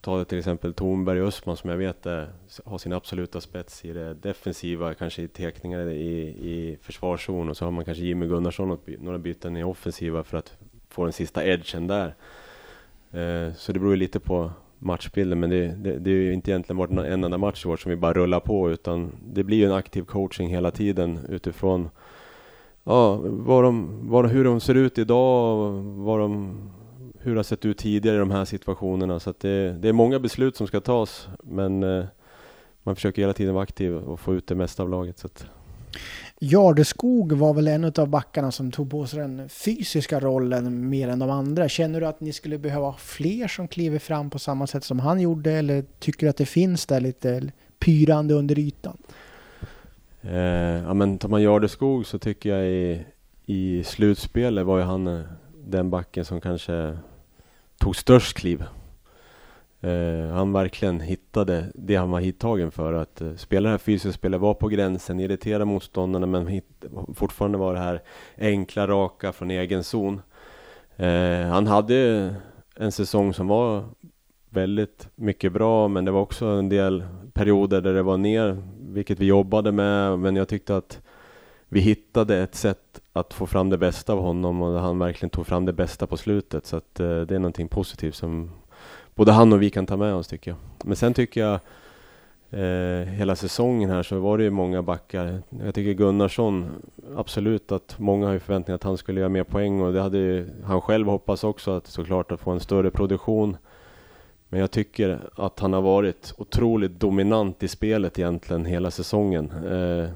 Ta 0.00 0.24
till 0.24 0.38
exempel 0.38 0.74
Tornberg 0.74 1.22
och 1.22 1.28
Östman 1.28 1.56
som 1.56 1.70
jag 1.70 1.76
vet 1.76 2.06
är, 2.06 2.28
har 2.64 2.78
sin 2.78 2.92
absoluta 2.92 3.40
spets 3.40 3.84
i 3.84 3.92
det 3.92 4.14
defensiva, 4.14 4.94
kanske 4.94 5.22
i 5.22 5.28
teckningar 5.28 5.88
i, 5.88 6.20
i 6.28 6.78
försvarszon 6.82 7.48
och 7.48 7.56
så 7.56 7.64
har 7.64 7.72
man 7.72 7.84
kanske 7.84 8.04
Jimmy 8.04 8.26
Gunnarsson 8.26 8.70
och 8.70 8.80
några 8.98 9.18
byten 9.18 9.56
i 9.56 9.64
offensiva 9.64 10.24
för 10.24 10.38
att 10.38 10.58
få 10.88 11.04
den 11.04 11.12
sista 11.12 11.46
edgen 11.46 11.86
där. 11.86 12.14
Eh, 13.12 13.54
så 13.54 13.72
det 13.72 13.78
beror 13.78 13.92
ju 13.92 13.96
lite 13.96 14.20
på 14.20 14.50
matchbilden, 14.78 15.40
men 15.40 15.50
det, 15.50 15.66
det, 15.66 15.98
det 15.98 16.10
är 16.10 16.14
ju 16.14 16.32
inte 16.32 16.50
egentligen 16.50 16.76
varit 16.76 16.90
en 16.90 17.24
enda 17.24 17.38
match 17.38 17.64
i 17.66 17.68
år 17.68 17.76
som 17.76 17.90
vi 17.90 17.96
bara 17.96 18.12
rullar 18.12 18.40
på, 18.40 18.70
utan 18.70 19.12
det 19.26 19.44
blir 19.44 19.56
ju 19.56 19.64
en 19.64 19.72
aktiv 19.72 20.02
coaching 20.02 20.48
hela 20.48 20.70
tiden 20.70 21.18
utifrån 21.28 21.90
ja, 22.84 23.20
vad 23.22 23.64
de, 23.64 23.98
vad, 24.08 24.30
hur 24.30 24.44
de 24.44 24.60
ser 24.60 24.74
ut 24.74 24.98
idag, 24.98 25.72
vad 25.82 26.20
de 26.20 26.56
hur 27.26 27.34
det 27.34 27.38
har 27.38 27.44
sett 27.44 27.64
ut 27.64 27.78
tidigare 27.78 28.16
i 28.16 28.18
de 28.18 28.30
här 28.30 28.44
situationerna. 28.44 29.20
Så 29.20 29.34
det, 29.40 29.72
det, 29.72 29.88
är 29.88 29.92
många 29.92 30.18
beslut 30.18 30.56
som 30.56 30.66
ska 30.66 30.80
tas, 30.80 31.28
men 31.42 31.82
eh, 31.82 32.04
man 32.82 32.94
försöker 32.94 33.22
hela 33.22 33.32
tiden 33.32 33.54
vara 33.54 33.62
aktiv 33.62 33.94
och 33.94 34.20
få 34.20 34.34
ut 34.34 34.46
det 34.46 34.54
mesta 34.54 34.82
av 34.82 34.90
laget. 34.90 35.18
Så 35.18 35.26
att. 35.26 35.46
Jardeskog 36.38 37.32
var 37.32 37.54
väl 37.54 37.68
en 37.68 37.84
av 37.84 38.08
backarna 38.08 38.52
som 38.52 38.72
tog 38.72 38.90
på 38.90 39.06
sig 39.06 39.18
den 39.18 39.48
fysiska 39.48 40.20
rollen 40.20 40.88
mer 40.88 41.08
än 41.08 41.18
de 41.18 41.30
andra. 41.30 41.68
Känner 41.68 42.00
du 42.00 42.06
att 42.06 42.20
ni 42.20 42.32
skulle 42.32 42.58
behöva 42.58 42.94
fler 42.98 43.48
som 43.48 43.68
kliver 43.68 43.98
fram 43.98 44.30
på 44.30 44.38
samma 44.38 44.66
sätt 44.66 44.84
som 44.84 45.00
han 45.00 45.20
gjorde 45.20 45.52
eller 45.52 45.84
tycker 45.98 46.26
du 46.26 46.30
att 46.30 46.36
det 46.36 46.46
finns 46.46 46.86
där 46.86 47.00
lite 47.00 47.52
pyrande 47.78 48.34
under 48.34 48.58
ytan? 48.58 48.96
Eh, 50.22 50.36
ja 50.82 50.94
men 50.94 51.18
tar 51.18 51.28
man 51.28 51.42
Jardeskog 51.42 52.06
så 52.06 52.18
tycker 52.18 52.56
jag 52.56 52.66
i, 52.66 53.04
i 53.46 53.84
slutspelet 53.84 54.66
var 54.66 54.78
ju 54.78 54.84
han 54.84 55.06
eh, 55.06 55.20
den 55.66 55.90
backen 55.90 56.24
som 56.24 56.40
kanske 56.40 56.96
tog 57.78 57.96
störst 57.96 58.36
kliv. 58.36 58.64
Eh, 59.80 60.34
han 60.34 60.52
verkligen 60.52 61.00
hittade 61.00 61.64
det 61.74 61.96
han 61.96 62.10
var 62.10 62.20
hittagen 62.20 62.70
för. 62.70 62.92
Att 62.92 63.20
eh, 63.20 63.34
spela 63.34 63.68
det 63.68 63.70
här 63.70 63.78
fysiska 63.78 64.12
spelet, 64.12 64.40
vara 64.40 64.54
på 64.54 64.68
gränsen, 64.68 65.20
irritera 65.20 65.64
motståndarna 65.64 66.26
men 66.26 66.46
hit, 66.46 66.84
fortfarande 67.14 67.58
vara 67.58 67.72
det 67.72 67.84
här 67.84 68.02
enkla, 68.38 68.86
raka 68.86 69.32
från 69.32 69.50
egen 69.50 69.84
zon. 69.84 70.20
Eh, 70.96 71.46
han 71.48 71.66
hade 71.66 72.34
en 72.76 72.92
säsong 72.92 73.34
som 73.34 73.48
var 73.48 73.84
väldigt 74.50 75.08
mycket 75.14 75.52
bra 75.52 75.88
men 75.88 76.04
det 76.04 76.10
var 76.10 76.20
också 76.20 76.46
en 76.46 76.68
del 76.68 77.04
perioder 77.32 77.80
där 77.80 77.94
det 77.94 78.02
var 78.02 78.16
ner, 78.16 78.62
vilket 78.80 79.20
vi 79.20 79.26
jobbade 79.26 79.72
med. 79.72 80.18
Men 80.18 80.36
jag 80.36 80.48
tyckte 80.48 80.76
att 80.76 81.00
vi 81.68 81.80
hittade 81.80 82.36
ett 82.36 82.54
sätt 82.54 83.00
att 83.12 83.34
få 83.34 83.46
fram 83.46 83.70
det 83.70 83.78
bästa 83.78 84.12
av 84.12 84.20
honom 84.20 84.62
och 84.62 84.80
han 84.80 84.98
verkligen 84.98 85.30
tog 85.30 85.46
fram 85.46 85.64
det 85.64 85.72
bästa 85.72 86.06
på 86.06 86.16
slutet. 86.16 86.66
Så 86.66 86.76
att 86.76 87.00
eh, 87.00 87.20
det 87.20 87.34
är 87.34 87.38
någonting 87.38 87.68
positivt 87.68 88.14
som 88.14 88.50
både 89.14 89.32
han 89.32 89.52
och 89.52 89.62
vi 89.62 89.70
kan 89.70 89.86
ta 89.86 89.96
med 89.96 90.14
oss 90.14 90.28
tycker 90.28 90.50
jag. 90.50 90.58
Men 90.84 90.96
sen 90.96 91.14
tycker 91.14 91.40
jag 91.40 91.60
eh, 92.50 93.08
hela 93.08 93.36
säsongen 93.36 93.90
här 93.90 94.02
så 94.02 94.18
var 94.18 94.38
det 94.38 94.44
ju 94.44 94.50
många 94.50 94.82
backar. 94.82 95.42
Jag 95.64 95.74
tycker 95.74 95.92
Gunnarsson, 95.92 96.66
absolut 97.16 97.72
att 97.72 97.98
många 97.98 98.26
har 98.26 98.32
ju 98.32 98.38
förväntningar 98.38 98.74
att 98.74 98.82
han 98.82 98.98
skulle 98.98 99.20
göra 99.20 99.28
mer 99.28 99.44
poäng 99.44 99.80
och 99.80 99.92
det 99.92 100.00
hade 100.00 100.18
ju 100.18 100.48
han 100.64 100.80
själv 100.80 101.06
hoppats 101.06 101.44
också 101.44 101.70
att 101.70 101.86
såklart 101.86 102.32
att 102.32 102.40
få 102.40 102.50
en 102.50 102.60
större 102.60 102.90
produktion. 102.90 103.56
Men 104.48 104.60
jag 104.60 104.70
tycker 104.70 105.20
att 105.34 105.60
han 105.60 105.72
har 105.72 105.82
varit 105.82 106.34
otroligt 106.38 107.00
dominant 107.00 107.62
i 107.62 107.68
spelet 107.68 108.18
egentligen 108.18 108.64
hela 108.64 108.90
säsongen. 108.90 109.50
Eh, 109.50 110.10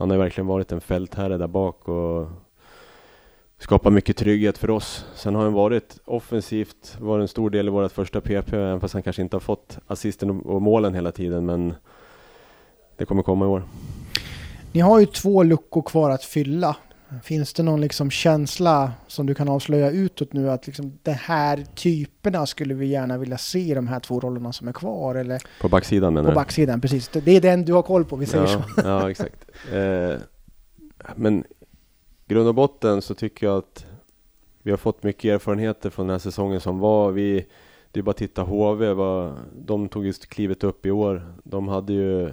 han 0.00 0.10
har 0.10 0.18
verkligen 0.18 0.46
varit 0.46 0.72
en 0.72 0.80
fältherre 0.80 1.38
där 1.38 1.46
bak 1.46 1.88
och 1.88 2.28
skapat 3.58 3.92
mycket 3.92 4.16
trygghet 4.16 4.58
för 4.58 4.70
oss. 4.70 5.04
Sen 5.14 5.34
har 5.34 5.42
han 5.42 5.52
varit 5.52 5.98
offensivt, 6.04 6.96
varit 7.00 7.22
en 7.22 7.28
stor 7.28 7.50
del 7.50 7.66
i 7.66 7.70
vårt 7.70 7.92
första 7.92 8.20
PP, 8.20 8.52
även 8.52 8.80
fast 8.80 8.94
han 8.94 9.02
kanske 9.02 9.22
inte 9.22 9.36
har 9.36 9.40
fått 9.40 9.78
assisten 9.86 10.30
och 10.40 10.62
målen 10.62 10.94
hela 10.94 11.12
tiden, 11.12 11.46
men 11.46 11.74
det 12.96 13.04
kommer 13.04 13.22
komma 13.22 13.44
i 13.44 13.48
år. 13.48 13.62
Ni 14.72 14.80
har 14.80 15.00
ju 15.00 15.06
två 15.06 15.42
luckor 15.42 15.82
kvar 15.82 16.10
att 16.10 16.24
fylla. 16.24 16.76
Finns 17.22 17.52
det 17.52 17.62
någon 17.62 17.80
liksom 17.80 18.10
känsla 18.10 18.92
som 19.06 19.26
du 19.26 19.34
kan 19.34 19.48
avslöja 19.48 19.90
utåt 19.90 20.32
nu 20.32 20.50
att 20.50 20.66
liksom 20.66 20.98
de 21.02 21.12
här 21.12 21.64
typerna 21.74 22.46
skulle 22.46 22.74
vi 22.74 22.86
gärna 22.86 23.18
vilja 23.18 23.38
se 23.38 23.58
i 23.58 23.74
de 23.74 23.88
här 23.88 24.00
två 24.00 24.20
rollerna 24.20 24.52
som 24.52 24.68
är 24.68 24.72
kvar? 24.72 25.14
Eller? 25.14 25.42
På 25.60 25.68
backsidan 25.68 26.14
menar 26.14 26.28
du? 26.28 26.34
På 26.34 26.40
backsidan, 26.40 26.80
precis. 26.80 27.08
Det 27.08 27.36
är 27.36 27.40
den 27.40 27.64
du 27.64 27.72
har 27.72 27.82
koll 27.82 28.04
på, 28.04 28.16
vi 28.16 28.26
säger 28.26 28.44
ja, 28.44 28.48
så. 28.48 28.80
Ja, 28.84 29.10
exakt. 29.10 29.50
Eh, 29.72 30.14
men 31.16 31.44
grund 32.26 32.48
och 32.48 32.54
botten 32.54 33.02
så 33.02 33.14
tycker 33.14 33.46
jag 33.46 33.58
att 33.58 33.86
vi 34.62 34.70
har 34.70 34.78
fått 34.78 35.02
mycket 35.02 35.34
erfarenheter 35.34 35.90
från 35.90 36.06
den 36.06 36.14
här 36.14 36.18
säsongen 36.18 36.60
som 36.60 36.78
var. 36.78 37.10
Vi, 37.10 37.46
det 37.92 38.00
är 38.00 38.02
bara 38.02 38.10
att 38.10 38.16
titta 38.16 38.42
HV, 38.42 38.92
vad, 38.92 39.34
de 39.54 39.88
tog 39.88 40.06
just 40.06 40.26
klivet 40.26 40.64
upp 40.64 40.86
i 40.86 40.90
år. 40.90 41.34
De 41.44 41.68
hade 41.68 41.92
ju 41.92 42.30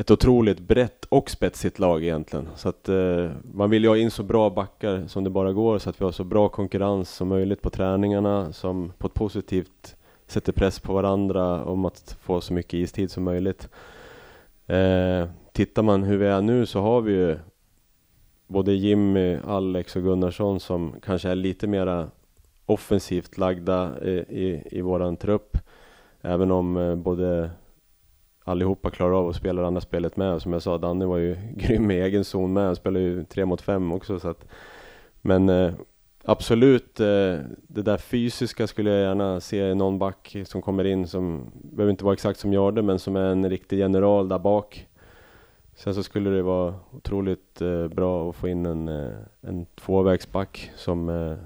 ett 0.00 0.10
otroligt 0.10 0.60
brett 0.60 1.04
och 1.04 1.30
spetsigt 1.30 1.78
lag 1.78 2.02
egentligen. 2.02 2.48
Så 2.56 2.68
att 2.68 2.88
eh, 2.88 3.30
man 3.42 3.70
vill 3.70 3.82
ju 3.82 3.88
ha 3.88 3.96
in 3.96 4.10
så 4.10 4.22
bra 4.22 4.50
backar 4.50 5.06
som 5.06 5.24
det 5.24 5.30
bara 5.30 5.52
går 5.52 5.78
så 5.78 5.90
att 5.90 6.00
vi 6.00 6.04
har 6.04 6.12
så 6.12 6.24
bra 6.24 6.48
konkurrens 6.48 7.10
som 7.10 7.28
möjligt 7.28 7.62
på 7.62 7.70
träningarna 7.70 8.52
som 8.52 8.92
på 8.98 9.06
ett 9.06 9.14
positivt 9.14 9.96
sätter 10.26 10.52
press 10.52 10.80
på 10.80 10.92
varandra 10.92 11.64
om 11.64 11.84
att 11.84 12.16
få 12.20 12.40
så 12.40 12.52
mycket 12.52 12.74
istid 12.74 13.10
som 13.10 13.24
möjligt. 13.24 13.68
Eh, 14.66 15.28
tittar 15.52 15.82
man 15.82 16.02
hur 16.02 16.16
vi 16.16 16.26
är 16.26 16.40
nu 16.40 16.66
så 16.66 16.80
har 16.80 17.00
vi 17.00 17.12
ju 17.12 17.38
både 18.46 18.72
Jimmy, 18.72 19.38
Alex 19.46 19.96
och 19.96 20.02
Gunnarsson 20.02 20.60
som 20.60 20.94
kanske 21.02 21.28
är 21.28 21.34
lite 21.34 21.66
mera 21.66 22.08
offensivt 22.66 23.38
lagda 23.38 24.04
i, 24.04 24.10
i, 24.10 24.62
i 24.70 24.80
våran 24.80 25.16
trupp. 25.16 25.58
Även 26.22 26.50
om 26.50 26.76
eh, 26.76 26.94
både 26.94 27.50
allihopa 28.50 28.90
klarar 28.90 29.12
av 29.12 29.28
att 29.28 29.36
spela 29.36 29.60
det 29.60 29.66
andra 29.66 29.80
spelet 29.80 30.16
med. 30.16 30.42
Som 30.42 30.52
jag 30.52 30.62
sa, 30.62 30.78
Danne 30.78 31.06
var 31.06 31.16
ju 31.16 31.36
grym 31.56 31.90
i 31.90 32.00
egen 32.00 32.24
zon 32.24 32.52
med. 32.52 32.64
Han 32.64 32.76
spelade 32.76 33.04
ju 33.04 33.24
tre 33.24 33.44
mot 33.44 33.60
fem 33.60 33.92
också. 33.92 34.18
Så 34.18 34.28
att, 34.28 34.44
men 35.20 35.48
eh, 35.48 35.72
absolut, 36.24 37.00
eh, 37.00 37.36
det 37.68 37.82
där 37.82 37.96
fysiska 37.96 38.66
skulle 38.66 38.90
jag 38.90 39.00
gärna 39.00 39.40
se 39.40 39.70
i 39.70 39.74
någon 39.74 39.98
back 39.98 40.36
som 40.44 40.62
kommer 40.62 40.84
in 40.84 41.06
som, 41.06 41.50
behöver 41.52 41.90
inte 41.90 42.04
vara 42.04 42.14
exakt 42.14 42.38
som 42.38 42.52
Jarde, 42.52 42.82
men 42.82 42.98
som 42.98 43.16
är 43.16 43.24
en 43.24 43.50
riktig 43.50 43.78
general 43.78 44.28
där 44.28 44.38
bak. 44.38 44.86
Sen 45.74 45.94
så 45.94 46.02
skulle 46.02 46.30
det 46.30 46.42
vara 46.42 46.74
otroligt 46.92 47.60
eh, 47.60 47.88
bra 47.88 48.30
att 48.30 48.36
få 48.36 48.48
in 48.48 48.66
en, 48.66 48.88
eh, 48.88 49.12
en 49.40 49.66
tvåvägsback 49.66 50.70
som 50.76 51.08
eh, 51.08 51.36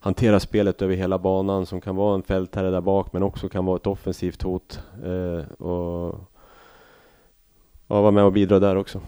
hantera 0.00 0.40
spelet 0.40 0.82
över 0.82 0.94
hela 0.94 1.18
banan 1.18 1.66
som 1.66 1.80
kan 1.80 1.96
vara 1.96 2.14
en 2.14 2.22
fältherre 2.22 2.70
där 2.70 2.80
bak 2.80 3.12
men 3.12 3.22
också 3.22 3.48
kan 3.48 3.64
vara 3.64 3.76
ett 3.76 3.86
offensivt 3.86 4.42
hot 4.42 4.80
eh, 5.04 5.52
och 5.52 6.18
ja, 7.86 8.00
vara 8.00 8.10
med 8.10 8.24
och 8.24 8.32
bidra 8.32 8.58
där 8.58 8.76
också. 8.76 9.00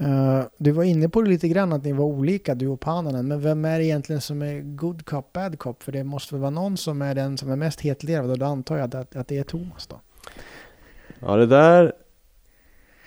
Uh, 0.00 0.42
du 0.58 0.70
var 0.70 0.84
inne 0.84 1.08
på 1.08 1.22
det 1.22 1.30
lite 1.30 1.48
grann 1.48 1.72
att 1.72 1.84
ni 1.84 1.92
var 1.92 2.04
olika 2.04 2.54
du 2.54 2.68
och 2.68 2.80
Pananen 2.80 3.28
men 3.28 3.40
vem 3.40 3.64
är 3.64 3.78
det 3.78 3.84
egentligen 3.84 4.20
som 4.20 4.42
är 4.42 4.60
good 4.60 5.06
cop, 5.06 5.32
bad 5.32 5.58
cop? 5.58 5.82
För 5.82 5.92
det 5.92 6.04
måste 6.04 6.34
väl 6.34 6.40
vara 6.40 6.50
någon 6.50 6.76
som 6.76 7.02
är 7.02 7.14
den 7.14 7.38
som 7.38 7.50
är 7.50 7.56
mest 7.56 7.80
hetlevrad 7.80 8.30
och 8.30 8.38
då 8.38 8.46
antar 8.46 8.76
jag 8.76 8.94
att, 8.94 9.16
att 9.16 9.28
det 9.28 9.38
är 9.38 9.44
Thomas 9.44 9.86
då? 9.86 10.00
Ja 11.20 11.36
det 11.36 11.46
där 11.46 11.92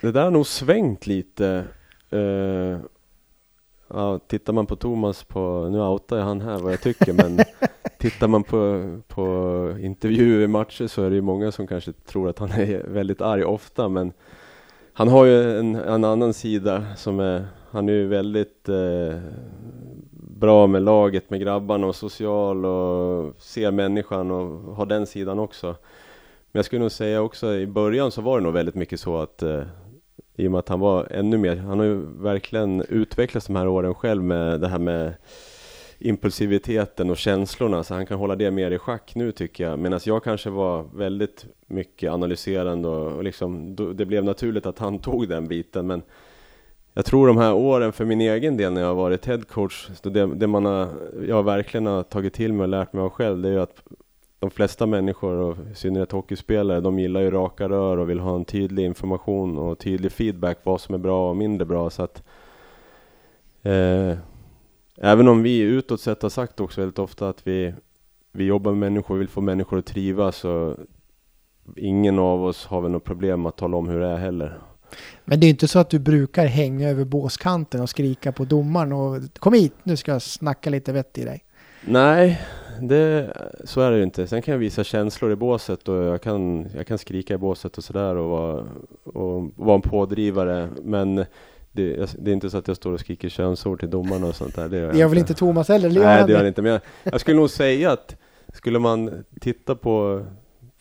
Det 0.00 0.12
där 0.12 0.24
har 0.24 0.30
nog 0.30 0.46
svängt 0.46 1.06
lite 1.06 1.64
uh, 2.12 2.78
Ja, 3.94 4.18
tittar 4.18 4.52
man 4.52 4.66
på 4.66 4.76
Thomas 4.76 5.24
på, 5.24 5.68
nu 5.70 5.80
outar 5.80 6.16
jag 6.16 6.24
han 6.24 6.40
här 6.40 6.58
vad 6.58 6.72
jag 6.72 6.80
tycker, 6.80 7.12
men 7.12 7.38
tittar 7.98 8.28
man 8.28 8.42
på, 8.42 8.90
på 9.08 9.76
intervjuer, 9.80 10.46
matcher 10.46 10.86
så 10.86 11.02
är 11.02 11.10
det 11.10 11.16
ju 11.16 11.22
många 11.22 11.52
som 11.52 11.66
kanske 11.66 11.92
tror 11.92 12.28
att 12.28 12.38
han 12.38 12.50
är 12.50 12.86
väldigt 12.88 13.20
arg 13.20 13.44
ofta, 13.44 13.88
men 13.88 14.12
han 14.92 15.08
har 15.08 15.24
ju 15.24 15.58
en, 15.58 15.74
en 15.74 16.04
annan 16.04 16.34
sida 16.34 16.84
som 16.96 17.20
är, 17.20 17.46
han 17.70 17.88
är 17.88 17.92
ju 17.92 18.06
väldigt 18.06 18.68
eh, 18.68 19.18
bra 20.10 20.66
med 20.66 20.82
laget, 20.82 21.30
med 21.30 21.40
grabbarna 21.40 21.86
och 21.86 21.96
social 21.96 22.64
och 22.64 23.34
ser 23.38 23.70
människan 23.70 24.30
och 24.30 24.76
har 24.76 24.86
den 24.86 25.06
sidan 25.06 25.38
också. 25.38 25.66
Men 25.66 26.58
jag 26.58 26.64
skulle 26.64 26.82
nog 26.82 26.92
säga 26.92 27.22
också 27.22 27.54
i 27.54 27.66
början 27.66 28.10
så 28.10 28.22
var 28.22 28.38
det 28.38 28.44
nog 28.44 28.52
väldigt 28.52 28.74
mycket 28.74 29.00
så 29.00 29.18
att 29.18 29.42
eh, 29.42 29.62
i 30.36 30.46
och 30.46 30.50
med 30.50 30.58
att 30.58 30.68
han 30.68 30.80
var 30.80 31.08
ännu 31.10 31.38
mer, 31.38 31.56
han 31.56 31.78
har 31.78 31.86
ju 31.86 32.00
verkligen 32.22 32.82
utvecklats 32.88 33.46
de 33.46 33.56
här 33.56 33.68
åren 33.68 33.94
själv 33.94 34.22
med 34.22 34.60
det 34.60 34.68
här 34.68 34.78
med 34.78 35.14
impulsiviteten 35.98 37.10
och 37.10 37.16
känslorna 37.16 37.84
så 37.84 37.94
han 37.94 38.06
kan 38.06 38.18
hålla 38.18 38.36
det 38.36 38.50
mer 38.50 38.70
i 38.70 38.78
schack 38.78 39.14
nu 39.14 39.32
tycker 39.32 39.64
jag. 39.64 39.78
Medan 39.78 40.00
jag 40.04 40.24
kanske 40.24 40.50
var 40.50 40.84
väldigt 40.94 41.46
mycket 41.66 42.12
analyserande 42.12 42.88
och, 42.88 43.12
och 43.12 43.24
liksom, 43.24 43.76
det 43.96 44.06
blev 44.06 44.24
naturligt 44.24 44.66
att 44.66 44.78
han 44.78 44.98
tog 44.98 45.28
den 45.28 45.48
biten. 45.48 45.86
Men 45.86 46.02
jag 46.94 47.04
tror 47.04 47.26
de 47.26 47.36
här 47.36 47.54
åren 47.54 47.92
för 47.92 48.04
min 48.04 48.20
egen 48.20 48.56
del 48.56 48.72
när 48.72 48.80
jag 48.80 48.88
har 48.88 48.94
varit 48.94 49.26
headcoach, 49.26 49.88
det, 50.02 50.26
det 50.26 50.46
man 50.46 50.64
har, 50.64 50.88
jag 51.28 51.42
verkligen 51.42 51.86
har 51.86 52.02
tagit 52.02 52.34
till 52.34 52.52
mig 52.52 52.62
och 52.62 52.68
lärt 52.68 52.92
mig 52.92 53.02
av 53.02 53.10
själv, 53.10 53.42
det 53.42 53.48
är 53.48 53.52
ju 53.52 53.60
att 53.60 53.82
de 54.42 54.50
flesta 54.50 54.86
människor, 54.86 55.36
och 55.36 55.56
i 55.72 55.74
synnerhet 55.74 56.12
hockeyspelare, 56.12 56.80
de 56.80 56.98
gillar 56.98 57.20
ju 57.20 57.30
raka 57.30 57.68
rör 57.68 57.96
och 57.96 58.10
vill 58.10 58.20
ha 58.20 58.34
en 58.36 58.44
tydlig 58.44 58.84
information 58.84 59.58
och 59.58 59.78
tydlig 59.78 60.12
feedback 60.12 60.58
vad 60.62 60.80
som 60.80 60.94
är 60.94 60.98
bra 60.98 61.30
och 61.30 61.36
mindre 61.36 61.64
bra. 61.64 61.90
Så 61.90 62.02
att, 62.02 62.22
eh, 63.62 64.18
även 64.96 65.28
om 65.28 65.42
vi 65.42 65.58
utåt 65.58 66.00
sett 66.00 66.22
har 66.22 66.28
sagt 66.28 66.60
också 66.60 66.80
väldigt 66.80 66.98
ofta 66.98 67.28
att 67.28 67.46
vi, 67.46 67.74
vi 68.32 68.44
jobbar 68.44 68.70
med 68.70 68.78
människor, 68.78 69.16
vill 69.16 69.28
få 69.28 69.40
människor 69.40 69.78
att 69.78 69.86
trivas 69.86 70.44
och 70.44 70.76
ingen 71.76 72.18
av 72.18 72.44
oss 72.44 72.66
har 72.66 72.80
väl 72.80 72.90
något 72.90 73.04
problem 73.04 73.46
att 73.46 73.56
tala 73.56 73.76
om 73.76 73.88
hur 73.88 74.00
det 74.00 74.08
är 74.08 74.18
heller. 74.18 74.58
Men 75.24 75.40
det 75.40 75.46
är 75.46 75.50
inte 75.50 75.68
så 75.68 75.78
att 75.78 75.90
du 75.90 75.98
brukar 75.98 76.46
hänga 76.46 76.88
över 76.88 77.04
båskanten 77.04 77.80
och 77.80 77.90
skrika 77.90 78.32
på 78.32 78.44
domaren 78.44 78.92
och 78.92 79.18
kom 79.38 79.52
hit, 79.52 79.74
nu 79.82 79.96
ska 79.96 80.12
jag 80.12 80.22
snacka 80.22 80.70
lite 80.70 80.92
vett 80.92 81.18
i 81.18 81.24
dig. 81.24 81.44
Nej, 81.84 82.40
det, 82.88 83.36
så 83.64 83.80
är 83.80 83.90
det 83.90 83.96
ju 83.96 84.02
inte. 84.02 84.26
Sen 84.26 84.42
kan 84.42 84.52
jag 84.52 84.58
visa 84.58 84.84
känslor 84.84 85.32
i 85.32 85.36
båset 85.36 85.88
och 85.88 85.96
jag 85.96 86.22
kan, 86.22 86.66
jag 86.76 86.86
kan 86.86 86.98
skrika 86.98 87.34
i 87.34 87.38
båset 87.38 87.78
och 87.78 87.84
sådär 87.84 88.16
och 88.16 88.30
vara, 88.30 88.64
och 89.04 89.50
vara 89.56 89.74
en 89.74 89.82
pådrivare. 89.82 90.68
Men 90.82 91.16
det, 91.72 92.16
det, 92.18 92.30
är 92.30 92.34
inte 92.34 92.50
så 92.50 92.58
att 92.58 92.68
jag 92.68 92.76
står 92.76 92.92
och 92.92 93.00
skriker 93.00 93.28
könsord 93.28 93.80
till 93.80 93.90
domarna 93.90 94.26
och 94.26 94.34
sånt 94.34 94.54
där. 94.56 94.68
Det 94.68 94.78
gör, 94.78 94.92
det 94.92 94.98
gör 94.98 95.08
väl 95.08 95.18
inte 95.18 95.34
Thomas 95.34 95.68
heller? 95.68 95.88
Nej, 95.88 96.24
det 96.26 96.32
gör 96.32 96.38
han 96.38 96.46
inte. 96.46 96.62
Men 96.62 96.72
jag, 96.72 96.80
jag 97.02 97.20
skulle 97.20 97.36
nog 97.36 97.50
säga 97.50 97.92
att 97.92 98.16
skulle 98.52 98.78
man 98.78 99.24
titta 99.40 99.74
på 99.74 100.22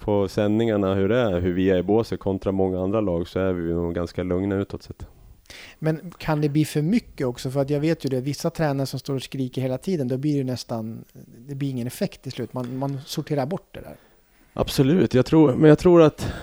på 0.02 0.28
sändningarna 0.28 0.94
hur 0.94 1.10
det 1.10 1.18
är, 1.18 1.40
hur 1.40 1.54
vi 1.54 1.70
är 1.70 1.78
i 1.78 1.84
båset 1.84 2.20
kontra 2.20 2.52
många 2.52 2.84
andra 2.84 3.02
lag 3.02 3.28
så 3.28 3.40
är 3.40 3.54
vi 3.54 3.74
nog 3.74 3.96
ganska 3.96 4.24
lugna 4.24 4.56
utåt 4.56 4.84
sett. 4.84 5.08
Men 5.80 6.14
kan 6.18 6.42
det 6.42 6.50
bli 6.50 6.66
för 6.66 6.82
mycket 6.82 7.28
också? 7.28 7.52
För 7.52 7.60
att 7.60 7.70
jag 7.70 7.80
vet 7.80 8.06
ju 8.06 8.10
det, 8.10 8.22
vissa 8.22 8.50
tränare 8.50 8.88
som 8.88 9.00
står 9.00 9.16
och 9.16 9.24
skriker 9.24 9.62
hela 9.62 9.78
tiden, 9.78 10.08
då 10.08 10.18
blir 10.18 10.38
det 10.38 10.44
nästan, 10.44 11.06
det 11.48 11.56
blir 11.56 11.70
ingen 11.70 11.88
effekt 11.88 12.22
till 12.22 12.32
slut. 12.32 12.54
Man, 12.54 12.78
man 12.78 13.00
sorterar 13.06 13.46
bort 13.46 13.70
det 13.72 13.82
där. 13.82 13.96
Absolut, 14.54 15.14
jag 15.14 15.26
tror, 15.26 15.54
men 15.56 15.70
jag 15.70 15.80
tror 15.80 16.02
att, 16.02 16.34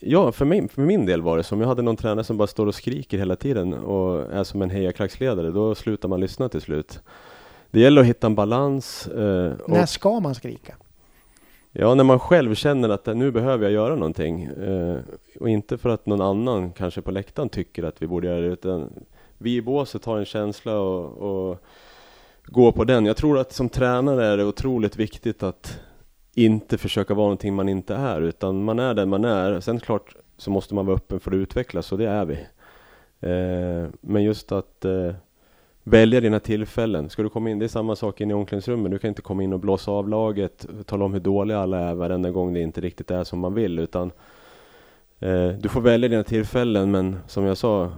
ja 0.00 0.32
för, 0.32 0.44
mig, 0.44 0.68
för 0.68 0.82
min 0.82 1.06
del 1.06 1.22
var 1.22 1.36
det 1.36 1.42
som 1.42 1.60
jag 1.60 1.68
hade 1.68 1.82
någon 1.82 1.96
tränare 1.96 2.24
som 2.24 2.36
bara 2.36 2.46
står 2.46 2.66
och 2.66 2.74
skriker 2.74 3.18
hela 3.18 3.36
tiden 3.36 3.74
och 3.74 4.32
är 4.32 4.44
som 4.44 4.62
en 4.62 4.70
hejaklacksledare, 4.70 5.50
då 5.50 5.74
slutar 5.74 6.08
man 6.08 6.20
lyssna 6.20 6.48
till 6.48 6.60
slut. 6.60 7.00
Det 7.70 7.80
gäller 7.80 8.00
att 8.00 8.06
hitta 8.06 8.26
en 8.26 8.34
balans. 8.34 9.06
Eh, 9.06 9.52
När 9.68 9.86
ska 9.86 10.20
man 10.20 10.34
skrika? 10.34 10.74
Ja, 11.72 11.94
när 11.94 12.04
man 12.04 12.18
själv 12.18 12.54
känner 12.54 12.88
att 12.88 13.06
nu 13.06 13.30
behöver 13.30 13.64
jag 13.64 13.72
göra 13.72 13.94
någonting. 13.94 14.42
Eh, 14.44 14.98
och 15.40 15.48
inte 15.48 15.78
för 15.78 15.88
att 15.88 16.06
någon 16.06 16.20
annan 16.20 16.72
kanske 16.72 17.02
på 17.02 17.10
läktaren 17.10 17.48
tycker 17.48 17.82
att 17.82 18.02
vi 18.02 18.06
borde 18.06 18.26
göra 18.26 18.40
det, 18.40 18.46
utan 18.46 18.90
vi 19.38 19.56
i 19.56 19.62
båset 19.62 20.04
har 20.04 20.18
en 20.18 20.24
känsla 20.24 20.78
och, 20.80 21.50
och 21.50 21.58
går 22.44 22.72
på 22.72 22.84
den. 22.84 23.06
Jag 23.06 23.16
tror 23.16 23.38
att 23.38 23.52
som 23.52 23.68
tränare 23.68 24.26
är 24.26 24.36
det 24.36 24.44
otroligt 24.44 24.96
viktigt 24.96 25.42
att 25.42 25.80
inte 26.34 26.78
försöka 26.78 27.14
vara 27.14 27.24
någonting 27.24 27.54
man 27.54 27.68
inte 27.68 27.94
är, 27.94 28.20
utan 28.20 28.64
man 28.64 28.78
är 28.78 28.94
den 28.94 29.08
man 29.08 29.24
är. 29.24 29.60
Sen 29.60 29.80
klart 29.80 30.16
så 30.36 30.50
måste 30.50 30.74
man 30.74 30.86
vara 30.86 30.96
öppen 30.96 31.20
för 31.20 31.30
att 31.30 31.34
utvecklas 31.34 31.92
och 31.92 31.98
det 31.98 32.08
är 32.08 32.24
vi. 32.24 32.38
Eh, 33.20 33.88
men 34.00 34.22
just 34.22 34.52
att 34.52 34.84
eh, 34.84 35.14
välja 35.84 36.20
dina 36.20 36.40
tillfällen. 36.40 37.10
Ska 37.10 37.22
du 37.22 37.28
komma 37.28 37.50
in, 37.50 37.58
det 37.58 37.66
är 37.66 37.68
samma 37.68 37.96
sak 37.96 38.20
in 38.20 38.30
i 38.30 38.34
omklädningsrummet. 38.34 38.92
Du 38.92 38.98
kan 38.98 39.08
inte 39.08 39.22
komma 39.22 39.42
in 39.42 39.52
och 39.52 39.60
blåsa 39.60 39.90
av 39.90 40.08
laget, 40.08 40.66
tala 40.86 41.04
om 41.04 41.12
hur 41.12 41.20
dåliga 41.20 41.58
alla 41.58 41.78
är 41.78 41.94
varenda 41.94 42.30
gång 42.30 42.54
det 42.54 42.60
inte 42.60 42.80
riktigt 42.80 43.10
är 43.10 43.24
som 43.24 43.38
man 43.38 43.54
vill. 43.54 43.78
Utan 43.78 44.12
eh, 45.18 45.48
du 45.48 45.68
får 45.68 45.80
välja 45.80 46.08
dina 46.08 46.24
tillfällen, 46.24 46.90
men 46.90 47.16
som 47.26 47.44
jag 47.44 47.56
sa, 47.56 47.92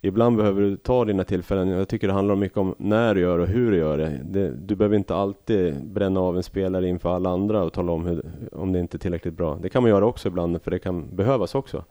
ibland 0.00 0.36
behöver 0.36 0.62
du 0.62 0.76
ta 0.76 1.04
dina 1.04 1.24
tillfällen. 1.24 1.68
Jag 1.68 1.88
tycker 1.88 2.06
det 2.06 2.12
handlar 2.12 2.36
mycket 2.36 2.58
om 2.58 2.74
när 2.78 3.14
du 3.14 3.20
gör 3.20 3.38
och 3.38 3.46
hur 3.46 3.70
du 3.70 3.76
gör 3.76 3.98
det. 3.98 4.20
det 4.24 4.50
du 4.50 4.76
behöver 4.76 4.96
inte 4.96 5.14
alltid 5.14 5.86
bränna 5.86 6.20
av 6.20 6.36
en 6.36 6.42
spelare 6.42 6.88
inför 6.88 7.14
alla 7.16 7.30
andra 7.30 7.62
och 7.62 7.72
tala 7.72 7.92
om 7.92 8.06
hur, 8.06 8.22
om 8.52 8.72
det 8.72 8.78
inte 8.78 8.96
är 8.96 8.98
tillräckligt 8.98 9.34
bra. 9.34 9.58
Det 9.62 9.68
kan 9.68 9.82
man 9.82 9.90
göra 9.90 10.06
också 10.06 10.28
ibland, 10.28 10.62
för 10.62 10.70
det 10.70 10.78
kan 10.78 11.16
behövas 11.16 11.54
också. 11.54 11.84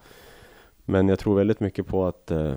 Men 0.86 1.10
jag 1.10 1.20
tror 1.20 1.36
väldigt 1.36 1.60
mycket 1.60 1.88
på 1.88 2.06
att 2.06 2.32
eh, 2.32 2.54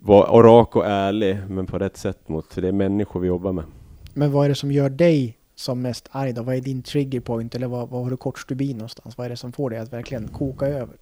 vara 0.00 0.42
rak 0.42 0.76
och 0.76 0.86
ärlig, 0.86 1.38
men 1.48 1.66
på 1.66 1.78
rätt 1.78 1.96
sätt 1.96 2.28
mot, 2.28 2.56
det 2.56 2.68
är 2.68 2.72
människor 2.72 3.20
vi 3.20 3.28
jobbar 3.28 3.52
med. 3.52 3.64
Men 4.14 4.32
vad 4.32 4.44
är 4.44 4.48
det 4.48 4.54
som 4.54 4.72
gör 4.72 4.90
dig 4.90 5.36
som 5.54 5.82
mest 5.82 6.08
arg 6.10 6.32
då? 6.32 6.42
Vad 6.42 6.54
är 6.54 6.60
din 6.60 6.82
trigger 6.82 7.20
point 7.20 7.54
eller 7.54 7.66
vad, 7.66 7.88
vad 7.88 8.02
har 8.02 8.10
du 8.10 8.16
kort 8.16 8.38
stubin 8.38 8.76
någonstans? 8.76 9.18
Vad 9.18 9.24
är 9.24 9.30
det 9.30 9.36
som 9.36 9.52
får 9.52 9.70
dig 9.70 9.78
att 9.78 9.92
verkligen 9.92 10.28
koka 10.28 10.66
över? 10.66 10.96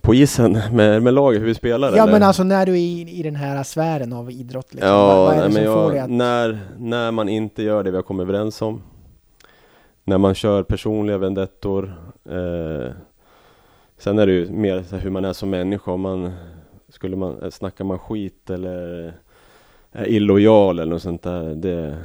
På 0.00 0.14
isen 0.14 0.52
med, 0.72 1.02
med 1.02 1.14
laget, 1.14 1.42
hur 1.42 1.46
vi 1.46 1.54
spelar? 1.54 1.96
Ja 1.96 2.02
eller? 2.02 2.12
men 2.12 2.22
alltså 2.22 2.42
när 2.42 2.66
du 2.66 2.72
är 2.72 2.76
i, 2.76 3.18
i 3.18 3.22
den 3.22 3.36
här 3.36 3.62
sfären 3.62 4.12
av 4.12 4.30
idrott 4.30 4.74
liksom. 4.74 4.88
Ja, 4.90 5.06
vad, 5.06 5.26
vad 5.26 5.38
är 5.38 5.48
det 5.48 5.52
som 5.52 5.62
jag, 5.62 5.74
får 5.74 5.90
dig 5.90 6.00
att... 6.00 6.10
när, 6.10 6.58
när 6.78 7.10
man 7.10 7.28
inte 7.28 7.62
gör 7.62 7.84
det 7.84 7.90
vi 7.90 7.96
har 7.96 8.02
kommit 8.02 8.22
överens 8.24 8.62
om. 8.62 8.82
När 10.04 10.18
man 10.18 10.34
kör 10.34 10.62
personliga 10.62 11.18
vendettor. 11.18 11.94
Eh, 12.24 12.92
sen 13.98 14.18
är 14.18 14.26
det 14.26 14.32
ju 14.32 14.50
mer 14.50 14.84
hur 14.98 15.10
man 15.10 15.24
är 15.24 15.32
som 15.32 15.50
människa. 15.50 15.90
Om 15.90 16.00
man 16.00 16.32
skulle 16.90 17.16
man, 17.16 17.42
eh, 17.42 17.50
snackar 17.50 17.84
man 17.84 17.98
skit 17.98 18.50
eller 18.50 19.12
är 19.92 20.08
illojal 20.08 20.78
eller 20.78 20.92
något 20.92 21.02
sånt 21.02 21.22
där, 21.22 21.54
det, 21.54 21.96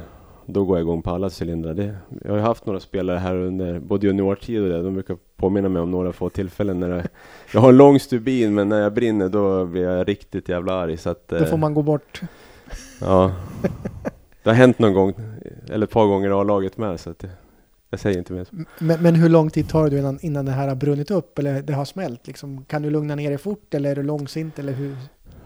då 0.46 0.64
går 0.64 0.76
jag 0.76 0.84
igång 0.84 1.02
på 1.02 1.10
alla 1.10 1.30
cylindrar. 1.40 1.74
Det, 1.74 1.96
jag 2.24 2.32
har 2.32 2.38
haft 2.38 2.66
några 2.66 2.80
spelare 2.80 3.18
här 3.18 3.36
under 3.36 3.78
både 3.78 4.06
juniortid 4.06 4.62
och 4.62 4.68
det, 4.68 4.82
de 4.82 4.94
brukar 4.94 5.16
påminna 5.36 5.68
mig 5.68 5.82
om 5.82 5.90
några 5.90 6.12
få 6.12 6.30
tillfällen 6.30 6.80
när 6.80 6.88
det, 6.88 7.08
jag 7.52 7.60
har 7.60 7.68
en 7.68 7.76
lång 7.76 8.00
stubin 8.00 8.54
men 8.54 8.68
när 8.68 8.80
jag 8.80 8.92
brinner 8.92 9.28
då 9.28 9.64
blir 9.64 9.82
jag 9.82 10.08
riktigt 10.08 10.48
jävla 10.48 10.72
arg. 10.74 10.96
Så 10.96 11.10
att, 11.10 11.28
då 11.28 11.44
får 11.44 11.52
eh, 11.52 11.56
man 11.56 11.74
gå 11.74 11.82
bort. 11.82 12.22
Ja, 13.00 13.32
det 14.42 14.50
har 14.50 14.54
hänt 14.54 14.78
någon 14.78 14.94
gång, 14.94 15.14
eller 15.70 15.86
ett 15.86 15.92
par 15.92 16.06
gånger 16.06 16.28
i 16.28 16.32
A-laget 16.32 16.76
med. 16.76 17.00
Så 17.00 17.10
att 17.10 17.24
jag 17.96 18.00
säger 18.00 18.18
inte 18.18 18.32
mer. 18.32 18.46
Men, 18.78 19.02
men, 19.02 19.14
hur 19.14 19.28
lång 19.28 19.50
tid 19.50 19.68
tar 19.68 19.90
det 19.90 19.98
innan, 19.98 20.18
innan 20.22 20.44
det 20.44 20.52
här 20.52 20.68
har 20.68 20.74
brunnit 20.74 21.10
upp 21.10 21.38
eller 21.38 21.62
det 21.62 21.72
har 21.72 21.84
smält? 21.84 22.26
Liksom, 22.26 22.64
kan 22.64 22.82
du 22.82 22.90
lugna 22.90 23.14
ner 23.14 23.28
dig 23.28 23.38
fort 23.38 23.74
eller 23.74 23.90
är 23.90 23.94
du 23.94 24.02
långsint 24.02 24.58
eller 24.58 24.72
hur? 24.72 24.96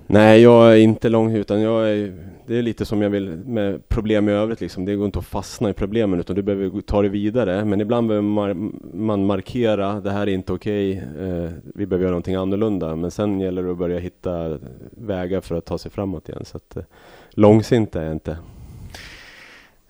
Nej, 0.07 0.41
jag 0.41 0.73
är 0.73 0.77
inte 0.77 1.09
lång 1.09 1.35
utan 1.35 1.61
jag 1.61 1.91
är, 1.91 2.15
det 2.47 2.59
är 2.59 2.63
lite 2.63 2.85
som 2.85 3.03
jag 3.03 3.11
vill 3.11 3.29
med 3.29 3.89
problem 3.89 4.29
i 4.29 4.33
övrigt 4.33 4.61
liksom. 4.61 4.85
Det 4.85 4.95
går 4.95 5.07
inte 5.07 5.19
att 5.19 5.27
fastna 5.27 5.71
i 5.71 5.73
problemen 5.73 6.21
utan 6.21 6.37
du 6.37 6.43
behöver 6.43 6.81
ta 6.81 7.03
det 7.03 7.09
vidare. 7.09 7.65
Men 7.65 7.81
ibland 7.81 8.09
behöver 8.09 8.55
man 8.97 9.27
markera, 9.27 10.01
det 10.01 10.11
här 10.11 10.23
är 10.23 10.33
inte 10.33 10.53
okej, 10.53 10.93
eh, 10.97 11.51
vi 11.75 11.87
behöver 11.87 12.05
göra 12.05 12.11
någonting 12.11 12.35
annorlunda. 12.35 12.97
Men 12.97 13.11
sen 13.11 13.41
gäller 13.41 13.63
det 13.63 13.71
att 13.71 13.79
börja 13.79 13.99
hitta 13.99 14.59
vägar 14.91 15.41
för 15.41 15.55
att 15.55 15.65
ta 15.65 15.79
sig 15.79 15.91
framåt 15.91 16.29
igen. 16.29 16.45
Så 16.45 16.57
att, 16.57 16.77
eh, 16.77 16.83
långsint 17.31 17.97
är 17.97 18.03
jag 18.03 18.13
inte. 18.13 18.39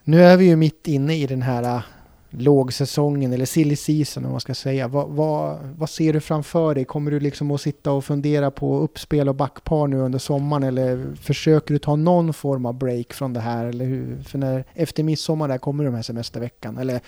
Nu 0.04 0.22
är 0.22 0.36
vi 0.36 0.44
ju 0.44 0.56
mitt 0.56 0.88
inne 0.88 1.16
i 1.16 1.26
den 1.26 1.42
här 1.42 1.82
lågsäsongen 2.30 3.32
eller 3.32 3.44
silly 3.44 3.76
season 3.76 4.24
om 4.24 4.30
man 4.30 4.40
ska 4.40 4.54
säga. 4.54 4.88
Vad, 4.88 5.08
vad, 5.08 5.58
vad, 5.78 5.90
ser 5.90 6.12
du 6.12 6.20
framför 6.20 6.74
dig? 6.74 6.84
Kommer 6.84 7.10
du 7.10 7.20
liksom 7.20 7.50
att 7.50 7.60
sitta 7.60 7.92
och 7.92 8.04
fundera 8.04 8.50
på 8.50 8.78
uppspel 8.78 9.28
och 9.28 9.34
backpar 9.34 9.86
nu 9.86 9.96
under 9.96 10.18
sommaren 10.18 10.62
eller 10.62 11.14
försöker 11.20 11.74
du 11.74 11.78
ta 11.78 11.96
någon 11.96 12.32
form 12.32 12.66
av 12.66 12.74
break 12.74 13.12
från 13.12 13.32
det 13.32 13.40
här? 13.40 13.66
Eller 13.66 13.84
hur? 13.84 14.22
För 14.22 14.38
när, 14.38 14.64
efter 14.74 15.02
midsommar 15.02 15.48
där 15.48 15.58
kommer 15.58 15.84
de 15.84 15.94
här 15.94 16.02
semesterveckan 16.02 16.78
eller 16.78 17.00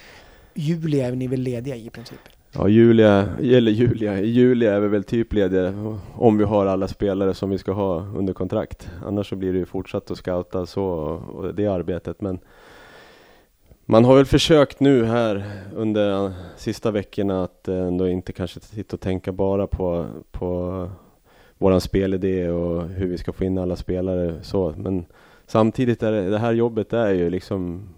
juli 0.54 1.00
är 1.00 1.12
ni 1.12 1.26
väl 1.26 1.40
lediga 1.40 1.76
i 1.76 1.90
princip? 1.90 2.20
Ja, 2.54 2.68
Julia, 2.68 3.28
eller 3.38 3.72
Julia, 3.72 4.20
Julia 4.20 4.74
är 4.74 4.80
vi 4.80 4.88
väl 4.88 5.04
typ 5.04 5.32
lediga 5.32 5.98
om 6.12 6.38
vi 6.38 6.44
har 6.44 6.66
alla 6.66 6.88
spelare 6.88 7.34
som 7.34 7.50
vi 7.50 7.58
ska 7.58 7.72
ha 7.72 8.06
under 8.16 8.32
kontrakt. 8.32 8.90
Annars 9.06 9.28
så 9.28 9.36
blir 9.36 9.52
det 9.52 9.58
ju 9.58 9.66
fortsatt 9.66 10.10
att 10.10 10.18
scouta 10.18 10.66
så 10.66 10.84
och 10.84 11.54
det 11.54 11.66
arbetet. 11.66 12.20
Men 12.20 12.38
man 13.84 14.04
har 14.04 14.16
väl 14.16 14.24
försökt 14.24 14.80
nu 14.80 15.04
här 15.04 15.44
under 15.74 16.32
sista 16.56 16.90
veckorna 16.90 17.44
att 17.44 17.68
eh, 17.68 17.76
ändå 17.76 18.08
inte 18.08 18.32
kanske 18.32 18.60
sitta 18.60 18.96
och 18.96 19.00
tänka 19.00 19.32
bara 19.32 19.66
på, 19.66 20.06
på 20.30 20.88
våran 21.58 21.80
spelidé 21.80 22.48
och 22.48 22.88
hur 22.88 23.06
vi 23.06 23.18
ska 23.18 23.32
få 23.32 23.44
in 23.44 23.58
alla 23.58 23.76
spelare 23.76 24.42
så. 24.42 24.74
Men 24.76 25.04
samtidigt 25.46 26.02
är 26.02 26.12
det, 26.12 26.30
det 26.30 26.38
här 26.38 26.52
jobbet 26.52 26.92
är 26.92 27.10
ju 27.10 27.30
liksom 27.30 27.88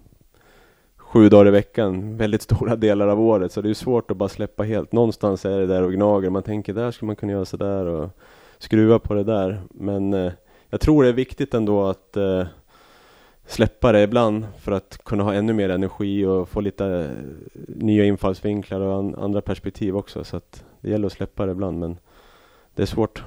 sju 0.97 1.29
dagar 1.29 1.49
i 1.49 1.51
veckan, 1.51 2.17
väldigt 2.17 2.43
stora 2.43 2.77
delar 2.77 3.09
av 3.09 3.21
året, 3.21 3.53
så 3.53 3.61
det 3.61 3.71
är 3.71 3.75
svårt 3.75 4.11
att 4.11 4.17
bara 4.17 4.29
släppa 4.29 4.63
helt. 4.63 4.93
Någonstans 4.93 5.45
är 5.45 5.59
det 5.59 5.67
där 5.67 5.83
och 5.83 5.93
gnager, 5.93 6.31
man 6.31 6.43
tänker 6.43 6.75
där 6.75 6.91
skulle 6.91 7.07
man 7.07 7.17
kunna 7.17 7.33
göra 7.33 7.45
sådär 7.45 7.87
och 7.87 8.11
skruva 8.59 8.99
på 8.99 9.15
det 9.15 9.25
där. 9.25 9.63
Men 9.71 10.15
eh, 10.15 10.33
jag 10.71 10.81
tror 10.81 11.03
det 11.03 11.09
är 11.09 11.13
viktigt 11.13 11.55
ändå 11.55 11.85
att 11.85 12.17
eh, 12.17 12.47
släppa 13.47 13.93
det 13.93 14.03
ibland 14.03 14.47
för 14.61 14.73
att 14.73 14.99
kunna 15.05 15.23
ha 15.23 15.35
ännu 15.35 15.53
mer 15.53 15.69
energi 15.69 16.25
och 16.25 16.49
få 16.49 16.61
lite 16.61 16.87
eh, 16.87 17.55
nya 17.67 18.05
infallsvinklar 18.05 18.81
och 18.81 18.99
an, 18.99 19.15
andra 19.15 19.41
perspektiv 19.41 19.97
också. 19.97 20.25
Så 20.25 20.37
att 20.37 20.65
det 20.81 20.91
gäller 20.91 21.07
att 21.07 21.13
släppa 21.13 21.47
det 21.47 21.53
ibland 21.53 21.79
men 21.79 21.99
det 22.75 22.83
är 22.83 22.87
svårt. 22.87 23.23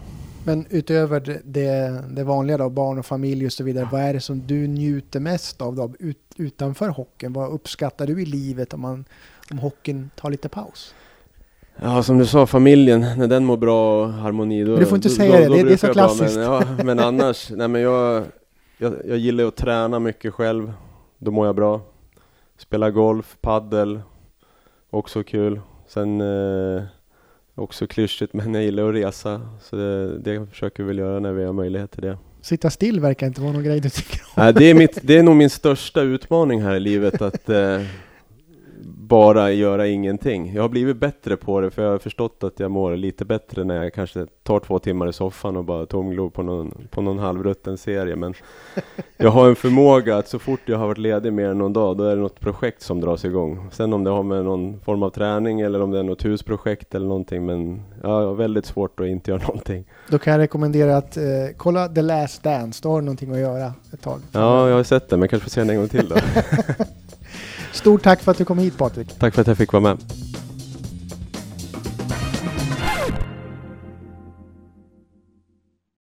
Men 0.46 0.66
utöver 0.70 1.42
det, 1.44 2.04
det 2.10 2.24
vanliga 2.24 2.58
då, 2.58 2.70
barn 2.70 3.00
och 3.00 3.06
familj 3.06 3.46
och 3.46 3.52
så 3.52 3.64
vidare, 3.64 3.90
vad 3.92 4.02
är 4.02 4.14
det 4.14 4.22
som 4.22 4.48
du 4.48 4.68
njuter 4.68 5.20
mest 5.20 5.62
av 5.62 5.76
då, 5.76 5.92
ut, 6.00 6.20
utanför 6.38 6.90
hockeyn? 6.90 7.34
Vad 7.34 7.52
uppskattar 7.52 8.08
du 8.08 8.22
i 8.22 8.26
livet 8.26 8.74
om, 8.74 8.82
man, 8.82 9.06
om 9.52 9.60
hockeyn 9.60 10.10
tar 10.16 10.30
lite 10.30 10.50
paus? 10.50 10.94
Ja, 11.82 12.04
som 12.04 12.18
du 12.18 12.26
sa, 12.26 12.46
familjen, 12.46 13.06
när 13.18 13.28
den 13.28 13.46
mår 13.46 13.58
bra 13.58 14.04
och 14.04 14.14
harmoni, 14.14 14.64
då... 14.64 14.72
Men 14.72 14.80
du 14.80 14.86
får 14.86 14.96
inte 14.96 15.08
då, 15.08 15.16
säga 15.16 15.32
då, 15.32 15.40
det, 15.40 15.48
då 15.48 15.56
det, 15.56 15.64
det 15.64 15.74
är 15.74 15.78
så 15.78 15.94
klassiskt. 15.94 16.36
Bra, 16.36 16.60
men, 16.60 16.78
ja, 16.78 16.84
men 16.84 17.00
annars, 17.00 17.52
nej 17.56 17.68
men 17.68 17.82
jag, 17.82 18.24
jag, 18.78 18.94
jag 19.08 19.18
gillar 19.18 19.44
att 19.44 19.56
träna 19.56 20.00
mycket 20.00 20.34
själv, 20.34 20.74
då 21.18 21.32
mår 21.32 21.46
jag 21.46 21.56
bra. 21.56 21.82
Spela 22.58 22.92
golf, 22.92 23.38
paddel, 23.42 24.02
också 24.90 25.24
kul. 25.24 25.62
Sen 25.88 26.22
eh, 26.22 26.84
också 27.56 27.88
klyschigt, 27.88 28.34
men 28.34 28.54
jag 28.54 28.64
gillar 28.64 28.90
att 28.90 28.96
resa, 28.96 29.42
så 29.62 29.76
det, 29.76 30.20
det 30.20 30.48
försöker 30.48 30.84
vi 30.84 30.88
väl 30.88 30.98
göra 30.98 31.20
när 31.20 31.34
vi 31.34 31.44
har 31.44 31.54
möjlighet 31.54 31.92
till 31.92 32.02
det. 32.02 32.18
Sitta 32.42 32.70
still 32.70 33.00
verkar 33.00 33.28
inte 33.28 33.42
vara 33.42 33.52
någon 33.52 33.64
grej 33.64 33.80
du 33.80 33.90
tycker 33.90 34.22
om. 34.22 34.44
Nej, 34.44 34.54
det, 34.54 34.66
är 34.66 34.74
mitt, 34.74 35.00
det 35.04 35.18
är 35.18 35.24
nog 35.24 35.36
min 35.36 35.50
största 35.50 36.02
utmaning 36.02 36.62
här 36.62 36.76
i 36.76 36.80
livet, 36.80 37.22
att 37.22 37.50
eh, 37.50 37.82
bara 39.08 39.52
göra 39.52 39.88
ingenting. 39.88 40.54
Jag 40.54 40.62
har 40.62 40.70
blivit 40.70 40.98
bättre 40.98 41.38
på 41.38 41.62
det 41.62 41.72
för 41.72 41.84
jag 41.84 41.92
har 41.92 41.98
förstått 41.98 42.44
att 42.44 42.60
jag 42.60 42.72
mår 42.72 42.96
lite 42.96 43.26
bättre 43.26 43.64
när 43.64 43.84
jag 43.84 43.94
kanske 43.94 44.26
tar 44.44 44.60
två 44.60 44.80
timmar 44.80 45.10
i 45.10 45.14
soffan 45.14 45.58
och 45.58 45.66
bara 45.66 45.86
tomglor 45.86 46.30
på 46.30 46.44
någon, 46.44 46.88
på 46.92 47.02
någon 47.02 47.20
halvrutten 47.20 47.78
serie. 47.78 48.16
Men 48.16 48.34
jag 49.18 49.32
har 49.32 49.50
en 49.50 49.56
förmåga 49.56 50.18
att 50.18 50.28
så 50.28 50.40
fort 50.40 50.60
jag 50.66 50.78
har 50.78 50.88
varit 50.88 50.98
ledig 50.98 51.34
mer 51.34 51.50
än 51.50 51.58
någon 51.58 51.74
dag, 51.74 51.98
då 51.98 52.04
är 52.04 52.16
det 52.16 52.22
något 52.22 52.40
projekt 52.40 52.82
som 52.82 53.02
dras 53.02 53.26
igång. 53.26 53.70
Sen 53.72 53.94
om 53.94 54.04
det 54.04 54.10
har 54.10 54.24
med 54.24 54.46
någon 54.46 54.80
form 54.80 55.04
av 55.04 55.10
träning 55.10 55.62
eller 55.62 55.82
om 55.82 55.92
det 55.92 56.00
är 56.00 56.04
något 56.04 56.26
husprojekt 56.26 56.96
eller 56.96 57.08
någonting. 57.08 57.46
Men 57.46 57.82
jag 58.02 58.10
har 58.10 58.36
väldigt 58.36 58.66
svårt 58.66 59.00
att 59.00 59.08
inte 59.08 59.32
göra 59.32 59.42
någonting. 59.48 59.86
Då 60.10 60.20
kan 60.20 60.34
jag 60.34 60.40
rekommendera 60.40 60.98
att 60.98 61.18
eh, 61.18 61.24
kolla 61.58 61.88
The 61.88 62.02
Last 62.02 62.44
Dance, 62.44 62.80
då 62.84 62.90
har 62.90 63.00
du 63.00 63.06
någonting 63.06 63.32
att 63.32 63.40
göra 63.40 63.74
ett 63.94 64.02
tag. 64.02 64.20
Ja, 64.32 64.70
jag 64.70 64.76
har 64.76 64.84
sett 64.84 65.10
det, 65.10 65.18
men 65.18 65.22
jag 65.22 65.30
kanske 65.30 65.44
får 65.44 65.52
se 65.52 65.62
den 65.62 65.70
en 65.70 65.78
gång 65.78 65.90
till 65.90 66.10
då. 66.10 66.16
Stort 67.72 68.04
tack 68.04 68.22
för 68.22 68.32
att 68.32 68.38
du 68.38 68.46
kom 68.46 68.58
hit 68.58 68.78
Patrik. 68.78 69.20
Tack 69.20 69.34
för 69.34 69.42
att 69.42 69.48
jag 69.48 69.58
fick 69.58 69.74
vara 69.74 69.84
med. 69.84 69.98